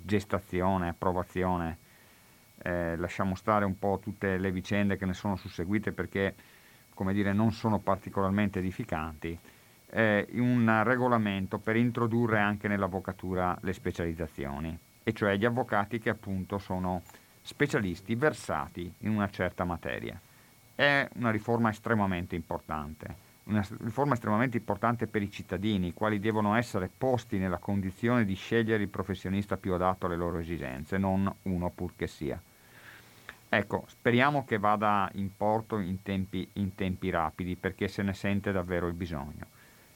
gestazione, 0.09 0.89
approvazione, 0.89 1.77
eh, 2.63 2.97
lasciamo 2.97 3.35
stare 3.35 3.63
un 3.63 3.77
po' 3.77 3.99
tutte 4.01 4.37
le 4.37 4.51
vicende 4.51 4.97
che 4.97 5.05
ne 5.05 5.13
sono 5.13 5.35
susseguite 5.37 5.91
perché 5.91 6.35
come 6.99 7.13
dire, 7.13 7.31
non 7.31 7.53
sono 7.53 7.79
particolarmente 7.79 8.59
edificanti, 8.59 9.39
eh, 9.91 10.27
un 10.33 10.81
regolamento 10.83 11.57
per 11.57 11.77
introdurre 11.77 12.39
anche 12.39 12.67
nell'avvocatura 12.67 13.57
le 13.61 13.71
specializzazioni, 13.71 14.77
e 15.01 15.13
cioè 15.13 15.37
gli 15.37 15.45
avvocati 15.45 15.97
che 15.97 16.09
appunto 16.09 16.57
sono 16.57 17.03
specialisti 17.41 18.15
versati 18.15 18.93
in 18.97 19.11
una 19.11 19.29
certa 19.29 19.63
materia. 19.63 20.19
È 20.75 21.07
una 21.15 21.31
riforma 21.31 21.69
estremamente 21.69 22.35
importante, 22.35 23.15
una 23.49 23.65
riforma 23.81 24.13
estremamente 24.13 24.57
importante 24.57 25.07
per 25.07 25.21
i 25.21 25.31
cittadini, 25.31 25.87
i 25.87 25.93
quali 25.93 26.19
devono 26.19 26.55
essere 26.55 26.89
posti 26.95 27.37
nella 27.37 27.57
condizione 27.57 28.23
di 28.23 28.35
scegliere 28.35 28.83
il 28.83 28.89
professionista 28.89 29.57
più 29.57 29.73
adatto 29.73 30.05
alle 30.05 30.15
loro 30.15 30.37
esigenze, 30.37 30.97
non 30.97 31.31
uno 31.43 31.69
purché 31.71 32.07
sia. 32.07 32.39
Ecco, 33.51 33.85
speriamo 33.87 34.45
che 34.45 34.59
vada 34.59 35.09
in 35.15 35.35
porto 35.35 35.79
in 35.79 36.03
tempi, 36.03 36.47
in 36.53 36.75
tempi 36.75 37.09
rapidi 37.09 37.55
perché 37.55 37.87
se 37.87 38.03
ne 38.03 38.13
sente 38.13 38.51
davvero 38.51 38.87
il 38.87 38.93
bisogno. 38.93 39.47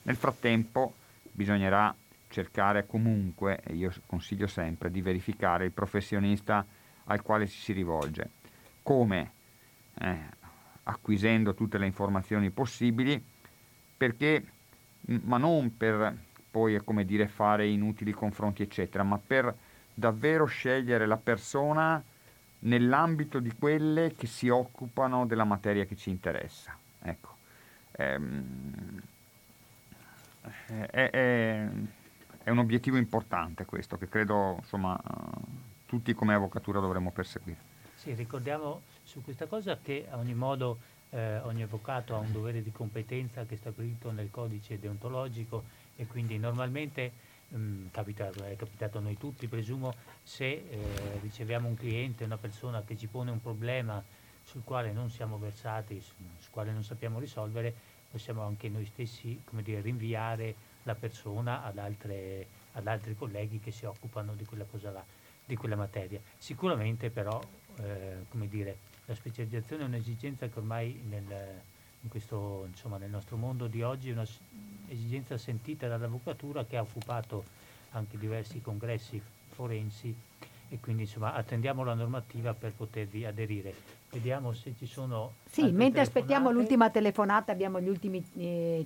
Nel 0.04 0.16
frattempo 0.16 0.96
bisognerà 1.32 1.94
cercare 2.30 2.88
comunque, 2.88 3.62
e 3.64 3.76
io 3.76 3.94
consiglio 4.08 4.48
sempre, 4.48 4.90
di 4.90 5.02
verificare 5.02 5.66
il 5.66 5.72
professionista 5.72 6.66
al 7.06 7.22
quale 7.22 7.48
ci 7.48 7.60
si 7.60 7.74
rivolge. 7.74 8.30
Come? 8.82 9.32
Eh, 10.00 10.18
acquisendo 10.86 11.54
tutte 11.54 11.78
le 11.78 11.86
informazioni 11.86 12.50
possibili 12.50 13.24
perché, 14.04 14.46
ma 15.24 15.38
non 15.38 15.78
per 15.78 16.14
poi, 16.52 16.84
come 16.84 17.06
dire, 17.06 17.28
fare 17.30 17.66
inutili 17.68 18.12
confronti, 18.12 18.62
eccetera, 18.62 19.04
ma 19.04 19.18
per 19.18 19.56
davvero 19.94 20.44
scegliere 20.46 21.06
la 21.06 21.16
persona 21.16 22.04
nell'ambito 22.60 23.40
di 23.40 23.54
quelle 23.58 24.14
che 24.14 24.28
si 24.28 24.50
occupano 24.50 25.26
della 25.26 25.46
materia 25.46 25.86
che 25.86 25.96
ci 25.96 26.10
interessa. 26.10 26.78
Ecco. 27.02 27.38
Ehm, 27.94 29.02
è, 30.68 31.10
è- 31.10 31.68
è 32.44 32.50
un 32.50 32.58
obiettivo 32.58 32.98
importante 32.98 33.64
questo 33.64 33.98
che 33.98 34.10
credo 34.10 34.58
insomma, 34.60 35.00
tutti 35.86 36.14
come 36.14 36.34
avvocatura 36.34 36.82
dovremmo 36.82 37.12
perseguire. 37.12 37.72
Sì, 37.96 38.14
ricordiamo 38.16 38.82
su 39.04 39.22
questa 39.24 39.46
cosa 39.46 39.78
che 39.82 40.08
a 40.10 40.18
ogni 40.18 40.34
modo 40.34 40.80
eh, 41.14 41.40
ogni 41.42 41.62
avvocato 41.62 42.16
ha 42.16 42.18
un 42.18 42.32
dovere 42.32 42.62
di 42.62 42.72
competenza 42.72 43.46
che 43.46 43.54
è 43.54 43.58
stabilito 43.58 44.12
nel 44.12 44.30
codice 44.32 44.80
deontologico 44.80 45.64
e 45.96 46.08
quindi 46.08 46.38
normalmente 46.40 47.12
mm, 47.56 47.88
capita, 47.92 48.32
è 48.48 48.56
capitato 48.56 48.98
a 48.98 49.02
noi 49.02 49.18
tutti, 49.18 49.48
presumo, 49.48 49.96
se 50.24 50.46
eh, 50.46 51.20
riceviamo 51.22 51.68
un 51.68 51.76
cliente, 51.76 52.24
una 52.24 52.38
persona 52.38 52.84
che 52.84 52.98
ci 52.98 53.08
pone 53.08 53.30
un 53.30 53.42
problema 53.42 54.04
sul 54.44 54.64
quale 54.64 54.92
non 54.92 55.10
siamo 55.10 55.38
versati, 55.38 56.02
su- 56.02 56.14
sul 56.40 56.52
quale 56.52 56.72
non 56.72 56.84
sappiamo 56.84 57.20
risolvere, 57.20 57.74
possiamo 58.10 58.42
anche 58.42 58.68
noi 58.70 58.86
stessi 58.86 59.40
dire, 59.62 59.82
rinviare 59.82 60.56
la 60.84 60.96
persona 60.96 61.64
ad, 61.64 61.78
altre- 61.78 62.48
ad 62.74 62.88
altri 62.88 63.16
colleghi 63.16 63.60
che 63.60 63.72
si 63.72 63.86
occupano 63.86 64.34
di 64.34 64.46
quella 64.46 64.66
là, 64.92 65.06
di 65.46 65.56
quella 65.56 65.76
materia. 65.76 66.20
Sicuramente 66.38 67.10
però, 67.10 67.40
eh, 67.82 68.26
come 68.30 68.48
dire, 68.48 68.78
la 69.06 69.16
specializzazione 69.16 69.84
è 69.84 69.86
un'esigenza 69.86 70.48
che 70.48 70.60
ormai 70.60 71.02
nel, 71.08 71.24
in 72.02 72.10
questo, 72.10 72.66
insomma, 72.68 72.98
nel 72.98 73.10
nostro 73.10 73.38
mondo 73.38 73.68
di 73.68 73.82
oggi 73.82 74.10
è 74.10 74.14
un'esigenza 74.14 75.38
sentita 75.38 75.88
dall'avvocatura 75.88 76.66
che 76.66 76.78
ha 76.78 76.82
occupato 76.82 77.44
anche 77.92 78.18
diversi 78.18 78.62
congressi 78.62 79.22
forensi 79.50 80.16
e 80.70 80.80
quindi 80.80 81.04
insomma 81.04 81.34
attendiamo 81.34 81.84
la 81.84 81.94
normativa 81.94 82.54
per 82.54 82.72
potervi 82.72 83.26
aderire. 83.26 83.74
Vediamo 84.10 84.54
se 84.54 84.74
ci 84.78 84.88
sono... 84.88 85.34
Sì, 85.46 85.72
mentre 85.72 86.02
aspettiamo 86.02 86.50
l'ultima 86.50 86.90
telefonata 86.90 87.52
abbiamo 87.52 87.80
gli 87.80 87.88
ultimi 87.88 88.24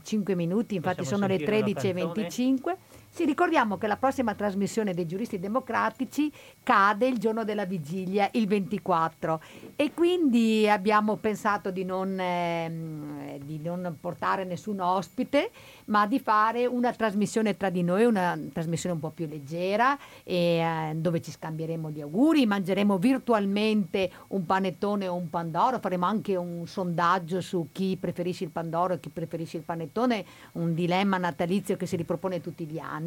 5 0.03 0.35
minuti, 0.35 0.75
infatti 0.75 0.97
Possiamo 1.03 1.23
sono 1.23 1.33
le 1.33 1.45
sentire 1.45 1.89
una 1.93 2.13
13.25. 2.13 2.75
Sì, 3.17 3.25
ricordiamo 3.25 3.79
che 3.79 3.87
la 3.87 3.97
prossima 3.97 4.35
trasmissione 4.35 4.93
dei 4.93 5.07
giuristi 5.07 5.39
democratici 5.39 6.31
cade 6.61 7.07
il 7.07 7.17
giorno 7.17 7.43
della 7.43 7.65
vigilia, 7.65 8.29
il 8.33 8.45
24, 8.45 9.41
e 9.75 9.91
quindi 9.91 10.69
abbiamo 10.69 11.15
pensato 11.15 11.71
di 11.71 11.83
non, 11.83 12.15
ehm, 12.19 13.39
di 13.39 13.59
non 13.59 13.97
portare 13.99 14.43
nessun 14.43 14.81
ospite, 14.81 15.49
ma 15.85 16.05
di 16.05 16.19
fare 16.19 16.67
una 16.67 16.93
trasmissione 16.93 17.57
tra 17.57 17.71
di 17.71 17.81
noi, 17.81 18.05
una 18.05 18.39
trasmissione 18.53 18.93
un 18.93 19.01
po' 19.01 19.09
più 19.09 19.25
leggera, 19.25 19.97
e, 20.23 20.59
eh, 20.59 20.93
dove 20.97 21.19
ci 21.19 21.31
scambieremo 21.31 21.89
gli 21.89 22.01
auguri, 22.01 22.45
mangeremo 22.45 22.99
virtualmente 22.99 24.11
un 24.27 24.45
panettone 24.45 25.07
o 25.07 25.15
un 25.15 25.31
pandoro, 25.31 25.79
faremo 25.79 26.05
anche 26.05 26.35
un 26.35 26.67
sondaggio 26.67 27.41
su 27.41 27.69
chi 27.71 27.97
preferisce 27.99 28.43
il 28.43 28.51
pandoro 28.51 28.93
e 28.93 28.99
chi 28.99 29.09
preferisce 29.09 29.57
il 29.57 29.63
panettone, 29.63 30.23
un 30.51 30.75
dilemma 30.75 31.17
natalizio 31.17 31.77
che 31.77 31.87
si 31.87 31.95
ripropone 31.95 32.41
tutti 32.41 32.67
gli 32.67 32.77
anni 32.77 33.05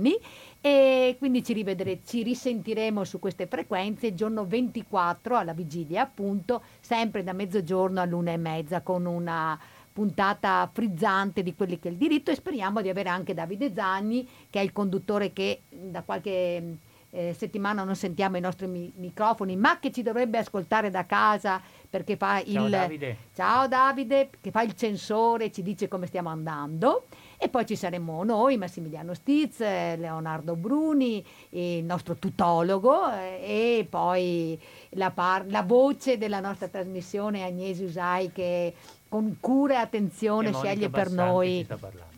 e 0.61 1.17
quindi 1.19 1.43
ci, 1.43 1.53
rivedere- 1.53 2.01
ci 2.05 2.23
risentiremo 2.23 3.05
su 3.05 3.19
queste 3.19 3.47
frequenze 3.47 4.09
il 4.09 4.15
giorno 4.15 4.47
24 4.47 5.37
alla 5.37 5.53
vigilia 5.53 6.03
appunto, 6.03 6.63
sempre 6.81 7.23
da 7.23 7.33
mezzogiorno 7.33 8.01
all'una 8.01 8.33
e 8.33 8.37
mezza 8.37 8.83
con 8.83 9.07
una 9.07 9.59
puntata 9.93 10.69
frizzante 10.73 11.43
di 11.43 11.55
quelli 11.55 11.79
che 11.79 11.89
è 11.89 11.91
il 11.91 11.97
diritto 11.97 12.31
e 12.31 12.37
speriamo 12.37 12.81
di 12.81 12.89
avere 12.89 13.09
anche 13.09 13.35
Davide 13.35 13.73
Zagni 13.75 14.27
che 14.49 14.61
è 14.61 14.63
il 14.63 14.73
conduttore 14.73 15.33
che 15.33 15.63
da 15.69 16.03
qualche 16.03 16.77
eh, 17.11 17.35
settimana 17.37 17.83
non 17.83 17.97
sentiamo 17.97 18.37
i 18.37 18.41
nostri 18.41 18.67
mi- 18.67 18.93
microfoni 18.97 19.57
ma 19.57 19.79
che 19.79 19.91
ci 19.91 20.03
dovrebbe 20.03 20.39
ascoltare 20.39 20.91
da 20.91 21.05
casa 21.07 21.61
perché 21.91 22.17
fa 22.17 22.43
Ciao, 22.45 22.65
il 22.65 22.71
Davide. 22.71 23.17
Ciao 23.35 23.67
Davide, 23.67 24.31
che 24.41 24.53
fa 24.53 24.63
il 24.63 24.75
censore, 24.75 25.51
ci 25.51 25.63
dice 25.63 25.89
come 25.89 26.07
stiamo 26.07 26.29
andando. 26.29 27.07
E 27.43 27.49
poi 27.49 27.65
ci 27.65 27.75
saremo 27.75 28.23
noi, 28.23 28.59
Massimiliano 28.59 29.15
Stiz, 29.15 29.61
Leonardo 29.61 30.57
Bruni, 30.57 31.25
il 31.51 31.83
nostro 31.85 32.17
tutologo 32.17 33.11
eh, 33.11 33.79
e 33.81 33.87
poi 33.89 34.61
la, 34.91 35.11
par- 35.11 35.47
la 35.49 35.63
voce 35.63 36.19
della 36.19 36.41
nostra 36.41 36.69
trasmissione 36.69 37.43
Agnesi 37.43 37.85
Usai 37.85 38.31
che 38.31 38.75
con 39.09 39.39
cura 39.41 39.75
e 39.75 39.77
attenzione 39.79 40.51
E 40.51 40.53
sceglie 40.53 40.91
per 40.91 41.09
Bassanti 41.09 41.31
noi 41.33 41.57
ci 41.59 41.65
sta 41.65 41.77
parlando. 41.77 42.09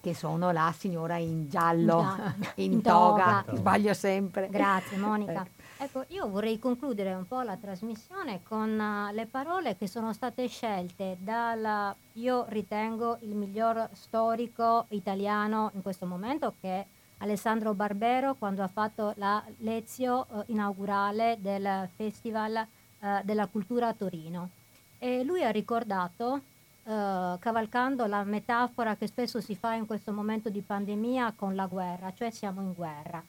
che 0.00 0.14
sono 0.14 0.50
la 0.50 0.74
signora 0.76 1.18
in 1.18 1.48
giallo, 1.48 2.00
In 2.00 2.06
giallo. 2.16 2.34
in, 2.56 2.72
In 2.72 2.82
toga, 2.82 3.42
toga. 3.46 3.56
sbaglio 3.58 3.94
sempre. 3.94 4.48
Grazie 4.50 4.96
Monica. 4.96 5.44
Eh. 5.44 5.66
Ecco, 5.80 6.04
io 6.08 6.28
vorrei 6.28 6.58
concludere 6.58 7.14
un 7.14 7.24
po' 7.24 7.40
la 7.42 7.56
trasmissione 7.56 8.40
con 8.42 8.80
eh, 8.80 9.12
le 9.12 9.26
parole 9.26 9.76
che 9.76 9.86
sono 9.86 10.12
state 10.12 10.48
scelte 10.48 11.16
dal, 11.20 11.94
io 12.14 12.46
ritengo, 12.48 13.18
il 13.20 13.28
miglior 13.28 13.88
storico 13.92 14.86
italiano 14.88 15.70
in 15.74 15.82
questo 15.82 16.04
momento, 16.04 16.54
che 16.60 16.68
è 16.68 16.86
Alessandro 17.18 17.74
Barbero, 17.74 18.34
quando 18.34 18.64
ha 18.64 18.66
fatto 18.66 19.12
la 19.18 19.40
lezio 19.58 20.26
eh, 20.26 20.44
inaugurale 20.46 21.38
del 21.40 21.88
Festival 21.94 22.56
eh, 22.56 23.20
della 23.22 23.46
Cultura 23.46 23.86
a 23.86 23.94
Torino. 23.94 24.50
E 24.98 25.22
lui 25.22 25.44
ha 25.44 25.50
ricordato, 25.50 26.40
cavalcando 26.82 28.06
la 28.06 28.24
metafora 28.24 28.96
che 28.96 29.06
spesso 29.06 29.42
si 29.42 29.54
fa 29.54 29.74
in 29.74 29.84
questo 29.84 30.10
momento 30.10 30.48
di 30.48 30.62
pandemia 30.62 31.34
con 31.36 31.54
la 31.54 31.66
guerra, 31.66 32.14
cioè 32.14 32.30
siamo 32.30 32.62
in 32.62 32.72
guerra. 32.72 33.22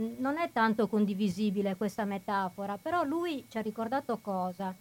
Non 0.00 0.38
è 0.38 0.50
tanto 0.50 0.88
condivisibile 0.88 1.76
questa 1.76 2.06
metafora, 2.06 2.78
però 2.78 3.04
lui 3.04 3.44
ci 3.50 3.58
ha 3.58 3.60
ricordato 3.60 4.18
cosa? 4.22 4.74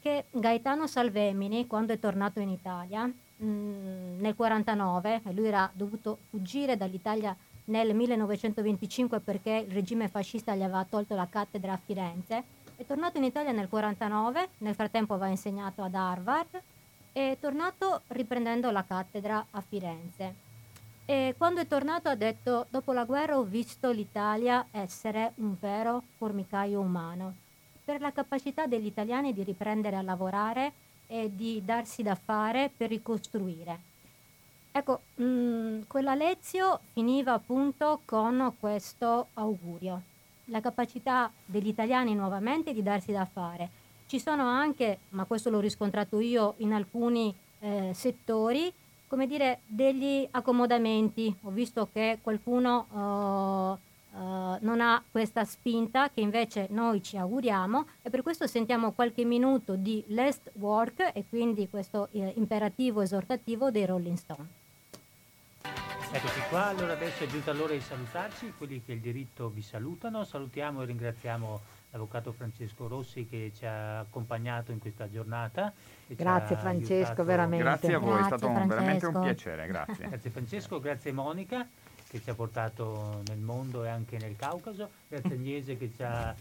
Che 0.00 0.24
Gaetano 0.32 0.88
Salvemini, 0.88 1.68
quando 1.68 1.92
è 1.92 1.98
tornato 2.00 2.40
in 2.40 2.48
Italia, 2.48 3.04
mh, 3.06 4.18
nel 4.18 4.34
49, 4.34 5.22
e 5.26 5.32
lui 5.32 5.46
era 5.46 5.70
dovuto 5.72 6.18
fuggire 6.28 6.76
dall'Italia 6.76 7.36
nel 7.66 7.94
1925 7.94 9.20
perché 9.20 9.64
il 9.66 9.72
regime 9.72 10.08
fascista 10.08 10.56
gli 10.56 10.62
aveva 10.62 10.84
tolto 10.84 11.14
la 11.14 11.28
cattedra 11.30 11.74
a 11.74 11.80
Firenze, 11.82 12.42
è 12.74 12.84
tornato 12.84 13.18
in 13.18 13.24
Italia 13.24 13.52
nel 13.52 13.68
49, 13.68 14.48
nel 14.58 14.74
frattempo 14.74 15.14
aveva 15.14 15.30
insegnato 15.30 15.82
ad 15.82 15.94
Harvard, 15.94 16.60
è 17.12 17.36
tornato 17.40 18.02
riprendendo 18.08 18.72
la 18.72 18.82
cattedra 18.82 19.46
a 19.52 19.60
Firenze. 19.60 20.43
E 21.06 21.34
quando 21.36 21.60
è 21.60 21.66
tornato 21.66 22.08
ha 22.08 22.14
detto, 22.14 22.66
dopo 22.70 22.92
la 22.92 23.04
guerra 23.04 23.36
ho 23.36 23.42
visto 23.42 23.90
l'Italia 23.90 24.66
essere 24.70 25.32
un 25.36 25.54
vero 25.60 26.02
formicaio 26.16 26.80
umano, 26.80 27.34
per 27.84 28.00
la 28.00 28.10
capacità 28.10 28.66
degli 28.66 28.86
italiani 28.86 29.34
di 29.34 29.42
riprendere 29.42 29.96
a 29.96 30.02
lavorare 30.02 30.72
e 31.06 31.30
di 31.34 31.62
darsi 31.62 32.02
da 32.02 32.14
fare 32.14 32.70
per 32.74 32.88
ricostruire. 32.88 33.92
Ecco, 34.72 35.02
mh, 35.16 35.80
quella 35.86 36.14
lezio 36.14 36.80
finiva 36.94 37.34
appunto 37.34 38.00
con 38.06 38.54
questo 38.58 39.28
augurio, 39.34 40.02
la 40.46 40.62
capacità 40.62 41.30
degli 41.44 41.68
italiani 41.68 42.14
nuovamente 42.14 42.72
di 42.72 42.82
darsi 42.82 43.12
da 43.12 43.26
fare. 43.26 43.68
Ci 44.06 44.18
sono 44.18 44.44
anche, 44.46 45.00
ma 45.10 45.24
questo 45.24 45.50
l'ho 45.50 45.60
riscontrato 45.60 46.18
io 46.18 46.54
in 46.58 46.72
alcuni 46.72 47.34
eh, 47.60 47.92
settori, 47.94 48.72
come 49.14 49.28
dire, 49.28 49.60
degli 49.66 50.26
accomodamenti. 50.28 51.32
Ho 51.42 51.50
visto 51.50 51.88
che 51.92 52.18
qualcuno 52.20 53.78
eh, 54.12 54.16
eh, 54.16 54.58
non 54.60 54.80
ha 54.80 55.00
questa 55.08 55.44
spinta 55.44 56.10
che 56.10 56.20
invece 56.20 56.66
noi 56.70 57.00
ci 57.00 57.16
auguriamo 57.16 57.86
e 58.02 58.10
per 58.10 58.22
questo 58.22 58.48
sentiamo 58.48 58.90
qualche 58.90 59.24
minuto 59.24 59.76
di 59.76 60.02
last 60.08 60.50
work 60.54 61.12
e 61.14 61.24
quindi 61.28 61.68
questo 61.68 62.08
eh, 62.10 62.32
imperativo 62.34 63.02
esortativo 63.02 63.70
dei 63.70 63.86
Rolling 63.86 64.16
Stone. 64.16 64.46
Eccoci 66.10 66.40
qua, 66.48 66.66
allora 66.66 66.94
adesso 66.94 67.22
è 67.22 67.28
giunta 67.28 67.52
l'ora 67.52 67.72
di 67.72 67.80
salutarci, 67.80 68.54
quelli 68.58 68.82
che 68.84 68.94
il 68.94 69.00
diritto 69.00 69.48
vi 69.48 69.62
salutano, 69.62 70.24
salutiamo 70.24 70.82
e 70.82 70.86
ringraziamo 70.86 71.60
l'avvocato 71.94 72.32
Francesco 72.32 72.88
Rossi 72.88 73.26
che 73.26 73.52
ci 73.56 73.64
ha 73.64 74.00
accompagnato 74.00 74.72
in 74.72 74.80
questa 74.80 75.08
giornata. 75.08 75.72
Grazie 76.08 76.56
Francesco, 76.56 76.94
aiutato- 76.94 77.24
veramente. 77.24 77.64
Grazie 77.64 77.94
a 77.94 77.98
voi, 77.98 78.10
è 78.10 78.18
Grazie, 78.18 78.36
stato 78.36 78.48
un- 78.52 78.66
veramente 78.66 79.06
un 79.06 79.20
piacere, 79.20 79.66
grazie. 79.66 80.08
Grazie 80.08 80.30
Francesco, 80.30 80.80
grazie 80.80 81.12
Monica 81.12 81.66
che 82.08 82.20
ci 82.20 82.30
ha 82.30 82.34
portato 82.34 83.22
nel 83.28 83.38
mondo 83.38 83.84
e 83.84 83.88
anche 83.88 84.18
nel 84.18 84.36
Caucaso, 84.36 84.88
grazie 85.08 85.34
Agnese 85.34 85.76
che 85.76 85.90
ci 85.94 86.02
ha, 86.02 86.34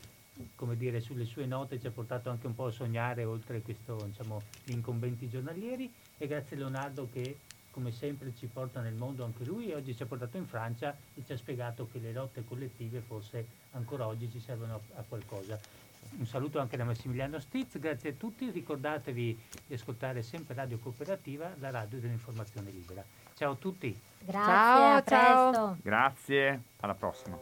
come 0.55 0.75
dire, 0.75 0.99
sulle 1.01 1.25
sue 1.25 1.45
note 1.45 1.79
ci 1.79 1.87
ha 1.87 1.91
portato 1.91 2.29
anche 2.29 2.45
un 2.47 2.53
po' 2.55 2.65
a 2.67 2.71
sognare 2.71 3.23
oltre 3.23 3.61
questo, 3.61 3.95
diciamo, 4.05 4.41
gli 4.63 4.71
incombenti 4.73 5.29
giornalieri 5.29 5.91
e 6.17 6.27
grazie 6.27 6.57
Leonardo 6.57 7.07
che 7.11 7.37
come 7.71 7.91
sempre 7.91 8.33
ci 8.37 8.45
porta 8.45 8.81
nel 8.81 8.93
mondo 8.93 9.23
anche 9.23 9.43
lui 9.45 9.71
e 9.71 9.75
oggi 9.75 9.95
ci 9.95 10.03
ha 10.03 10.05
portato 10.05 10.37
in 10.37 10.45
Francia 10.45 10.95
e 11.15 11.23
ci 11.25 11.33
ha 11.33 11.37
spiegato 11.37 11.87
che 11.91 11.97
le 11.97 12.11
lotte 12.11 12.43
collettive 12.45 12.99
forse 12.99 13.47
ancora 13.73 14.07
oggi 14.07 14.29
ci 14.31 14.39
servono 14.39 14.75
a, 14.75 14.79
a 14.99 15.03
qualcosa. 15.07 15.59
Un 16.17 16.25
saluto 16.25 16.59
anche 16.59 16.77
da 16.77 16.83
Massimiliano 16.83 17.39
Stiz, 17.39 17.79
grazie 17.79 18.11
a 18.11 18.13
tutti, 18.13 18.49
ricordatevi 18.51 19.41
di 19.65 19.73
ascoltare 19.73 20.21
sempre 20.21 20.53
Radio 20.53 20.77
Cooperativa, 20.77 21.53
la 21.59 21.71
radio 21.71 21.99
dell'informazione 21.99 22.69
libera. 22.69 23.03
Ciao 23.33 23.53
a 23.53 23.55
tutti! 23.55 23.99
Grazie, 24.19 24.43
Ciao, 24.43 24.95
a 24.95 25.03
ciao. 25.03 25.49
presto. 25.49 25.77
Grazie, 25.81 26.61
alla 26.81 26.93
prossima. 26.93 27.39